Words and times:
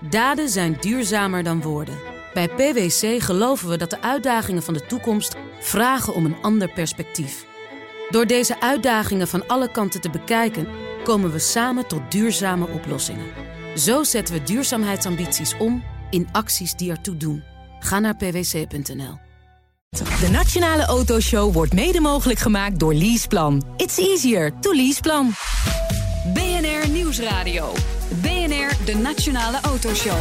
Daden 0.00 0.48
zijn 0.48 0.76
duurzamer 0.80 1.42
dan 1.42 1.62
woorden. 1.62 1.98
Bij 2.34 2.48
PwC 2.48 3.22
geloven 3.22 3.68
we 3.68 3.76
dat 3.76 3.90
de 3.90 4.02
uitdagingen 4.02 4.62
van 4.62 4.74
de 4.74 4.86
toekomst 4.86 5.36
vragen 5.60 6.14
om 6.14 6.24
een 6.24 6.36
ander 6.42 6.72
perspectief. 6.72 7.46
Door 8.10 8.26
deze 8.26 8.60
uitdagingen 8.60 9.28
van 9.28 9.46
alle 9.46 9.70
kanten 9.70 10.00
te 10.00 10.10
bekijken, 10.10 10.68
komen 11.04 11.32
we 11.32 11.38
samen 11.38 11.86
tot 11.86 12.10
duurzame 12.10 12.68
oplossingen. 12.68 13.26
Zo 13.76 14.04
zetten 14.04 14.34
we 14.34 14.42
duurzaamheidsambities 14.42 15.56
om 15.56 15.82
in 16.10 16.28
acties 16.32 16.74
die 16.74 16.90
ertoe 16.90 17.16
doen. 17.16 17.42
Ga 17.80 17.98
naar 17.98 18.16
pwc.nl. 18.16 19.18
De 19.90 20.28
Nationale 20.30 20.84
Autoshow 20.84 21.52
wordt 21.52 21.72
mede 21.72 22.00
mogelijk 22.00 22.38
gemaakt 22.38 22.78
door 22.78 22.94
Leaseplan. 22.94 23.62
It's 23.76 23.96
easier 23.96 24.52
to 24.60 24.74
leaseplan. 24.74 25.32
BNR 26.34 26.88
Nieuwsradio. 26.88 27.72
BNR, 28.48 28.84
de 28.84 28.94
Nationale 28.94 29.58
Autoshow. 29.60 30.18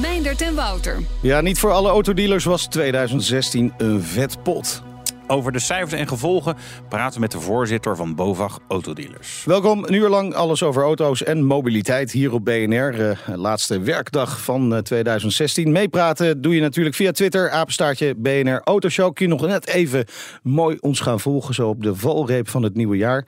Meindert 0.00 0.42
en 0.42 0.54
Wouter. 0.54 0.96
Ja, 1.22 1.40
niet 1.40 1.58
voor 1.58 1.72
alle 1.72 1.88
autodealers 1.88 2.44
was 2.44 2.66
2016 2.66 3.72
een 3.78 4.02
vet 4.02 4.42
pot. 4.42 4.82
Over 5.26 5.52
de 5.52 5.58
cijfers 5.58 5.92
en 5.92 6.08
gevolgen 6.08 6.56
praten 6.88 7.14
we 7.14 7.20
met 7.20 7.30
de 7.30 7.40
voorzitter 7.40 7.96
van 7.96 8.14
BOVAG 8.14 8.58
Autodealers. 8.68 9.42
Welkom, 9.44 9.84
een 9.84 9.94
uur 9.94 10.08
lang 10.08 10.34
alles 10.34 10.62
over 10.62 10.82
auto's 10.82 11.22
en 11.22 11.44
mobiliteit 11.44 12.12
hier 12.12 12.32
op 12.32 12.44
BNR. 12.44 13.00
Uh, 13.00 13.10
laatste 13.36 13.80
werkdag 13.80 14.40
van 14.40 14.72
uh, 14.72 14.78
2016. 14.78 15.72
Meepraten 15.72 16.42
doe 16.42 16.54
je 16.54 16.60
natuurlijk 16.60 16.96
via 16.96 17.12
Twitter, 17.12 17.50
apenstaartje 17.50 18.14
BNR 18.14 18.60
Autoshow. 18.64 19.14
Kun 19.14 19.26
je 19.26 19.32
nog 19.32 19.46
net 19.46 19.66
even 19.66 20.04
mooi 20.42 20.76
ons 20.80 21.00
gaan 21.00 21.20
volgen, 21.20 21.54
zo 21.54 21.68
op 21.68 21.82
de 21.82 21.94
valreep 21.94 22.48
van 22.48 22.62
het 22.62 22.74
nieuwe 22.74 22.96
jaar. 22.96 23.26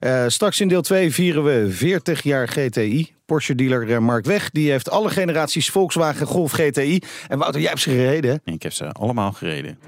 Uh, 0.00 0.24
straks 0.26 0.60
in 0.60 0.68
deel 0.68 0.82
2 0.82 1.12
vieren 1.12 1.44
we 1.44 1.70
40 1.70 2.22
jaar 2.22 2.48
GTI. 2.48 3.14
Porsche-dealer 3.26 4.02
Mark 4.02 4.24
Weg, 4.24 4.50
die 4.50 4.70
heeft 4.70 4.90
alle 4.90 5.10
generaties 5.10 5.70
Volkswagen 5.70 6.26
Golf 6.26 6.52
GTI. 6.52 6.98
En 7.28 7.38
Wouter, 7.38 7.60
jij 7.60 7.68
hebt 7.68 7.82
ze 7.82 7.90
gereden? 7.90 8.40
Ik 8.44 8.62
heb 8.62 8.72
ze 8.72 8.92
allemaal 8.92 9.32
gereden. 9.32 9.78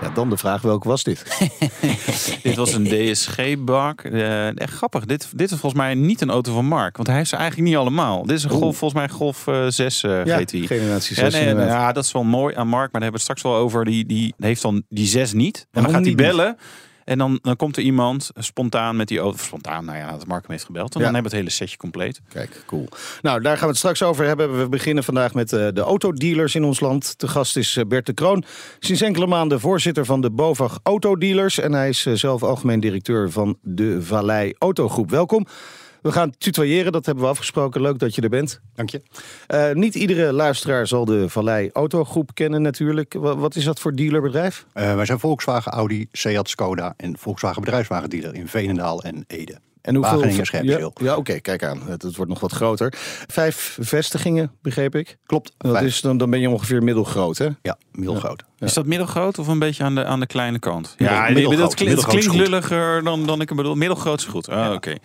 dan 0.13 0.29
de 0.29 0.37
vraag, 0.37 0.61
welke 0.61 0.87
was 0.87 1.03
dit? 1.03 1.25
dit 2.43 2.55
was 2.55 2.73
een 2.73 2.83
DSG-bak. 2.83 4.03
Uh, 4.03 4.59
echt 4.59 4.73
grappig. 4.73 5.05
Dit, 5.05 5.29
dit 5.35 5.51
is 5.51 5.59
volgens 5.59 5.81
mij 5.81 5.93
niet 5.93 6.21
een 6.21 6.29
auto 6.29 6.53
van 6.53 6.65
Mark. 6.65 6.95
Want 6.95 7.07
hij 7.07 7.17
heeft 7.17 7.29
ze 7.29 7.35
eigenlijk 7.35 7.69
niet 7.69 7.77
allemaal. 7.77 8.25
Dit 8.25 8.37
is 8.37 8.43
een 8.43 8.49
Golf, 8.49 8.77
volgens 8.77 8.99
mij 8.99 9.09
Golf 9.09 9.47
uh, 9.47 9.65
6 9.67 10.03
uh, 10.03 10.25
ja, 10.25 10.37
GTI. 10.37 10.67
generatie 10.67 11.15
6 11.15 11.33
ja, 11.33 11.39
nee, 11.39 11.65
ja, 11.65 11.91
dat 11.91 12.03
is 12.03 12.11
wel 12.11 12.23
mooi 12.23 12.55
aan 12.55 12.67
Mark. 12.67 12.91
Maar 12.91 13.01
daar 13.01 13.11
hebben 13.11 13.21
we 13.21 13.25
het 13.25 13.39
straks 13.39 13.41
wel 13.41 13.55
over. 13.55 13.85
Die, 13.85 14.05
die 14.05 14.33
heeft 14.37 14.61
dan 14.61 14.83
die 14.89 15.07
6 15.07 15.33
niet. 15.33 15.67
En 15.71 15.83
dan 15.83 15.91
gaat 15.91 16.05
hij 16.05 16.15
bellen. 16.15 16.47
Niet? 16.47 16.89
En 17.05 17.17
dan, 17.17 17.39
dan 17.41 17.55
komt 17.55 17.77
er 17.77 17.83
iemand 17.83 18.29
spontaan 18.35 18.95
met 18.95 19.07
die 19.07 19.19
auto. 19.19 19.37
Spontaan, 19.37 19.85
nou 19.85 19.97
ja, 19.97 20.11
dat 20.11 20.27
Mark 20.27 20.41
hem 20.41 20.51
heeft 20.51 20.65
gebeld. 20.65 20.93
En 20.93 20.99
Ja. 20.99 21.05
dan 21.05 21.13
hebben 21.13 21.31
we 21.31 21.37
het 21.37 21.45
hele 21.47 21.57
setje 21.57 21.77
compleet. 21.77 22.21
Kijk, 22.29 22.63
cool. 22.67 22.87
Nou, 23.21 23.41
daar 23.41 23.53
gaan 23.53 23.63
we 23.63 23.69
het 23.69 23.77
straks 23.77 24.03
over 24.03 24.25
hebben. 24.25 24.59
We 24.59 24.69
beginnen 24.69 25.03
vandaag 25.03 25.33
met 25.33 25.51
uh, 25.51 25.67
de 25.73 25.81
autodealers 25.81 26.55
in 26.55 26.63
ons 26.63 26.79
land. 26.79 27.19
De 27.19 27.27
gast 27.27 27.57
is 27.57 27.75
uh, 27.75 27.85
Bert 27.85 28.05
de 28.05 28.13
Kroon. 28.13 28.43
Sinds 28.79 29.01
enkele 29.01 29.27
maanden 29.27 29.59
voorzitter 29.59 30.05
van 30.05 30.21
de 30.21 30.31
BOVAG 30.31 30.79
Autodealers. 30.83 31.59
En 31.59 31.73
hij 31.73 31.89
is 31.89 32.05
uh, 32.05 32.13
zelf 32.13 32.43
algemeen 32.43 32.79
directeur 32.79 33.31
van 33.31 33.57
de 33.61 34.01
Vallei 34.03 34.53
Autogroep. 34.57 35.09
Welkom. 35.09 35.45
We 36.01 36.11
gaan 36.11 36.33
tutoyeren, 36.37 36.91
dat 36.91 37.05
hebben 37.05 37.23
we 37.23 37.29
afgesproken. 37.29 37.81
Leuk 37.81 37.99
dat 37.99 38.15
je 38.15 38.21
er 38.21 38.29
bent. 38.29 38.61
Dank 38.75 38.89
je. 38.89 39.01
Uh, 39.47 39.71
niet 39.71 39.95
iedere 39.95 40.33
luisteraar 40.33 40.87
zal 40.87 41.05
de 41.05 41.29
Vallei 41.29 41.69
Autogroep 41.73 42.29
kennen 42.33 42.61
natuurlijk. 42.61 43.13
Wat, 43.13 43.37
wat 43.37 43.55
is 43.55 43.63
dat 43.63 43.79
voor 43.79 43.95
dealerbedrijf? 43.95 44.65
Uh, 44.73 44.95
wij 44.95 45.05
zijn 45.05 45.19
Volkswagen, 45.19 45.71
Audi, 45.71 46.07
Seat, 46.11 46.49
Skoda 46.49 46.93
en 46.97 47.17
Volkswagen 47.17 47.61
bedrijfswagendealer 47.61 48.35
in 48.35 48.47
Veenendaal 48.47 49.03
en 49.03 49.23
Ede. 49.27 49.57
En 49.81 49.95
hoeveel... 49.95 50.13
Wageningen 50.13 50.39
en 50.39 50.45
Scherpenzeel. 50.45 50.91
Ja, 50.95 51.05
ja 51.05 51.11
oké, 51.11 51.19
okay, 51.19 51.41
kijk 51.41 51.63
aan. 51.63 51.81
Het, 51.85 52.01
het, 52.01 52.15
wordt 52.15 52.31
nog 52.31 52.39
wat 52.39 52.51
groter. 52.51 52.93
Vijf 53.27 53.77
vestigingen, 53.79 54.51
begreep 54.61 54.95
ik. 54.95 55.17
Klopt. 55.25 55.53
Dat 55.57 55.71
vijf. 55.71 55.85
is, 55.85 56.01
dan, 56.01 56.17
dan 56.17 56.29
ben 56.29 56.39
je 56.39 56.49
ongeveer 56.49 56.83
middelgroot, 56.83 57.37
hè? 57.37 57.47
Ja, 57.61 57.77
middelgroot. 57.91 58.43
Ja. 58.55 58.65
Is 58.65 58.73
dat 58.73 58.85
middelgroot 58.85 59.39
of 59.39 59.47
een 59.47 59.59
beetje 59.59 59.83
aan 59.83 59.95
de, 59.95 60.05
aan 60.05 60.19
de 60.19 60.25
kleine 60.25 60.59
kant? 60.59 60.95
Ja, 60.97 61.23
middelgroot. 61.27 61.57
dat 61.57 61.73
klinkt, 61.75 61.95
het 61.95 62.05
klinkt 62.05 62.27
Middelgroot 62.27 62.49
lulliger 62.49 63.03
dan, 63.03 63.25
dan 63.25 63.41
ik 63.41 63.47
hem 63.47 63.57
bedoel. 63.57 63.75
Middelgroot 63.75 64.19
is 64.19 64.25
goed. 64.25 64.49
Ah, 64.49 64.55
ja. 64.55 64.65
Oké. 64.65 64.75
Okay. 64.75 64.97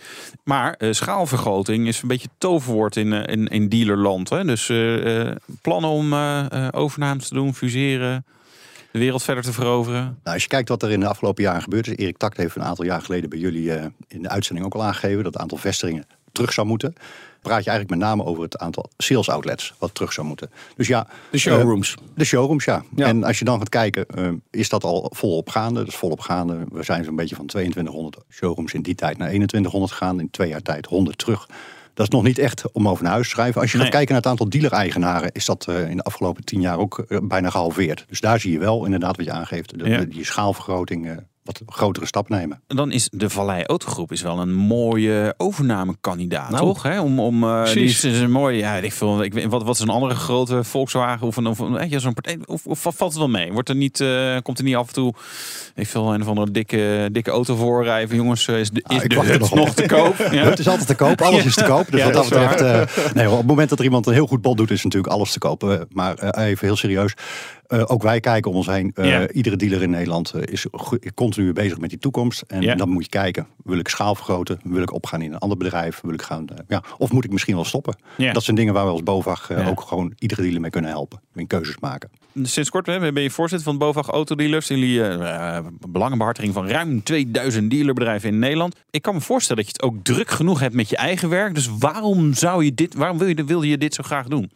Maar 0.43 0.75
uh, 0.79 0.93
schaalvergroting 0.93 1.87
is 1.87 2.01
een 2.01 2.07
beetje 2.07 2.29
toverwoord 2.37 2.95
in, 2.95 3.11
uh, 3.11 3.21
in, 3.25 3.47
in 3.47 3.69
dealerland. 3.69 4.29
Hè? 4.29 4.43
Dus 4.43 4.69
uh, 4.69 5.31
plannen 5.61 5.89
om 5.89 6.13
overnames 6.71 7.27
te 7.27 7.33
doen, 7.33 7.55
fuseren 7.55 8.25
de 8.97 9.03
wereld 9.03 9.23
verder 9.23 9.43
te 9.43 9.53
veroveren? 9.53 10.01
Nou, 10.01 10.33
als 10.33 10.43
je 10.43 10.49
kijkt 10.49 10.69
wat 10.69 10.83
er 10.83 10.91
in 10.91 10.99
de 10.99 11.07
afgelopen 11.07 11.43
jaren 11.43 11.61
gebeurd 11.61 11.87
is. 11.87 11.95
Erik 11.95 12.17
Takt 12.17 12.37
heeft 12.37 12.55
een 12.55 12.63
aantal 12.63 12.85
jaar 12.85 13.01
geleden 13.01 13.29
bij 13.29 13.39
jullie 13.39 13.63
uh, 13.63 13.85
in 14.07 14.21
de 14.21 14.29
uitzending 14.29 14.65
ook 14.65 14.73
al 14.73 14.83
aangegeven 14.83 15.23
dat 15.23 15.33
het 15.33 15.41
aantal 15.41 15.57
vestigingen 15.57 16.05
terug 16.31 16.53
zou 16.53 16.67
moeten. 16.67 16.93
Praat 17.41 17.63
je 17.63 17.69
eigenlijk 17.69 17.99
met 17.99 18.09
name 18.09 18.23
over 18.23 18.43
het 18.43 18.57
aantal 18.57 18.89
sales 18.97 19.29
outlets 19.29 19.73
wat 19.77 19.93
terug 19.93 20.13
zou 20.13 20.27
moeten. 20.27 20.49
Dus 20.75 20.87
ja, 20.87 21.07
de 21.31 21.37
showrooms. 21.37 21.95
Uh, 22.01 22.07
de 22.15 22.25
showrooms, 22.25 22.65
ja. 22.65 22.83
ja. 22.95 23.07
En 23.07 23.23
als 23.23 23.39
je 23.39 23.45
dan 23.45 23.57
gaat 23.57 23.69
kijken, 23.69 24.05
uh, 24.17 24.29
is 24.51 24.69
dat 24.69 24.83
al 24.83 25.11
volop 25.15 25.49
gaande? 25.49 25.79
Dat 25.79 25.87
is 25.87 25.95
volop 25.95 26.19
gaande. 26.19 26.65
We 26.71 26.83
zijn 26.83 27.03
zo'n 27.03 27.15
beetje 27.15 27.35
van 27.35 27.45
2200 27.45 28.17
showrooms 28.29 28.73
in 28.73 28.81
die 28.81 28.95
tijd 28.95 29.17
naar 29.17 29.27
2100 29.27 29.91
gegaan. 29.91 30.19
In 30.19 30.29
twee 30.29 30.49
jaar 30.49 30.61
tijd 30.61 30.85
100 30.85 31.17
terug. 31.17 31.47
Dat 31.97 32.07
is 32.07 32.13
nog 32.13 32.23
niet 32.23 32.37
echt 32.37 32.71
om 32.71 32.87
over 32.87 33.03
naar 33.03 33.11
huis 33.11 33.27
te 33.27 33.33
schrijven. 33.33 33.61
Als 33.61 33.71
je 33.71 33.77
nee. 33.77 33.85
gaat 33.85 33.95
kijken 33.95 34.13
naar 34.13 34.23
het 34.23 34.31
aantal 34.31 34.49
dealer-eigenaren, 34.49 35.31
is 35.31 35.45
dat 35.45 35.65
uh, 35.69 35.89
in 35.89 35.97
de 35.97 36.03
afgelopen 36.03 36.43
tien 36.43 36.61
jaar 36.61 36.77
ook 36.77 37.05
uh, 37.07 37.19
bijna 37.23 37.49
gehalveerd. 37.49 38.05
Dus 38.09 38.19
daar 38.19 38.39
zie 38.39 38.51
je 38.51 38.59
wel 38.59 38.85
inderdaad 38.85 39.17
wat 39.17 39.25
je 39.25 39.31
aangeeft. 39.31 39.79
De, 39.79 39.89
ja. 39.89 40.01
die 40.03 40.25
schaalvergroting. 40.25 41.19
Wat 41.47 41.61
grotere 41.65 42.05
stap 42.05 42.29
nemen. 42.29 42.61
Dan 42.67 42.91
is 42.91 43.09
de 43.11 43.29
Vallei 43.29 43.63
Autogroep 43.63 44.11
is 44.11 44.21
wel 44.21 44.39
een 44.39 44.53
mooie 44.53 45.33
overnamekandidaat, 45.37 46.49
nou, 46.49 46.63
toch? 46.63 46.83
Hè? 46.83 47.01
Om, 47.01 47.19
om, 47.19 47.43
uh, 47.43 47.65
die 47.65 47.83
is, 47.83 48.03
is, 48.03 48.19
een 48.19 48.31
mooie, 48.31 48.57
ja, 48.57 48.75
ik 48.75 48.93
veel, 48.93 49.23
ik, 49.23 49.47
wat, 49.49 49.63
wat 49.63 49.75
is 49.75 49.81
een 49.81 49.89
andere 49.89 50.15
grote 50.15 50.63
Volkswagen 50.63 51.27
of 51.27 51.37
een, 51.37 51.47
of, 51.47 51.59
een, 51.59 51.89
ja, 51.89 51.99
zo'n 51.99 52.13
partij, 52.13 52.37
of, 52.45 52.65
of 52.65 52.79
valt 52.81 52.99
het 52.99 53.17
wel 53.17 53.29
mee? 53.29 53.51
Wordt 53.51 53.69
er 53.69 53.75
niet, 53.75 53.99
uh, 53.99 54.37
komt 54.41 54.57
er 54.57 54.63
niet 54.63 54.75
af 54.75 54.87
en 54.87 54.93
toe, 54.93 55.13
ik 55.75 55.87
veel 55.87 56.13
een 56.13 56.21
of 56.21 56.27
andere 56.27 56.51
dikke, 56.51 57.09
dikke 57.11 57.31
auto 57.31 57.55
voorrijden? 57.55 58.15
Jongens, 58.15 58.47
is 58.47 58.69
de, 58.69 58.83
is 58.87 59.01
ah, 59.01 59.07
de 59.07 59.19
hut 59.19 59.39
nog, 59.39 59.53
nog 59.53 59.73
te 59.73 59.85
koop? 59.85 60.15
Ja. 60.31 60.43
Het 60.43 60.59
is 60.59 60.67
altijd 60.67 60.87
te 60.87 60.95
koop, 60.95 61.21
alles 61.21 61.45
is 61.45 61.55
te 61.55 61.63
koop. 61.63 61.91
Dus 61.91 61.99
ja, 61.99 62.05
wat 62.05 62.13
dat 62.13 62.29
betreft, 62.29 62.61
uh, 62.61 63.13
nee, 63.13 63.29
op 63.29 63.37
het 63.37 63.47
moment 63.47 63.69
dat 63.69 63.79
er 63.79 63.85
iemand 63.85 64.07
een 64.07 64.13
heel 64.13 64.27
goed 64.27 64.41
bod 64.41 64.57
doet, 64.57 64.71
is 64.71 64.83
natuurlijk 64.83 65.13
alles 65.13 65.31
te 65.31 65.39
kopen. 65.39 65.87
Maar 65.89 66.37
even 66.37 66.67
heel 66.67 66.75
serieus. 66.75 67.13
Uh, 67.69 67.83
ook 67.85 68.01
wij 68.03 68.19
kijken 68.19 68.51
om 68.51 68.57
ons 68.57 68.67
heen. 68.67 68.91
Uh, 68.95 69.05
Ja. 69.09 69.29
Iedere 69.29 69.55
dealer 69.55 69.81
in 69.81 69.89
Nederland 69.89 70.33
uh, 70.35 70.41
is 70.45 70.65
continu 71.15 71.53
bezig 71.53 71.77
met 71.79 71.89
die 71.89 71.99
toekomst. 71.99 72.41
En 72.47 72.77
dan 72.77 72.89
moet 72.89 73.03
je 73.03 73.09
kijken. 73.09 73.47
Wil 73.63 73.79
ik 73.79 73.87
schaal 73.87 74.15
vergroten? 74.15 74.59
Wil 74.63 74.81
ik 74.81 74.93
opgaan 74.93 75.21
in 75.21 75.31
een 75.33 75.39
ander 75.39 75.57
bedrijf? 75.57 75.99
Wil 76.01 76.13
ik 76.13 76.21
gaan, 76.21 76.47
eh, 76.49 76.57
ja, 76.67 76.83
of 76.97 77.11
moet 77.11 77.23
ik 77.23 77.31
misschien 77.31 77.55
wel 77.55 77.65
stoppen? 77.65 77.95
Dat 78.33 78.43
zijn 78.43 78.55
dingen 78.55 78.73
waar 78.73 78.85
we 78.85 78.91
als 78.91 79.03
BOVAG 79.03 79.49
eh, 79.49 79.67
ook 79.67 79.81
gewoon 79.81 80.13
iedere 80.19 80.41
dealer 80.41 80.61
mee 80.61 80.69
kunnen 80.69 80.89
helpen. 80.89 81.21
In 81.35 81.47
keuzes 81.47 81.79
maken. 81.79 82.09
Sinds 82.43 82.69
kort 82.69 82.85
hè, 82.85 83.11
ben 83.11 83.23
je 83.23 83.29
voorzitter 83.29 83.67
van 83.67 83.77
BOVAG 83.77 84.07
Autodealers. 84.07 84.67
Jullie 84.67 84.99
uh, 84.99 85.59
belangenbehartiging 85.89 86.53
van 86.53 86.67
ruim 86.67 87.03
2000 87.03 87.71
dealerbedrijven 87.71 88.29
in 88.29 88.39
Nederland. 88.39 88.75
Ik 88.91 89.01
kan 89.01 89.13
me 89.13 89.21
voorstellen 89.21 89.63
dat 89.63 89.71
je 89.71 89.77
het 89.81 89.91
ook 89.91 90.03
druk 90.03 90.29
genoeg 90.29 90.59
hebt 90.59 90.73
met 90.73 90.89
je 90.89 90.95
eigen 90.97 91.29
werk. 91.29 91.55
Dus 91.55 91.69
waarom 91.79 92.33
zou 92.33 92.63
je 92.63 92.73
dit, 92.73 92.93
waarom 92.93 93.17
wil 93.17 93.27
je, 93.27 93.43
wilde 93.43 93.67
je 93.67 93.77
dit 93.77 93.93
zo 93.93 94.03
graag 94.03 94.27
doen? 94.27 94.51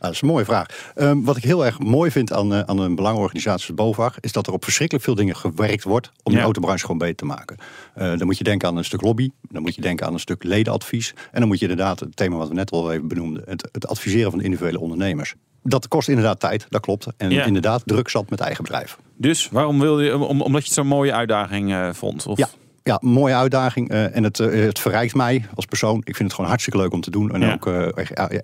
Nou, 0.00 0.12
dat 0.12 0.22
is 0.22 0.28
een 0.28 0.34
mooie 0.34 0.44
vraag. 0.44 0.92
Um, 0.96 1.24
wat 1.24 1.36
ik 1.36 1.42
heel 1.44 1.64
erg 1.66 1.78
mooi 1.78 2.10
vind 2.10 2.32
aan, 2.32 2.52
uh, 2.52 2.60
aan 2.60 2.78
een 2.78 2.94
belangenorganisatie 2.94 3.66
als 3.68 3.74
BOVAG... 3.76 4.16
is 4.20 4.32
dat 4.32 4.46
er 4.46 4.52
op 4.52 4.64
verschrikkelijk 4.64 5.04
veel 5.04 5.14
dingen 5.14 5.36
gewerkt 5.36 5.84
wordt... 5.84 6.10
om 6.22 6.32
Ja. 6.32 6.38
de 6.38 6.44
autobranche 6.44 6.80
gewoon 6.82 6.98
beter 6.98 7.16
te 7.16 7.24
maken. 7.24 7.56
Uh, 7.96 8.18
dan 8.18 8.26
moet 8.26 8.38
je 8.38 8.44
denken 8.44 8.68
aan 8.68 8.76
een 8.76 8.84
stuk 8.84 9.02
lobby. 9.02 9.30
Dan 9.48 9.62
moet 9.62 9.74
je 9.74 9.80
denken 9.80 10.06
aan 10.06 10.12
een 10.12 10.20
stuk 10.20 10.44
ledenadvies. 10.44 11.14
En 11.32 11.38
dan 11.40 11.48
moet 11.48 11.58
je 11.58 11.68
inderdaad, 11.68 12.00
het 12.00 12.16
thema 12.16 12.36
wat 12.36 12.48
we 12.48 12.54
net 12.54 12.70
al 12.70 12.92
even 12.92 13.08
benoemden... 13.08 13.42
het, 13.46 13.68
het 13.72 13.86
adviseren 13.86 14.30
van 14.30 14.38
de 14.38 14.44
individuele 14.44 14.80
ondernemers. 14.80 15.34
Dat 15.62 15.88
kost 15.88 16.08
inderdaad 16.08 16.40
tijd, 16.40 16.66
dat 16.68 16.80
klopt. 16.80 17.06
En 17.16 17.30
Ja. 17.30 17.44
inderdaad 17.44 17.82
druk 17.84 18.08
zat 18.08 18.30
met 18.30 18.40
eigen 18.40 18.64
bedrijf. 18.64 18.98
Dus 19.16 19.48
waarom 19.48 19.80
wilde 19.80 20.02
je, 20.04 20.18
om, 20.18 20.40
omdat 20.42 20.60
je 20.60 20.66
het 20.66 20.76
zo'n 20.76 20.86
mooie 20.86 21.12
uitdaging 21.12 21.70
uh, 21.70 21.88
vond? 21.92 22.26
Of? 22.26 22.38
Ja. 22.38 22.48
Ja, 22.82 22.98
mooie 23.02 23.34
uitdaging. 23.34 23.92
Uh, 23.92 24.16
en 24.16 24.24
het, 24.24 24.38
uh, 24.38 24.64
het 24.66 24.78
verrijkt 24.78 25.14
mij 25.14 25.44
als 25.54 25.64
persoon. 25.64 25.96
Ik 25.98 26.04
vind 26.16 26.18
het 26.18 26.32
gewoon 26.32 26.50
hartstikke 26.50 26.78
leuk 26.78 26.92
om 26.92 27.00
te 27.00 27.10
doen. 27.10 27.32
En 27.34 27.40
Ja. 27.40 27.52
ook 27.52 27.66
uh, 27.66 27.88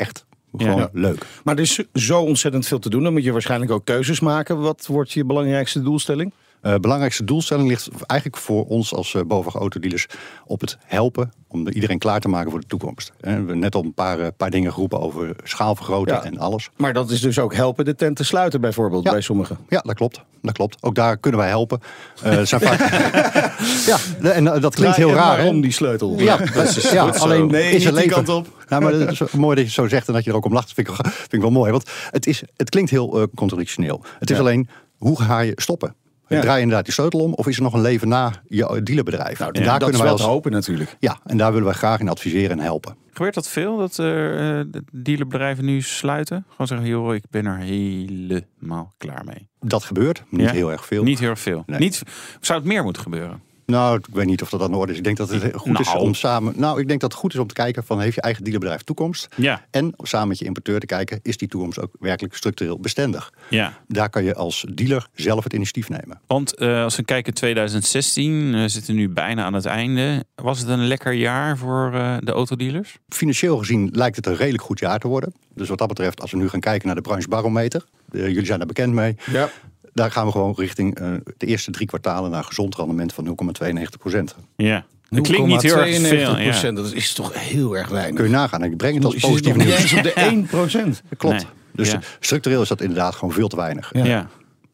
echt 0.00 0.25
gewoon 0.62 0.79
Ja. 0.81 0.88
leuk. 0.93 1.26
Maar 1.44 1.55
er 1.55 1.61
is 1.61 1.81
zo 1.94 2.20
ontzettend 2.20 2.67
veel 2.67 2.79
te 2.79 2.91
doen. 2.91 3.03
Dan 3.03 3.12
moet 3.12 3.25
je 3.25 3.32
waarschijnlijk 3.32 3.70
ook 3.70 3.85
keuzes 3.85 4.20
maken. 4.20 4.61
Wat 4.61 4.87
wordt 4.87 5.12
je 5.12 5.25
belangrijkste 5.25 5.82
doelstelling? 5.82 6.32
Uh, 6.62 6.75
belangrijkste 6.75 7.25
doelstelling 7.25 7.69
ligt 7.69 7.88
eigenlijk 8.06 8.43
voor 8.43 8.64
ons 8.67 8.94
als 8.94 9.12
uh, 9.14 9.23
BOVAG 9.23 9.55
autodealers 9.55 10.06
op 10.47 10.61
het 10.61 10.79
helpen 10.85 11.32
om 11.49 11.69
iedereen 11.69 11.99
klaar 11.99 12.20
te 12.20 12.29
maken 12.29 12.50
voor 12.50 12.61
de 12.61 12.67
toekomst. 12.67 13.12
We 13.20 13.29
hebben 13.31 13.58
net 13.58 13.75
al 13.75 13.82
een 13.85 13.94
paar, 13.94 14.19
uh, 14.20 14.26
paar 14.37 14.50
dingen 14.50 14.73
geroepen 14.73 15.00
over 15.00 15.37
schaalvergroting 15.44 16.17
Ja. 16.17 16.25
en 16.25 16.38
alles. 16.38 16.70
Maar 16.76 16.93
dat 16.93 17.11
is 17.11 17.20
dus 17.20 17.38
ook 17.38 17.55
helpen 17.55 17.85
de 17.85 17.94
tent 17.94 18.17
te 18.17 18.25
sluiten 18.25 18.61
bijvoorbeeld 18.61 19.05
Ja. 19.05 19.11
bij 19.11 19.20
sommigen. 19.20 19.58
Ja, 19.69 19.81
dat 19.81 19.94
klopt. 19.94 20.20
Dat 20.43 20.53
klopt. 20.55 20.82
Ook 20.82 20.94
daar 20.94 21.17
kunnen 21.17 21.41
wij 21.41 21.49
helpen. 21.49 21.81
Uh, 22.26 22.41
zijn 22.43 22.61
vaak... 22.61 22.79
ja, 23.91 23.99
en 24.31 24.44
uh, 24.44 24.61
dat 24.61 24.75
klinkt 24.75 24.97
heel 24.97 25.11
Draai 25.11 25.38
raar. 25.43 25.49
om 25.49 25.61
die 25.61 25.73
sleutel. 25.73 26.19
Ja, 26.19 26.37
dat 26.37 26.76
is, 26.76 26.91
ja 26.91 27.03
alleen 27.08 27.47
Nee, 27.47 27.62
is 27.67 27.73
niet 27.73 27.85
het 27.85 27.94
die 27.94 28.05
leven. 28.05 28.25
kant 28.25 28.29
op. 28.29 28.56
Nou, 28.68 28.82
maar 28.82 28.92
het 28.92 29.20
is 29.20 29.30
mooi 29.30 29.48
dat 29.54 29.58
je 29.58 29.62
het 29.64 29.72
zo 29.72 29.88
zegt 29.88 30.06
en 30.08 30.12
dat 30.14 30.24
je 30.24 30.30
er 30.30 30.36
ook 30.36 30.44
om 30.44 30.52
lacht. 30.52 30.66
Dat 30.66 30.74
vind 30.74 30.88
ik, 30.88 30.96
wel- 30.96 31.12
vind 31.12 31.32
ik 31.32 31.40
wel 31.40 31.50
mooi. 31.50 31.70
Want 31.70 31.90
het, 32.10 32.26
is, 32.26 32.42
het 32.56 32.70
klinkt 32.70 32.90
heel 32.90 33.20
uh, 33.20 33.26
contradictioneel. 33.34 34.04
Het 34.18 34.30
is 34.30 34.36
Ja. 34.36 34.42
alleen, 34.42 34.68
hoe 34.96 35.20
ga 35.22 35.40
je 35.40 35.52
stoppen? 35.54 35.94
Ja. 36.28 36.40
Draai 36.40 36.54
je 36.56 36.60
inderdaad 36.62 36.84
die 36.84 36.94
sleutel 36.94 37.20
om 37.20 37.34
of 37.34 37.46
is 37.46 37.56
er 37.56 37.62
nog 37.62 37.72
een 37.74 37.80
leven 37.80 38.08
na 38.08 38.32
je 38.48 38.80
dealerbedrijf? 38.82 39.38
Nou, 39.38 39.50
en 39.52 39.62
daar 39.62 39.78
dat 39.78 39.82
kunnen 39.82 39.98
wij 40.06 40.06
wel 40.16 40.18
als... 40.18 40.26
hopen 40.32 40.50
natuurlijk. 40.52 40.96
Ja, 40.98 41.18
en 41.24 41.36
daar 41.36 41.50
willen 41.50 41.66
wij 41.66 41.74
graag 41.76 42.00
in 42.00 42.08
adviseren 42.08 42.50
en 42.50 42.58
helpen. 42.64 42.96
Gebeurt 43.12 43.34
dat 43.34 43.48
veel, 43.48 43.76
dat 43.76 43.98
uh, 43.98 44.60
dealerbedrijven 44.92 45.64
nu 45.64 45.82
sluiten? 45.82 46.44
Gewoon 46.48 46.66
zeggen, 46.66 46.86
joh, 46.88 47.14
ik 47.14 47.24
ben 47.30 47.46
er 47.46 47.58
helemaal 47.58 48.94
klaar 48.98 49.24
mee. 49.24 49.48
Dat 49.60 49.84
gebeurt, 49.84 50.22
niet 50.28 50.50
heel 50.50 50.70
erg 50.72 50.86
veel. 50.86 51.02
Niet 51.02 51.19
heel 51.19 51.28
erg 51.30 51.40
veel. 51.40 51.62
Niet, 51.66 52.02
zou 52.40 52.58
het 52.58 52.69
meer 52.69 52.82
moeten 52.84 53.02
gebeuren? 53.02 53.42
Nou, 53.66 53.98
ik 53.98 54.06
weet 54.12 54.26
niet 54.26 54.42
of 54.42 54.50
dat 54.50 54.62
aan 54.62 54.70
de 54.70 54.76
orde 54.76 54.92
is. 54.92 54.98
Ik 54.98 55.04
denk 55.04 55.16
dat 55.16 55.28
het 55.28 55.54
goed 55.54 55.80
is 55.80 55.86
nou. 55.86 55.98
om 55.98 56.14
samen. 56.14 56.52
Nou, 56.56 56.80
ik 56.80 56.88
denk 56.88 57.00
dat 57.00 57.10
het 57.10 57.20
goed 57.20 57.34
is 57.34 57.40
om 57.40 57.46
te 57.46 57.54
kijken 57.54 57.84
van 57.84 58.00
heeft 58.00 58.14
je 58.14 58.20
eigen 58.20 58.44
dealerbedrijf 58.44 58.82
toekomst? 58.82 59.28
Ja. 59.36 59.64
En 59.70 59.94
samen 59.96 60.28
met 60.28 60.38
je 60.38 60.44
importeur 60.44 60.80
te 60.80 60.86
kijken, 60.86 61.20
is 61.22 61.36
die 61.36 61.48
toekomst 61.48 61.80
ook 61.80 61.90
werkelijk 62.00 62.34
structureel 62.34 62.78
bestendig? 62.80 63.32
Ja. 63.48 63.78
Daar 63.88 64.10
kan 64.10 64.24
je 64.24 64.34
als 64.34 64.66
dealer 64.74 65.08
zelf 65.14 65.44
het 65.44 65.52
initiatief 65.52 65.88
nemen. 65.88 66.20
Want 66.26 66.60
uh, 66.60 66.82
als 66.82 66.96
we 66.96 67.02
kijken 67.02 67.34
2016, 67.34 68.52
we 68.52 68.68
zitten 68.68 68.94
nu 68.94 69.08
bijna 69.08 69.44
aan 69.44 69.54
het 69.54 69.66
einde. 69.66 70.24
Was 70.34 70.58
het 70.58 70.69
een 70.69 70.86
lekker 70.86 71.12
jaar 71.12 71.58
voor 71.58 71.90
uh, 71.94 72.16
de 72.20 72.32
autodealers? 72.32 72.98
Financieel 73.08 73.58
gezien 73.58 73.88
lijkt 73.92 74.16
het 74.16 74.26
een 74.26 74.36
redelijk 74.36 74.62
goed 74.62 74.78
jaar 74.78 74.98
te 74.98 75.08
worden. 75.08 75.34
Dus 75.54 75.69
wat 75.69 75.78
dat 75.78 75.88
betreft, 75.88 76.20
als 76.20 76.30
we 76.30 76.36
nu 76.36 76.48
gaan 76.48 76.60
kijken 76.60 76.86
naar 76.86 76.96
de 76.96 77.02
branchebarometer, 77.02 77.84
uh, 78.10 78.26
jullie 78.26 78.46
zijn 78.46 78.58
daar 78.58 78.66
bekend 78.66 78.92
mee. 78.92 79.16
Ja 79.30 79.50
daar 79.96 80.10
gaan 80.10 80.26
we 80.26 80.32
gewoon 80.32 80.54
richting 80.56 81.00
uh, 81.00 81.08
de 81.37 81.46
eerste 81.46 81.70
drie 81.70 81.87
kwartalen 81.87 82.31
naar 82.31 82.38
een 82.38 82.46
gezond 82.46 82.76
rendement 82.76 83.12
van 83.12 83.37
0,92 83.64 83.82
procent. 83.98 84.34
Ja. 84.56 84.84
Dat 85.08 85.26
klinkt 85.26 85.46
niet 85.46 85.62
heel 85.62 85.76
erg 85.76 86.00
veel. 86.00 86.38
Ja. 86.38 86.70
Dat 86.70 86.93
is 86.93 87.12
toch 87.12 87.32
heel 87.34 87.76
erg 87.76 87.88
weinig. 87.88 88.14
Kun 88.14 88.25
je 88.25 88.31
nagaan. 88.31 88.64
Ik 88.64 88.76
breng 88.76 88.94
het 88.94 89.04
als 89.04 89.14
positief 89.14 89.56
nieuws. 89.56 89.69
Niet 89.69 89.78
eens 89.78 89.93
op 89.93 90.02
de 90.02 90.12
1 90.31 90.46
procent. 90.46 91.02
Klopt. 91.16 91.34
Nee. 91.34 91.46
Dus 91.72 91.90
ja. 91.90 92.00
structureel 92.20 92.62
is 92.62 92.69
dat 92.69 92.81
inderdaad 92.81 93.14
gewoon 93.14 93.34
veel 93.34 93.48
te 93.48 93.56
weinig. 93.56 93.90
Ja. 93.93 94.04
ja. 94.04 94.28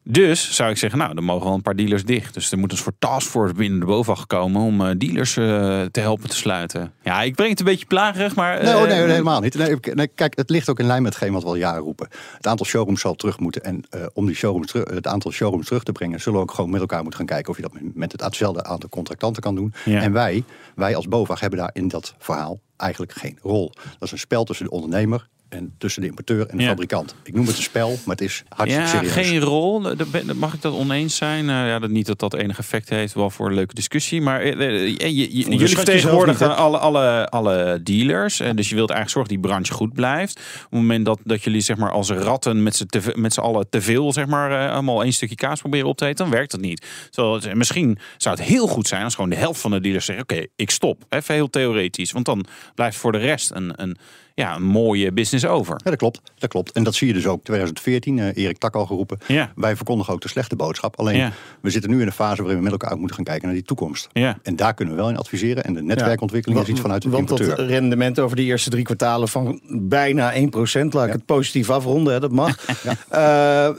Dus 0.05 0.55
zou 0.55 0.69
ik 0.69 0.77
zeggen, 0.77 0.99
nou, 0.99 1.13
dan 1.13 1.23
mogen 1.23 1.45
wel 1.45 1.53
een 1.53 1.61
paar 1.61 1.75
dealers 1.75 2.05
dicht. 2.05 2.33
Dus 2.33 2.51
er 2.51 2.57
moet 2.57 2.71
een 2.71 2.77
soort 2.77 2.95
taskforce 2.99 3.53
binnen 3.53 3.79
de 3.79 3.85
BOVAG 3.85 4.27
komen 4.27 4.61
om 4.61 4.81
uh, 4.81 4.89
dealers 4.97 5.35
uh, 5.35 5.45
te 5.91 5.99
helpen 5.99 6.29
te 6.29 6.35
sluiten. 6.35 6.93
Ja, 7.01 7.21
ik 7.21 7.35
breng 7.35 7.49
het 7.49 7.59
een 7.59 7.65
beetje 7.65 7.85
plagerig, 7.85 8.35
maar... 8.35 8.57
Uh, 8.57 8.63
nee, 8.63 8.75
oh, 8.75 8.87
nee, 8.87 9.01
helemaal 9.01 9.41
niet. 9.41 9.55
Nee, 9.55 9.77
nee, 9.93 10.07
kijk, 10.07 10.35
het 10.35 10.49
ligt 10.49 10.69
ook 10.69 10.79
in 10.79 10.85
lijn 10.85 11.01
met 11.01 11.13
hetgeen 11.13 11.33
wat 11.33 11.43
we 11.43 11.47
al 11.47 11.55
jaren 11.55 11.81
roepen. 11.81 12.07
Het 12.37 12.47
aantal 12.47 12.65
showrooms 12.65 13.01
zal 13.01 13.15
terug 13.15 13.39
moeten. 13.39 13.63
En 13.63 13.83
om 14.13 14.25
die 14.25 14.35
showrooms 14.35 14.67
terug, 14.67 14.89
het 14.89 15.07
aantal 15.07 15.31
showrooms 15.31 15.65
terug 15.65 15.83
te 15.83 15.91
brengen... 15.91 16.21
zullen 16.21 16.39
we 16.39 16.45
ook 16.45 16.53
gewoon 16.53 16.69
met 16.69 16.81
elkaar 16.81 17.01
moeten 17.01 17.19
gaan 17.19 17.27
kijken... 17.27 17.49
of 17.49 17.55
je 17.55 17.61
dat 17.61 17.71
met 17.93 18.21
hetzelfde 18.21 18.63
aantal 18.63 18.89
contractanten 18.89 19.41
kan 19.41 19.55
doen. 19.55 19.73
Ja. 19.85 20.01
En 20.01 20.11
wij, 20.11 20.43
wij 20.75 20.95
als 20.95 21.07
BOVAG 21.07 21.39
hebben 21.39 21.59
daar 21.59 21.71
in 21.73 21.87
dat 21.87 22.15
verhaal 22.17 22.59
eigenlijk 22.77 23.11
geen 23.11 23.37
rol. 23.41 23.71
Dat 23.83 24.01
is 24.01 24.11
een 24.11 24.17
spel 24.17 24.43
tussen 24.43 24.65
de 24.65 24.71
ondernemer 24.71 25.27
en 25.53 25.73
tussen 25.77 26.01
de 26.01 26.07
importeur 26.07 26.47
en 26.47 26.57
de 26.57 26.63
fabrikant. 26.63 27.15
Ik 27.23 27.33
noem 27.33 27.47
het 27.47 27.57
een 27.57 27.63
spel, 27.63 27.87
maar 27.87 28.15
het 28.15 28.21
is 28.21 28.43
hartstikke 28.49 28.89
ja, 28.89 29.03
serieus. 29.03 29.27
geen 29.27 29.39
rol. 29.39 29.81
Mag 30.35 30.53
ik 30.53 30.61
dat 30.61 30.73
oneens 30.73 31.15
zijn? 31.15 31.43
Uh, 31.43 31.49
ja, 31.49 31.79
dat 31.79 31.89
niet 31.89 32.05
dat 32.05 32.19
dat 32.19 32.33
enig 32.33 32.57
effect 32.57 32.89
heeft, 32.89 33.13
wel 33.13 33.29
voor 33.29 33.47
een 33.47 33.53
leuke 33.53 33.73
discussie. 33.73 34.21
Maar 34.21 34.45
uh, 34.45 34.87
je, 34.87 35.15
je, 35.15 35.27
jullie 35.27 35.67
vertegenwoordigen 35.67 36.55
alle, 36.55 36.77
alle, 36.77 37.29
alle 37.29 37.79
dealers. 37.83 38.39
En 38.39 38.55
dus 38.55 38.69
je 38.69 38.75
wilt 38.75 38.89
eigenlijk 38.89 39.19
zorgen 39.19 39.33
dat 39.33 39.41
die 39.43 39.51
branche 39.51 39.73
goed 39.73 39.93
blijft. 39.93 40.37
Op 40.37 40.71
het 40.71 40.79
moment 40.79 41.05
dat, 41.05 41.19
dat 41.23 41.43
jullie 41.43 41.61
zeg 41.61 41.77
maar, 41.77 41.91
als 41.91 42.09
ratten 42.09 42.63
met 42.63 42.85
z'n, 43.33 43.39
allen 43.39 43.69
te 43.69 43.81
veel 43.81 44.13
zeg 44.13 44.25
maar, 44.25 44.69
allemaal 44.69 45.03
één 45.03 45.13
stukje 45.13 45.35
kaas 45.35 45.59
proberen 45.59 45.87
op 45.87 45.97
te 45.97 46.05
eten, 46.05 46.25
dan 46.25 46.33
werkt 46.33 46.51
dat 46.51 46.61
niet. 46.61 46.85
Misschien 47.53 47.97
zou 48.17 48.35
het 48.35 48.45
heel 48.45 48.67
goed 48.67 48.87
zijn 48.87 49.03
als 49.03 49.15
gewoon 49.15 49.29
de 49.29 49.35
helft 49.35 49.61
van 49.61 49.71
de 49.71 49.79
dealers 49.79 50.05
zeggen: 50.05 50.23
Oké, 50.23 50.45
ik 50.55 50.69
stop. 50.69 51.03
Even 51.09 51.33
heel 51.33 51.49
theoretisch. 51.49 52.11
Want 52.11 52.25
dan 52.25 52.45
blijft 52.75 52.97
voor 52.97 53.11
de 53.11 53.17
rest 53.17 53.51
een, 53.51 53.73
een 53.75 53.97
ja, 54.35 54.55
een 54.55 54.63
mooie 54.63 55.11
business 55.11 55.45
over. 55.45 55.75
Ja, 55.83 55.89
dat 55.89 55.99
klopt. 55.99 56.21
Dat 56.37 56.49
klopt. 56.49 56.71
En 56.71 56.83
dat 56.83 56.95
zie 56.95 57.07
je 57.07 57.13
dus 57.13 57.27
ook 57.27 57.43
2014, 57.43 58.17
uh, 58.17 58.35
Erik 58.35 58.57
Tak 58.57 58.75
al 58.75 58.85
geroepen. 58.85 59.17
Ja. 59.27 59.51
Wij 59.55 59.75
verkondigen 59.75 60.13
ook 60.13 60.21
de 60.21 60.27
slechte 60.27 60.55
boodschap. 60.55 60.99
Alleen, 60.99 61.17
ja. 61.17 61.31
we 61.61 61.69
zitten 61.69 61.89
nu 61.89 62.01
in 62.01 62.07
een 62.07 62.13
fase 62.13 62.41
waarin 62.41 62.57
we 62.57 62.63
met 62.63 62.71
elkaar 62.71 62.97
moeten 62.97 63.15
gaan 63.15 63.25
kijken 63.25 63.45
naar 63.45 63.55
die 63.55 63.65
toekomst. 63.65 64.09
Ja. 64.13 64.37
En 64.43 64.55
daar 64.55 64.73
kunnen 64.73 64.95
we 64.95 65.01
wel 65.01 65.09
in 65.09 65.17
adviseren. 65.17 65.63
En 65.63 65.73
de 65.73 65.83
netwerkontwikkeling 65.83 66.61
is 66.61 66.67
iets 66.67 66.79
vanuit 66.79 67.01
de 67.01 67.09
Want 67.09 67.29
importeur. 67.29 67.55
dat 67.55 67.67
rendement 67.67 68.19
over 68.19 68.35
de 68.35 68.43
eerste 68.43 68.69
drie 68.69 68.83
kwartalen 68.83 69.27
van 69.27 69.61
bijna 69.67 70.33
1%, 70.33 70.35
laat 70.89 71.07
ik 71.07 71.13
het 71.13 71.25
positief 71.25 71.69
afronden, 71.69 72.13
hè, 72.13 72.19
dat 72.19 72.31
mag. 72.31 72.57
uh, 73.11 73.69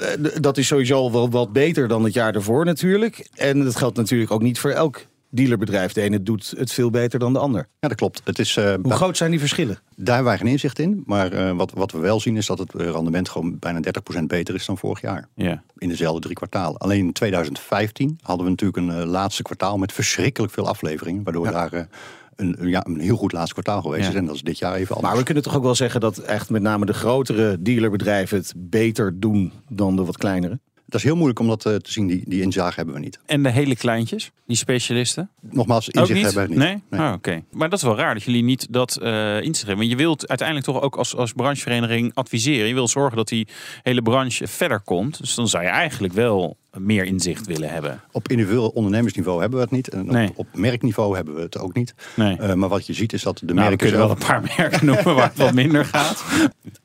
dat 0.41 0.59
is 0.59 0.67
sowieso 0.67 1.11
wel 1.11 1.31
wat 1.31 1.53
beter 1.53 1.89
dan 1.89 2.05
het 2.05 2.15
jaar 2.15 2.35
ervoor 2.35 2.65
natuurlijk. 2.65 3.29
En 3.35 3.65
dat 3.65 3.77
geldt 3.77 3.97
natuurlijk 3.97 4.31
ook 4.31 4.43
niet 4.43 4.59
voor 4.59 4.71
elk 4.71 5.07
dealerbedrijf. 5.35 5.93
De 5.93 6.01
ene 6.01 6.23
doet 6.23 6.55
het 6.57 6.73
veel 6.73 6.91
beter 6.91 7.19
dan 7.19 7.33
de 7.33 7.39
ander. 7.39 7.69
Ja, 7.81 7.89
dat 7.89 7.97
klopt. 7.97 8.21
Het 8.25 8.39
is, 8.39 8.57
uh, 8.57 8.75
Hoe 8.83 8.93
groot 8.93 9.17
zijn 9.17 9.31
die 9.31 9.41
verschillen? 9.41 9.79
Daar 9.97 10.15
hebben 10.15 10.33
wij 10.33 10.39
geen 10.43 10.53
inzicht 10.53 10.79
in. 10.79 11.03
Maar 11.07 11.33
uh, 11.33 11.57
wat, 11.57 11.73
wat 11.73 11.93
we 11.93 11.99
wel 11.99 12.21
zien 12.21 12.37
is 12.37 12.47
dat 12.47 12.59
het 12.59 12.73
rendement 12.75 13.29
gewoon 13.29 13.59
bijna 13.59 13.81
30% 14.21 14.23
beter 14.27 14.55
is 14.55 14.67
dan 14.67 14.79
vorig 14.79 15.01
jaar. 15.01 15.29
Ja. 15.35 15.63
In 15.79 15.89
dezelfde 15.89 16.21
drie 16.21 16.35
kwartalen. 16.35 16.79
Alleen 16.79 17.07
in 17.07 17.13
2015 17.13 18.19
hadden 18.23 18.45
we 18.45 18.51
natuurlijk 18.51 18.79
een 18.79 19.01
uh, 19.01 19.07
laatste 19.07 19.43
kwartaal 19.43 19.79
met 19.79 19.93
verschrikkelijk 19.93 20.53
veel 20.53 20.69
afleveringen. 20.69 21.23
Waardoor 21.23 21.45
ja. 21.45 21.69
daar... 21.69 21.89
Een, 22.37 22.57
ja, 22.61 22.87
een 22.87 23.01
heel 23.01 23.17
goed 23.17 23.33
laatste 23.33 23.53
kwartaal 23.53 23.83
geweest 23.83 24.09
is. 24.09 24.15
En 24.15 24.27
dat 24.27 24.35
is 24.35 24.43
dit 24.43 24.59
jaar 24.59 24.75
even 24.75 24.95
anders. 24.95 25.09
Maar 25.09 25.17
we 25.19 25.25
kunnen 25.25 25.43
toch 25.43 25.57
ook 25.57 25.63
wel 25.63 25.75
zeggen 25.75 26.01
dat 26.01 26.19
echt 26.19 26.51
met 26.51 26.63
name 26.63 26.87
de 26.87 26.95
grotere 26.95 27.63
dealerbedrijven 27.63 28.39
het 28.39 28.53
beter 28.57 29.21
doen 29.21 29.53
dan 29.69 29.97
de 29.97 30.05
wat 30.05 30.17
kleinere? 30.17 30.59
Dat 30.87 31.01
is 31.01 31.03
heel 31.03 31.15
moeilijk 31.15 31.39
om 31.39 31.49
dat 31.49 31.67
uh, 31.67 31.75
te 31.75 31.93
zien. 31.93 32.07
Die, 32.07 32.23
die 32.27 32.43
inzage 32.43 32.75
hebben 32.75 32.95
we 32.95 33.01
niet. 33.01 33.19
En 33.27 33.43
de 33.43 33.51
hele 33.51 33.77
kleintjes, 33.77 34.31
die 34.47 34.57
specialisten? 34.57 35.31
Nogmaals, 35.41 35.89
inzicht 35.89 36.23
hebben 36.23 36.43
we 36.43 36.49
niet. 36.49 36.59
Nee? 36.59 36.83
nee. 36.91 37.01
Oh, 37.01 37.13
Oké. 37.13 37.43
Maar 37.51 37.71
dat 37.71 37.79
is 37.79 37.85
wel 37.85 37.97
raar 37.97 38.15
dat 38.15 38.23
jullie 38.23 38.43
niet 38.43 38.67
dat 38.71 38.99
uh, 39.03 39.37
inzicht 39.37 39.67
hebben. 39.67 39.77
Want 39.77 39.91
je 39.91 39.97
wilt 39.97 40.29
uiteindelijk 40.29 40.67
toch 40.67 40.81
ook 40.81 40.97
als, 40.97 41.17
als 41.17 41.33
branchevereniging 41.33 42.15
adviseren. 42.15 42.69
Je 42.69 42.75
wilt 42.75 42.91
zorgen 42.91 43.17
dat 43.17 43.29
die 43.29 43.49
hele 43.83 44.03
branche 44.03 44.47
verder 44.47 44.81
komt. 44.81 45.19
Dus 45.21 45.35
dan 45.35 45.49
zou 45.49 45.63
je 45.63 45.69
eigenlijk 45.69 46.13
wel 46.13 46.57
meer 46.79 47.05
inzicht 47.05 47.47
willen 47.47 47.71
hebben. 47.71 48.01
Op 48.13 48.29
individueel 48.29 48.69
ondernemersniveau 48.69 49.41
hebben 49.41 49.59
we 49.59 49.65
het 49.65 49.75
niet. 49.75 49.89
En 49.89 50.07
nee. 50.07 50.29
op, 50.29 50.39
op, 50.39 50.47
merkniveau 50.53 51.17
hebben 51.17 51.35
we 51.35 51.41
het 51.41 51.59
ook 51.59 51.75
niet. 51.75 51.95
Nee. 52.17 52.39
Uh, 52.41 52.53
maar 52.53 52.69
wat 52.69 52.87
je 52.87 52.93
ziet 52.93 53.13
is 53.13 53.23
dat 53.23 53.39
de 53.39 53.45
nou, 53.45 53.59
merken... 53.59 53.77
kunnen 53.77 53.99
wel 53.99 54.11
een 54.11 54.27
paar 54.27 54.53
merken 54.57 54.87
noemen 54.87 55.15
waar 55.15 55.29
het 55.29 55.39
wat 55.39 55.55
minder 55.65 55.85
gaat. 55.85 56.25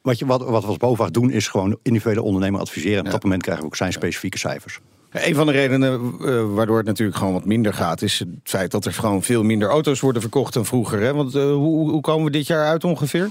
Wat, 0.02 0.20
je, 0.20 0.26
wat, 0.26 0.44
wat 0.44 0.62
we 0.62 0.68
als 0.68 0.78
BOVAG 0.78 1.12
doen 1.12 1.32
is 1.32 1.48
gewoon 1.48 1.78
individuele 1.84 2.22
ondernemer 2.22 2.60
adviseren. 2.60 2.98
En 2.98 3.06
op 3.06 3.12
dat 3.12 3.24
moment 3.24 3.42
krijgen 3.42 3.64
we 3.64 3.70
ook 3.70 3.78
zijn 3.78 3.94
specifieke 3.94 4.38
cijfers. 4.38 4.80
Een 5.12 5.36
van 5.36 5.46
de 5.46 5.52
redenen 5.52 6.14
uh, 6.22 6.54
waardoor 6.54 6.78
het 6.78 6.86
natuurlijk 6.86 7.18
gewoon 7.18 7.34
wat 7.34 7.46
minder 7.46 7.74
gaat... 7.74 8.02
is 8.02 8.20
het 8.20 8.28
feit 8.44 8.72
dat 8.72 8.86
er 8.86 8.94
gewoon 8.94 9.24
veel 9.24 9.44
minder 9.44 9.70
auto's 9.70 10.00
worden 10.00 10.22
verkocht 10.22 10.54
dan 10.54 10.66
vroeger. 10.66 11.02
Hè? 11.02 11.14
Want 11.14 11.36
uh, 11.36 11.44
hoe, 11.44 11.90
hoe 11.90 12.02
komen 12.02 12.26
we 12.26 12.32
dit 12.32 12.48
jaar 12.48 12.68
uit 12.68 12.84
ongeveer? 12.84 13.30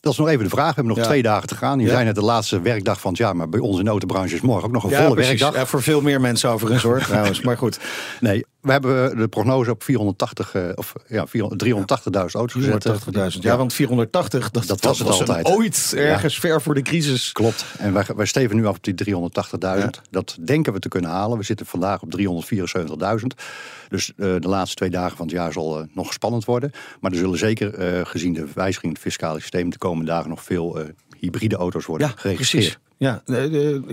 Dat 0.00 0.12
is 0.12 0.18
nog 0.18 0.28
even 0.28 0.44
de 0.44 0.50
vraag. 0.50 0.68
We 0.68 0.74
hebben 0.74 0.94
nog 0.94 0.96
ja. 0.96 1.04
twee 1.04 1.22
dagen 1.22 1.48
te 1.48 1.54
gaan. 1.54 1.78
Je 1.78 1.88
zijn 1.88 2.06
het 2.06 2.14
de 2.14 2.22
laatste 2.22 2.60
werkdag 2.60 3.00
van 3.00 3.10
het 3.10 3.18
jaar. 3.18 3.36
Maar 3.36 3.48
bij 3.48 3.60
de 3.60 3.88
autobranche 3.88 4.34
is 4.34 4.40
morgen 4.40 4.64
ook 4.64 4.72
nog 4.72 4.84
een 4.84 4.90
volle 4.90 5.14
precies. 5.14 5.40
werkdag. 5.40 5.60
Ja, 5.60 5.66
voor 5.66 5.82
veel 5.82 6.00
meer 6.00 6.20
mensen 6.20 6.50
overigens 6.50 6.82
hoor. 6.82 6.98
trouwens. 7.08 7.40
Maar 7.40 7.56
goed. 7.56 7.78
Nee, 8.20 8.44
we 8.60 8.72
hebben 8.72 9.16
de 9.16 9.28
prognose 9.28 9.70
op 9.70 9.82
480 9.82 10.54
uh, 10.54 10.68
of 10.74 10.92
ja, 11.08 11.26
380.000 11.28 11.34
auto's 12.12 12.52
gezet. 12.52 12.88
480.000. 13.34 13.38
Ja, 13.40 13.56
want 13.56 13.72
480, 13.72 14.50
dat, 14.50 14.66
dat 14.66 14.80
was 14.80 14.98
het 14.98 15.08
was 15.08 15.20
altijd. 15.20 15.46
Ooit 15.46 15.92
ergens 15.96 16.38
ver 16.38 16.62
voor 16.62 16.74
de 16.74 16.82
crisis. 16.82 17.32
Klopt. 17.32 17.64
En 17.78 17.92
wij, 17.92 18.04
wij 18.16 18.26
steven 18.26 18.56
nu 18.56 18.66
af 18.66 18.76
op 18.76 18.84
die 18.84 18.94
380.000. 19.80 19.86
Dat 20.10 20.38
denken 20.40 20.72
we 20.72 20.78
te 20.78 20.88
kunnen 20.88 21.10
halen. 21.10 21.38
We 21.38 21.44
zitten 21.44 21.66
vandaag 21.66 22.02
op 22.02 22.18
374.000. 22.18 23.26
Dus 23.88 24.12
uh, 24.16 24.34
de 24.40 24.48
laatste 24.48 24.76
twee 24.76 24.90
dagen 24.90 25.16
van 25.16 25.26
het 25.26 25.34
jaar 25.34 25.52
zal 25.52 25.80
uh, 25.80 25.86
nog 25.94 26.12
spannend 26.12 26.44
worden. 26.44 26.70
Maar 27.00 27.10
er 27.10 27.18
zullen 27.18 27.38
zeker, 27.38 27.98
uh, 27.98 28.06
gezien 28.06 28.32
de 28.32 28.46
wijziging 28.54 28.84
in 28.84 28.92
het 28.92 29.00
fiscale 29.00 29.40
systeem, 29.40 29.70
de 29.70 29.78
komende 29.78 30.10
dagen 30.10 30.28
nog 30.28 30.42
veel 30.42 30.78
hybride 31.18 31.56
auto's 31.56 31.86
worden 31.86 32.08
ja, 32.08 32.12
geregistreerd. 32.16 32.64
Precies. 32.64 32.86
Ja, 32.96 33.22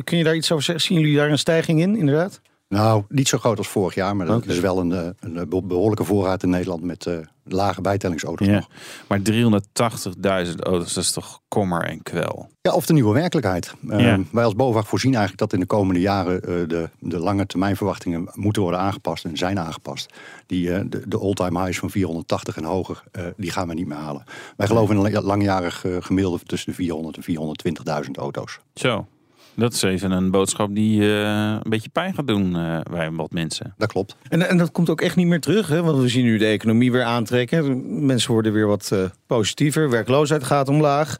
kun 0.03 0.17
je 0.17 0.23
daar 0.23 0.35
iets 0.35 0.51
over 0.51 0.63
zeggen? 0.63 0.85
Zien 0.85 0.99
jullie 0.99 1.15
daar 1.15 1.29
een 1.29 1.39
stijging 1.39 1.81
in, 1.81 1.95
inderdaad? 1.95 2.41
Nou, 2.67 3.03
niet 3.09 3.27
zo 3.27 3.37
groot 3.37 3.57
als 3.57 3.67
vorig 3.67 3.95
jaar, 3.95 4.15
maar 4.15 4.25
dat 4.25 4.37
okay. 4.43 4.55
is 4.55 4.61
wel 4.61 4.79
een, 4.79 5.15
een, 5.19 5.49
behoorlijke 5.49 6.03
voorraad 6.03 6.43
in 6.43 6.49
Nederland 6.49 6.83
met 6.83 7.05
uh, 7.05 7.17
lage 7.43 7.81
bijtellingsauto's 7.81 8.47
ja. 8.47 8.53
nog. 8.53 8.67
Maar 9.07 9.19
380.000 9.19 10.55
auto's, 10.59 10.93
dat 10.93 11.03
is 11.03 11.11
toch 11.11 11.41
kommer 11.47 11.83
en 11.83 12.03
kwel? 12.03 12.49
Ja, 12.61 12.73
of 12.73 12.85
de 12.85 12.93
nieuwe 12.93 13.13
werkelijkheid. 13.13 13.73
Ja. 13.87 14.17
Uh, 14.17 14.25
wij 14.31 14.43
als 14.43 14.55
BOVAG 14.55 14.87
voorzien 14.87 15.15
eigenlijk 15.15 15.41
dat 15.41 15.53
in 15.53 15.59
de 15.59 15.65
komende 15.65 15.99
jaren 15.99 16.35
uh, 16.49 16.67
de, 16.67 16.89
de 16.99 17.19
lange 17.19 17.45
termijn 17.45 17.75
verwachtingen 17.75 18.29
moeten 18.33 18.61
worden 18.61 18.79
aangepast 18.79 19.25
en 19.25 19.37
zijn 19.37 19.59
aangepast. 19.59 20.13
Die, 20.45 20.89
de, 20.89 21.07
de 21.07 21.19
all-time 21.19 21.63
highs 21.63 21.79
van 21.79 21.89
480 21.89 22.57
en 22.57 22.63
hoger, 22.63 23.03
die 23.37 23.51
gaan 23.51 23.67
we 23.67 23.73
niet 23.73 23.87
meer 23.87 23.97
halen. 23.97 24.23
Wij 24.57 24.67
geloven 24.67 24.97
in 24.97 25.05
een 25.05 25.23
langjarig 25.23 25.85
gemiddelde 25.99 26.39
tussen 26.45 26.69
de 26.69 26.75
400 26.75 27.17
en 27.17 28.05
420.000 28.05 28.11
auto's. 28.11 28.59
Zo. 28.73 29.07
Dat 29.55 29.73
is 29.73 29.81
even 29.81 30.11
een 30.11 30.31
boodschap 30.31 30.75
die 30.75 31.01
uh, 31.01 31.51
een 31.63 31.69
beetje 31.69 31.89
pijn 31.89 32.13
gaat 32.13 32.27
doen 32.27 32.55
uh, 32.55 32.79
bij 32.91 33.11
wat 33.11 33.31
mensen. 33.31 33.73
Dat 33.77 33.91
klopt. 33.91 34.15
En, 34.29 34.49
en 34.49 34.57
dat 34.57 34.71
komt 34.71 34.89
ook 34.89 35.01
echt 35.01 35.15
niet 35.15 35.27
meer 35.27 35.39
terug, 35.39 35.67
hè? 35.67 35.83
want 35.83 36.01
we 36.01 36.07
zien 36.07 36.23
nu 36.23 36.37
de 36.37 36.45
economie 36.45 36.91
weer 36.91 37.03
aantrekken. 37.03 38.05
Mensen 38.05 38.31
worden 38.31 38.53
weer 38.53 38.67
wat 38.67 38.89
uh, 38.93 39.03
positiever, 39.27 39.89
werkloosheid 39.89 40.43
gaat 40.43 40.69
omlaag. 40.69 41.17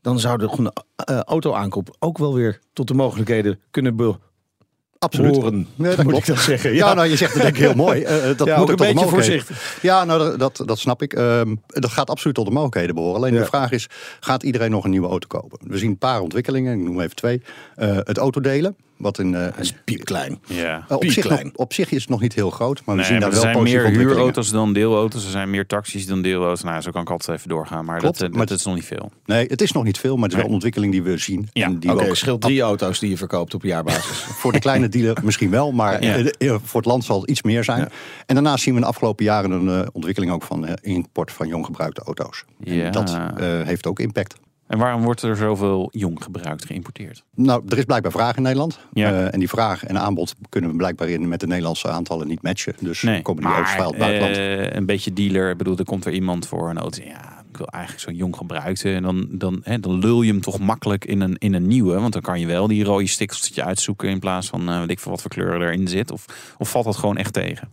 Dan 0.00 0.18
zou 0.20 0.38
de 0.38 0.72
auto-aankoop 1.24 1.96
ook 1.98 2.18
wel 2.18 2.34
weer 2.34 2.60
tot 2.72 2.88
de 2.88 2.94
mogelijkheden 2.94 3.60
kunnen 3.70 3.96
be 3.96 4.18
Absoluut. 4.98 5.36
Horen, 5.36 5.66
nee, 5.74 5.96
dat 5.96 6.04
moet 6.04 6.12
klopt. 6.12 6.28
ik 6.28 6.34
dat 6.34 6.44
zeggen. 6.44 6.70
Ja. 6.74 6.86
ja, 6.86 6.94
nou, 6.94 7.08
je 7.08 7.16
zegt 7.16 7.32
het 7.32 7.42
denk 7.42 7.54
ik 7.54 7.60
heel 7.60 7.74
mooi. 7.74 8.00
Uh, 8.00 8.08
dat 8.36 8.46
ja, 8.46 8.58
moet 8.58 8.70
ook 8.70 8.80
een 8.80 8.94
beetje 8.94 9.08
voorzichtig. 9.08 9.78
Ja, 9.82 10.04
nou, 10.04 10.36
dat, 10.36 10.62
dat 10.64 10.78
snap 10.78 11.02
ik. 11.02 11.12
Um, 11.18 11.62
dat 11.66 11.90
gaat 11.90 12.10
absoluut 12.10 12.34
tot 12.34 12.46
de 12.46 12.52
mogelijkheden 12.52 12.94
behoren. 12.94 13.16
Alleen 13.16 13.34
ja. 13.34 13.40
de 13.40 13.46
vraag 13.46 13.70
is, 13.70 13.88
gaat 14.20 14.42
iedereen 14.42 14.70
nog 14.70 14.84
een 14.84 14.90
nieuwe 14.90 15.08
auto 15.08 15.26
kopen? 15.26 15.58
We 15.62 15.78
zien 15.78 15.90
een 15.90 15.98
paar 15.98 16.20
ontwikkelingen, 16.20 16.78
ik 16.78 16.84
noem 16.84 17.00
even 17.00 17.16
twee. 17.16 17.42
Uh, 17.76 17.96
het 17.96 18.18
autodelen. 18.18 18.76
Wat 18.96 19.18
in, 19.18 19.32
uh, 19.32 19.46
is 19.58 19.74
piepklein. 19.84 20.40
Ja. 20.46 20.84
Uh, 20.90 20.96
op, 20.96 21.04
zich 21.04 21.28
nog, 21.28 21.42
op 21.54 21.72
zich 21.72 21.90
is 21.90 22.00
het 22.00 22.10
nog 22.10 22.20
niet 22.20 22.34
heel 22.34 22.50
groot, 22.50 22.82
maar 22.84 22.96
we 22.96 23.04
zien 23.04 23.20
daar 23.20 23.30
wel 23.30 23.44
Er 23.44 23.52
zijn 23.52 23.62
meer 23.62 23.86
huurauto's 23.86 24.50
dan 24.50 24.72
deelauto's. 24.72 25.24
Er 25.24 25.30
zijn 25.30 25.50
meer 25.50 25.66
taxis 25.66 26.06
dan 26.06 26.22
deelauto's. 26.22 26.62
Nou, 26.62 26.80
zo 26.80 26.90
kan 26.90 27.02
ik 27.02 27.10
altijd 27.10 27.38
even 27.38 27.48
doorgaan. 27.50 27.84
Maar, 27.84 27.98
Klopt, 27.98 28.18
dat, 28.18 28.32
maar 28.32 28.46
dat 28.46 28.58
is 28.58 28.64
nog 28.64 28.74
niet 28.74 28.84
veel. 28.84 29.10
Nee, 29.24 29.46
het 29.46 29.62
is 29.62 29.72
nog 29.72 29.84
niet 29.84 29.98
veel, 29.98 30.14
maar 30.14 30.22
het 30.22 30.32
is 30.32 30.38
wel 30.38 30.46
een 30.46 30.52
ontwikkeling 30.52 30.92
die 30.92 31.02
we 31.02 31.18
zien. 31.18 31.48
Ja. 31.52 31.70
Oké, 31.70 31.92
okay, 31.92 32.14
scheelt 32.14 32.40
drie 32.40 32.60
auto's 32.60 32.98
die 32.98 33.10
je 33.10 33.16
verkoopt 33.16 33.54
op 33.54 33.62
jaarbasis. 33.62 34.16
voor 34.40 34.52
de 34.52 34.58
kleine 34.58 34.88
dealer 34.88 35.16
misschien 35.22 35.50
wel, 35.50 35.72
maar 35.72 36.02
ja. 36.02 36.58
voor 36.62 36.80
het 36.80 36.90
land 36.90 37.04
zal 37.04 37.20
het 37.20 37.30
iets 37.30 37.42
meer 37.42 37.64
zijn. 37.64 37.78
Ja. 37.78 37.88
En 38.26 38.34
daarnaast 38.34 38.62
zien 38.62 38.72
we 38.72 38.78
in 38.78 38.84
de 38.84 38.90
afgelopen 38.92 39.24
jaren 39.24 39.50
een 39.50 39.66
uh, 39.66 39.86
ontwikkeling 39.92 40.32
ook 40.32 40.42
van 40.42 40.64
uh, 40.64 40.72
import 40.80 41.32
van 41.32 41.48
jong 41.48 41.64
gebruikte 41.64 42.02
auto's. 42.02 42.44
En 42.64 42.92
dat 42.92 43.10
uh, 43.10 43.62
heeft 43.62 43.86
ook 43.86 44.00
impact. 44.00 44.34
En 44.66 44.78
waarom 44.78 45.02
wordt 45.02 45.22
er 45.22 45.36
zoveel 45.36 45.88
jong 45.92 46.22
gebruikt 46.22 46.64
geïmporteerd? 46.64 47.22
Nou, 47.34 47.62
er 47.68 47.78
is 47.78 47.84
blijkbaar 47.84 48.12
vraag 48.12 48.36
in 48.36 48.42
Nederland. 48.42 48.78
Ja. 48.92 49.12
Uh, 49.12 49.34
en 49.34 49.38
die 49.38 49.48
vraag 49.48 49.84
en 49.84 49.98
aanbod 49.98 50.34
kunnen 50.48 50.70
we 50.70 50.76
blijkbaar 50.76 51.08
in 51.08 51.28
met 51.28 51.40
de 51.40 51.46
Nederlandse 51.46 51.88
aantallen 51.88 52.28
niet 52.28 52.42
matchen. 52.42 52.74
Dus 52.80 53.02
nee, 53.02 53.22
komen 53.22 53.42
die 53.42 53.52
auto's 53.52 53.74
uit 53.74 53.88
het 53.88 53.98
buitenland. 53.98 54.36
Uh, 54.36 54.70
een 54.70 54.86
beetje 54.86 55.12
dealer, 55.12 55.50
ik 55.50 55.56
bedoel, 55.56 55.76
er 55.76 55.84
komt 55.84 56.04
er 56.04 56.12
iemand 56.12 56.46
voor 56.46 56.70
een 56.70 56.78
auto. 56.78 57.04
Ja, 57.04 57.44
ik 57.50 57.56
wil 57.56 57.66
eigenlijk 57.66 58.04
zo'n 58.04 58.14
jong 58.14 58.36
gebruikte. 58.36 58.92
En 58.92 59.02
dan, 59.02 59.28
dan, 59.30 59.60
hè, 59.62 59.80
dan 59.80 59.98
lul 59.98 60.22
je 60.22 60.32
hem 60.32 60.40
toch 60.40 60.58
makkelijk 60.58 61.04
in 61.04 61.20
een, 61.20 61.36
in 61.38 61.54
een 61.54 61.66
nieuwe. 61.66 62.00
Want 62.00 62.12
dan 62.12 62.22
kan 62.22 62.40
je 62.40 62.46
wel 62.46 62.66
die 62.66 62.84
rode 62.84 63.06
stikseltje 63.06 63.64
uitzoeken 63.64 64.08
in 64.08 64.18
plaats 64.18 64.48
van 64.48 64.70
uh, 64.70 64.78
weet 64.78 64.90
ik 64.90 65.00
veel 65.00 65.12
wat 65.12 65.20
voor 65.20 65.30
kleur 65.30 65.62
erin 65.62 65.88
zit. 65.88 66.10
Of, 66.10 66.24
of 66.58 66.70
valt 66.70 66.84
dat 66.84 66.96
gewoon 66.96 67.16
echt 67.16 67.32
tegen? 67.32 67.68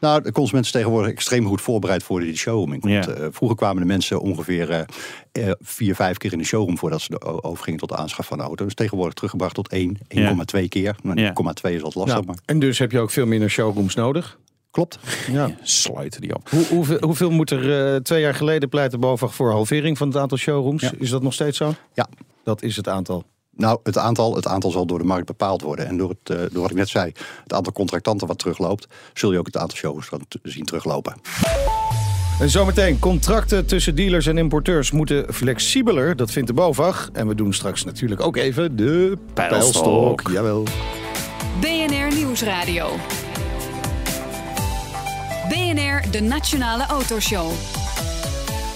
Nou, 0.00 0.22
de 0.22 0.32
consument 0.32 0.64
is 0.64 0.70
tegenwoordig 0.70 1.10
extreem 1.10 1.46
goed 1.46 1.60
voorbereid 1.60 2.02
voor 2.02 2.20
die 2.20 2.36
showroom 2.36 2.80
komt. 2.80 3.04
Ja. 3.04 3.18
Uh, 3.18 3.26
vroeger 3.30 3.56
kwamen 3.56 3.82
de 3.82 3.88
mensen 3.88 4.20
ongeveer 4.20 4.86
uh, 5.32 5.50
vier, 5.60 5.94
vijf 5.94 6.16
keer 6.16 6.32
in 6.32 6.38
de 6.38 6.44
showroom 6.44 6.78
voordat 6.78 7.00
ze 7.00 7.42
overgingen 7.42 7.80
tot 7.80 7.88
de 7.88 7.96
aanschaf 7.96 8.26
van 8.26 8.38
de 8.38 8.44
auto. 8.44 8.64
Dus 8.64 8.74
tegenwoordig 8.74 9.14
teruggebracht 9.14 9.54
tot 9.54 9.68
1, 9.68 9.98
1,2 9.98 10.04
ja. 10.14 10.68
keer. 10.68 10.96
Nou, 11.02 11.32
1,2 11.68 11.72
is 11.72 11.80
wat 11.80 11.94
lastig. 11.94 12.18
Ja. 12.18 12.24
Maar... 12.26 12.36
En 12.44 12.58
dus 12.58 12.78
heb 12.78 12.92
je 12.92 13.00
ook 13.00 13.10
veel 13.10 13.26
minder 13.26 13.50
showrooms 13.50 13.94
nodig? 13.94 14.38
Klopt. 14.70 14.98
Ja. 15.30 15.50
Sluiten 15.62 16.20
die 16.20 16.34
op. 16.34 16.48
Hoe, 16.50 16.66
hoeveel, 16.66 16.98
hoeveel 17.00 17.30
moet 17.30 17.50
er 17.50 17.92
uh, 17.94 18.00
twee 18.00 18.20
jaar 18.20 18.34
geleden 18.34 18.68
pleiten 18.68 19.00
boven 19.00 19.30
voor 19.30 19.50
halvering 19.50 19.98
van 19.98 20.08
het 20.08 20.16
aantal 20.16 20.38
showrooms? 20.38 20.82
Ja. 20.82 20.92
Is 20.98 21.10
dat 21.10 21.22
nog 21.22 21.32
steeds 21.32 21.56
zo? 21.56 21.74
Ja. 21.94 22.08
Dat 22.44 22.62
is 22.62 22.76
het 22.76 22.88
aantal. 22.88 23.24
Nou, 23.58 23.78
het 23.82 23.98
aantal, 23.98 24.34
het 24.34 24.46
aantal 24.46 24.70
zal 24.70 24.86
door 24.86 24.98
de 24.98 25.04
markt 25.04 25.26
bepaald 25.26 25.62
worden. 25.62 25.86
En 25.86 25.96
door, 25.96 26.08
het, 26.08 26.38
uh, 26.38 26.46
door 26.52 26.62
wat 26.62 26.70
ik 26.70 26.76
net 26.76 26.88
zei, 26.88 27.12
het 27.42 27.52
aantal 27.52 27.72
contractanten 27.72 28.26
wat 28.26 28.38
terugloopt, 28.38 28.86
zul 29.14 29.32
je 29.32 29.38
ook 29.38 29.46
het 29.46 29.56
aantal 29.56 29.76
shows 29.76 30.08
zien 30.42 30.64
teruglopen. 30.64 31.14
En 32.40 32.50
zometeen, 32.50 32.98
contracten 32.98 33.66
tussen 33.66 33.94
dealers 33.94 34.26
en 34.26 34.38
importeurs 34.38 34.90
moeten 34.90 35.34
flexibeler. 35.34 36.16
Dat 36.16 36.30
vindt 36.30 36.48
de 36.48 36.54
BOVAG. 36.54 37.10
En 37.12 37.28
we 37.28 37.34
doen 37.34 37.52
straks 37.52 37.84
natuurlijk 37.84 38.20
ook 38.20 38.36
even 38.36 38.76
de 38.76 39.18
pijlstok. 39.34 39.82
pijlstok. 39.82 40.30
Jawel. 40.32 40.64
BNR 41.60 42.14
Nieuwsradio. 42.14 42.90
BNR, 45.48 46.10
de 46.10 46.20
Nationale 46.20 46.86
Autoshow. 46.86 47.50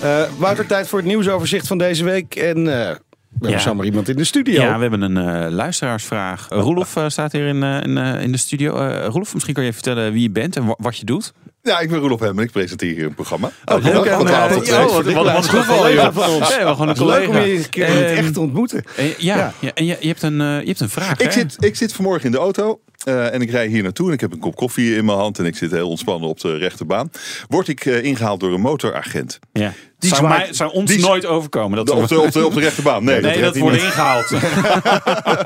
Uh, 0.04 0.22
Wouter, 0.38 0.66
tijd 0.66 0.88
voor 0.88 0.98
het 0.98 1.08
nieuwsoverzicht 1.08 1.66
van 1.66 1.78
deze 1.78 2.04
week. 2.04 2.34
En 2.34 2.58
uh, 2.58 2.90
we 3.38 3.46
hebben 3.46 3.60
zomaar 3.60 3.84
iemand 3.84 4.08
in 4.08 4.16
de 4.16 4.24
studio. 4.24 4.62
Ja, 4.62 4.74
we 4.74 4.80
hebben 4.80 5.02
een 5.02 5.44
uh, 5.44 5.50
luisteraarsvraag. 5.50 6.46
Roelof 6.48 6.96
staat 7.06 7.32
hier 7.32 7.46
in, 7.46 7.62
in, 7.62 7.96
in 7.96 8.32
de 8.32 8.38
studio. 8.38 8.70
Roelof, 9.06 9.32
misschien 9.32 9.54
kan 9.54 9.64
je 9.64 9.72
vertellen 9.72 10.12
wie 10.12 10.22
je 10.22 10.30
bent 10.30 10.56
en 10.56 10.74
wat 10.78 10.96
je 10.96 11.04
doet. 11.04 11.32
Ja, 11.62 11.80
ik 11.80 11.88
ben 11.88 11.98
Roelof 11.98 12.20
Hemmen. 12.20 12.44
Ik 12.44 12.50
presenteer 12.50 12.94
hier 12.94 13.04
een 13.04 13.14
programma. 13.14 13.50
Oh, 13.64 13.82
leuk. 13.82 14.04
En, 14.04 14.20
uh, 14.20 14.28
ja, 14.28 14.48
wat, 14.48 15.06
een 15.06 15.42
toeval 15.42 16.74
gewoon 16.74 16.94
collega. 16.94 17.18
Leuk 17.18 17.28
om 17.28 17.36
je 17.36 17.56
een 17.56 17.68
keer 17.68 17.88
uh, 17.88 18.18
echt 18.18 18.32
te 18.32 18.40
ontmoeten. 18.40 18.84
Uh, 18.98 19.18
ja, 19.18 19.36
ja. 19.36 19.52
ja, 19.60 19.70
en 19.74 19.84
je, 19.84 19.96
je, 20.00 20.06
hebt 20.06 20.22
een, 20.22 20.40
uh, 20.40 20.60
je 20.60 20.66
hebt 20.66 20.80
een 20.80 20.88
vraag. 20.88 21.18
Ik 21.18 21.30
zit, 21.30 21.56
ik 21.58 21.76
zit 21.76 21.92
vanmorgen 21.92 22.24
in 22.24 22.30
de 22.30 22.38
auto. 22.38 22.80
Uh, 23.04 23.34
en 23.34 23.40
ik 23.40 23.50
rij 23.50 23.66
hier 23.66 23.82
naartoe 23.82 24.06
en 24.06 24.12
ik 24.12 24.20
heb 24.20 24.32
een 24.32 24.38
kop 24.38 24.56
koffie 24.56 24.96
in 24.96 25.04
mijn 25.04 25.18
hand 25.18 25.38
en 25.38 25.44
ik 25.44 25.56
zit 25.56 25.70
heel 25.70 25.88
ontspannen 25.88 26.28
op 26.28 26.40
de 26.40 26.56
rechterbaan. 26.56 27.10
Word 27.48 27.68
ik 27.68 27.84
uh, 27.84 28.02
ingehaald 28.02 28.40
door 28.40 28.54
een 28.54 28.60
motoragent. 28.60 29.38
Ja. 29.52 29.72
Die 29.98 30.10
zou, 30.10 30.22
zwaait, 30.22 30.44
mij, 30.44 30.54
zou 30.54 30.72
ons 30.72 30.90
die 30.90 31.00
nooit 31.00 31.26
overkomen. 31.26 31.76
Dat 31.76 31.86
de, 31.86 31.92
op, 31.92 32.08
de, 32.08 32.20
op, 32.20 32.32
de, 32.32 32.46
op 32.46 32.54
de 32.54 32.60
rechterbaan. 32.60 33.04
Nee, 33.04 33.20
nee 33.20 33.40
dat, 33.40 33.54
dat 33.54 33.62
wordt 33.62 33.76
ingehaald. 33.76 34.28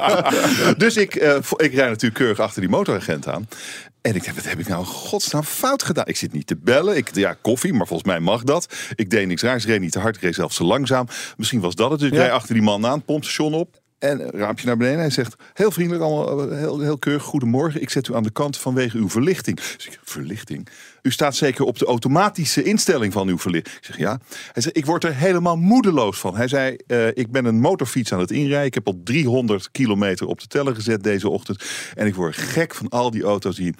dus 0.83 0.97
ik, 0.97 1.15
uh, 1.15 1.37
ik 1.57 1.75
rij 1.75 1.89
natuurlijk 1.89 2.15
keurig 2.15 2.39
achter 2.39 2.61
die 2.61 2.71
motoragent 2.71 3.29
aan. 3.29 3.49
En 4.07 4.15
ik 4.15 4.25
denk, 4.25 4.37
wat 4.37 4.45
heb 4.45 4.59
ik 4.59 4.69
nou 4.69 4.85
godsnaam 4.85 5.43
fout 5.43 5.83
gedaan? 5.83 6.07
Ik 6.07 6.17
zit 6.17 6.33
niet 6.33 6.47
te 6.47 6.57
bellen. 6.57 6.97
Ik, 6.97 7.15
ja, 7.15 7.37
koffie, 7.41 7.73
maar 7.73 7.87
volgens 7.87 8.09
mij 8.09 8.21
mag 8.21 8.43
dat. 8.43 8.75
Ik 8.95 9.11
deed 9.11 9.27
niks 9.27 9.43
raars. 9.43 9.65
Reed 9.65 9.81
niet 9.81 9.93
te 9.93 9.99
hard. 9.99 10.17
Reed 10.17 10.35
zelfs 10.35 10.57
te 10.57 10.65
langzaam. 10.65 11.07
Misschien 11.37 11.61
was 11.61 11.75
dat 11.75 11.91
het. 11.91 12.01
Dus 12.01 12.09
ik 12.09 12.15
ja. 12.15 12.21
rijd 12.21 12.33
achter 12.33 12.55
die 12.55 12.63
man 12.63 12.87
aan. 12.87 13.03
Pompstation 13.03 13.55
op. 13.55 13.81
En 13.99 14.31
raampje 14.31 14.67
naar 14.67 14.77
beneden. 14.77 14.99
Hij 14.99 15.11
zegt, 15.11 15.35
heel 15.55 15.71
vriendelijk, 15.71 16.05
allemaal 16.05 16.51
heel, 16.51 16.81
heel 16.81 16.99
keurig. 16.99 17.23
Goedemorgen, 17.23 17.81
ik 17.81 17.91
zet 17.91 18.09
u 18.09 18.15
aan 18.15 18.23
de 18.23 18.31
kant 18.31 18.57
vanwege 18.57 18.97
uw 18.97 19.09
verlichting. 19.09 19.57
Dus 19.57 19.87
ik, 19.87 19.99
verlichting? 20.03 20.69
U 21.03 21.11
staat 21.11 21.37
zeker 21.37 21.65
op 21.65 21.79
de 21.79 21.85
automatische 21.85 22.63
instelling 22.63 23.13
van 23.13 23.29
uw 23.29 23.39
verlichting. 23.39 23.77
Ik 23.77 23.85
zeg, 23.85 23.99
ja. 23.99 24.19
Hij 24.53 24.63
zegt, 24.63 24.77
ik 24.77 24.87
word 24.87 25.05
er 25.05 25.15
helemaal 25.15 25.57
moedeloos 25.57 26.19
van. 26.19 26.37
Hij 26.37 26.49
zei, 26.49 26.77
uh, 26.87 27.07
ik 27.07 27.31
ben 27.31 27.45
een 27.45 27.61
motorfiets 27.61 28.13
aan 28.13 28.21
het 28.21 28.31
inrijden. 28.31 28.67
Ik 28.67 28.75
heb 28.75 28.87
al 28.87 29.01
300 29.05 29.71
kilometer 29.71 30.27
op 30.27 30.41
de 30.41 30.47
teller 30.47 30.75
gezet 30.75 31.03
deze 31.03 31.29
ochtend. 31.29 31.65
En 31.95 32.07
ik 32.07 32.15
word 32.15 32.37
gek 32.37 32.75
van 32.75 32.89
al 32.89 33.11
die 33.11 33.23
auto's 33.23 33.57
die 33.57 33.75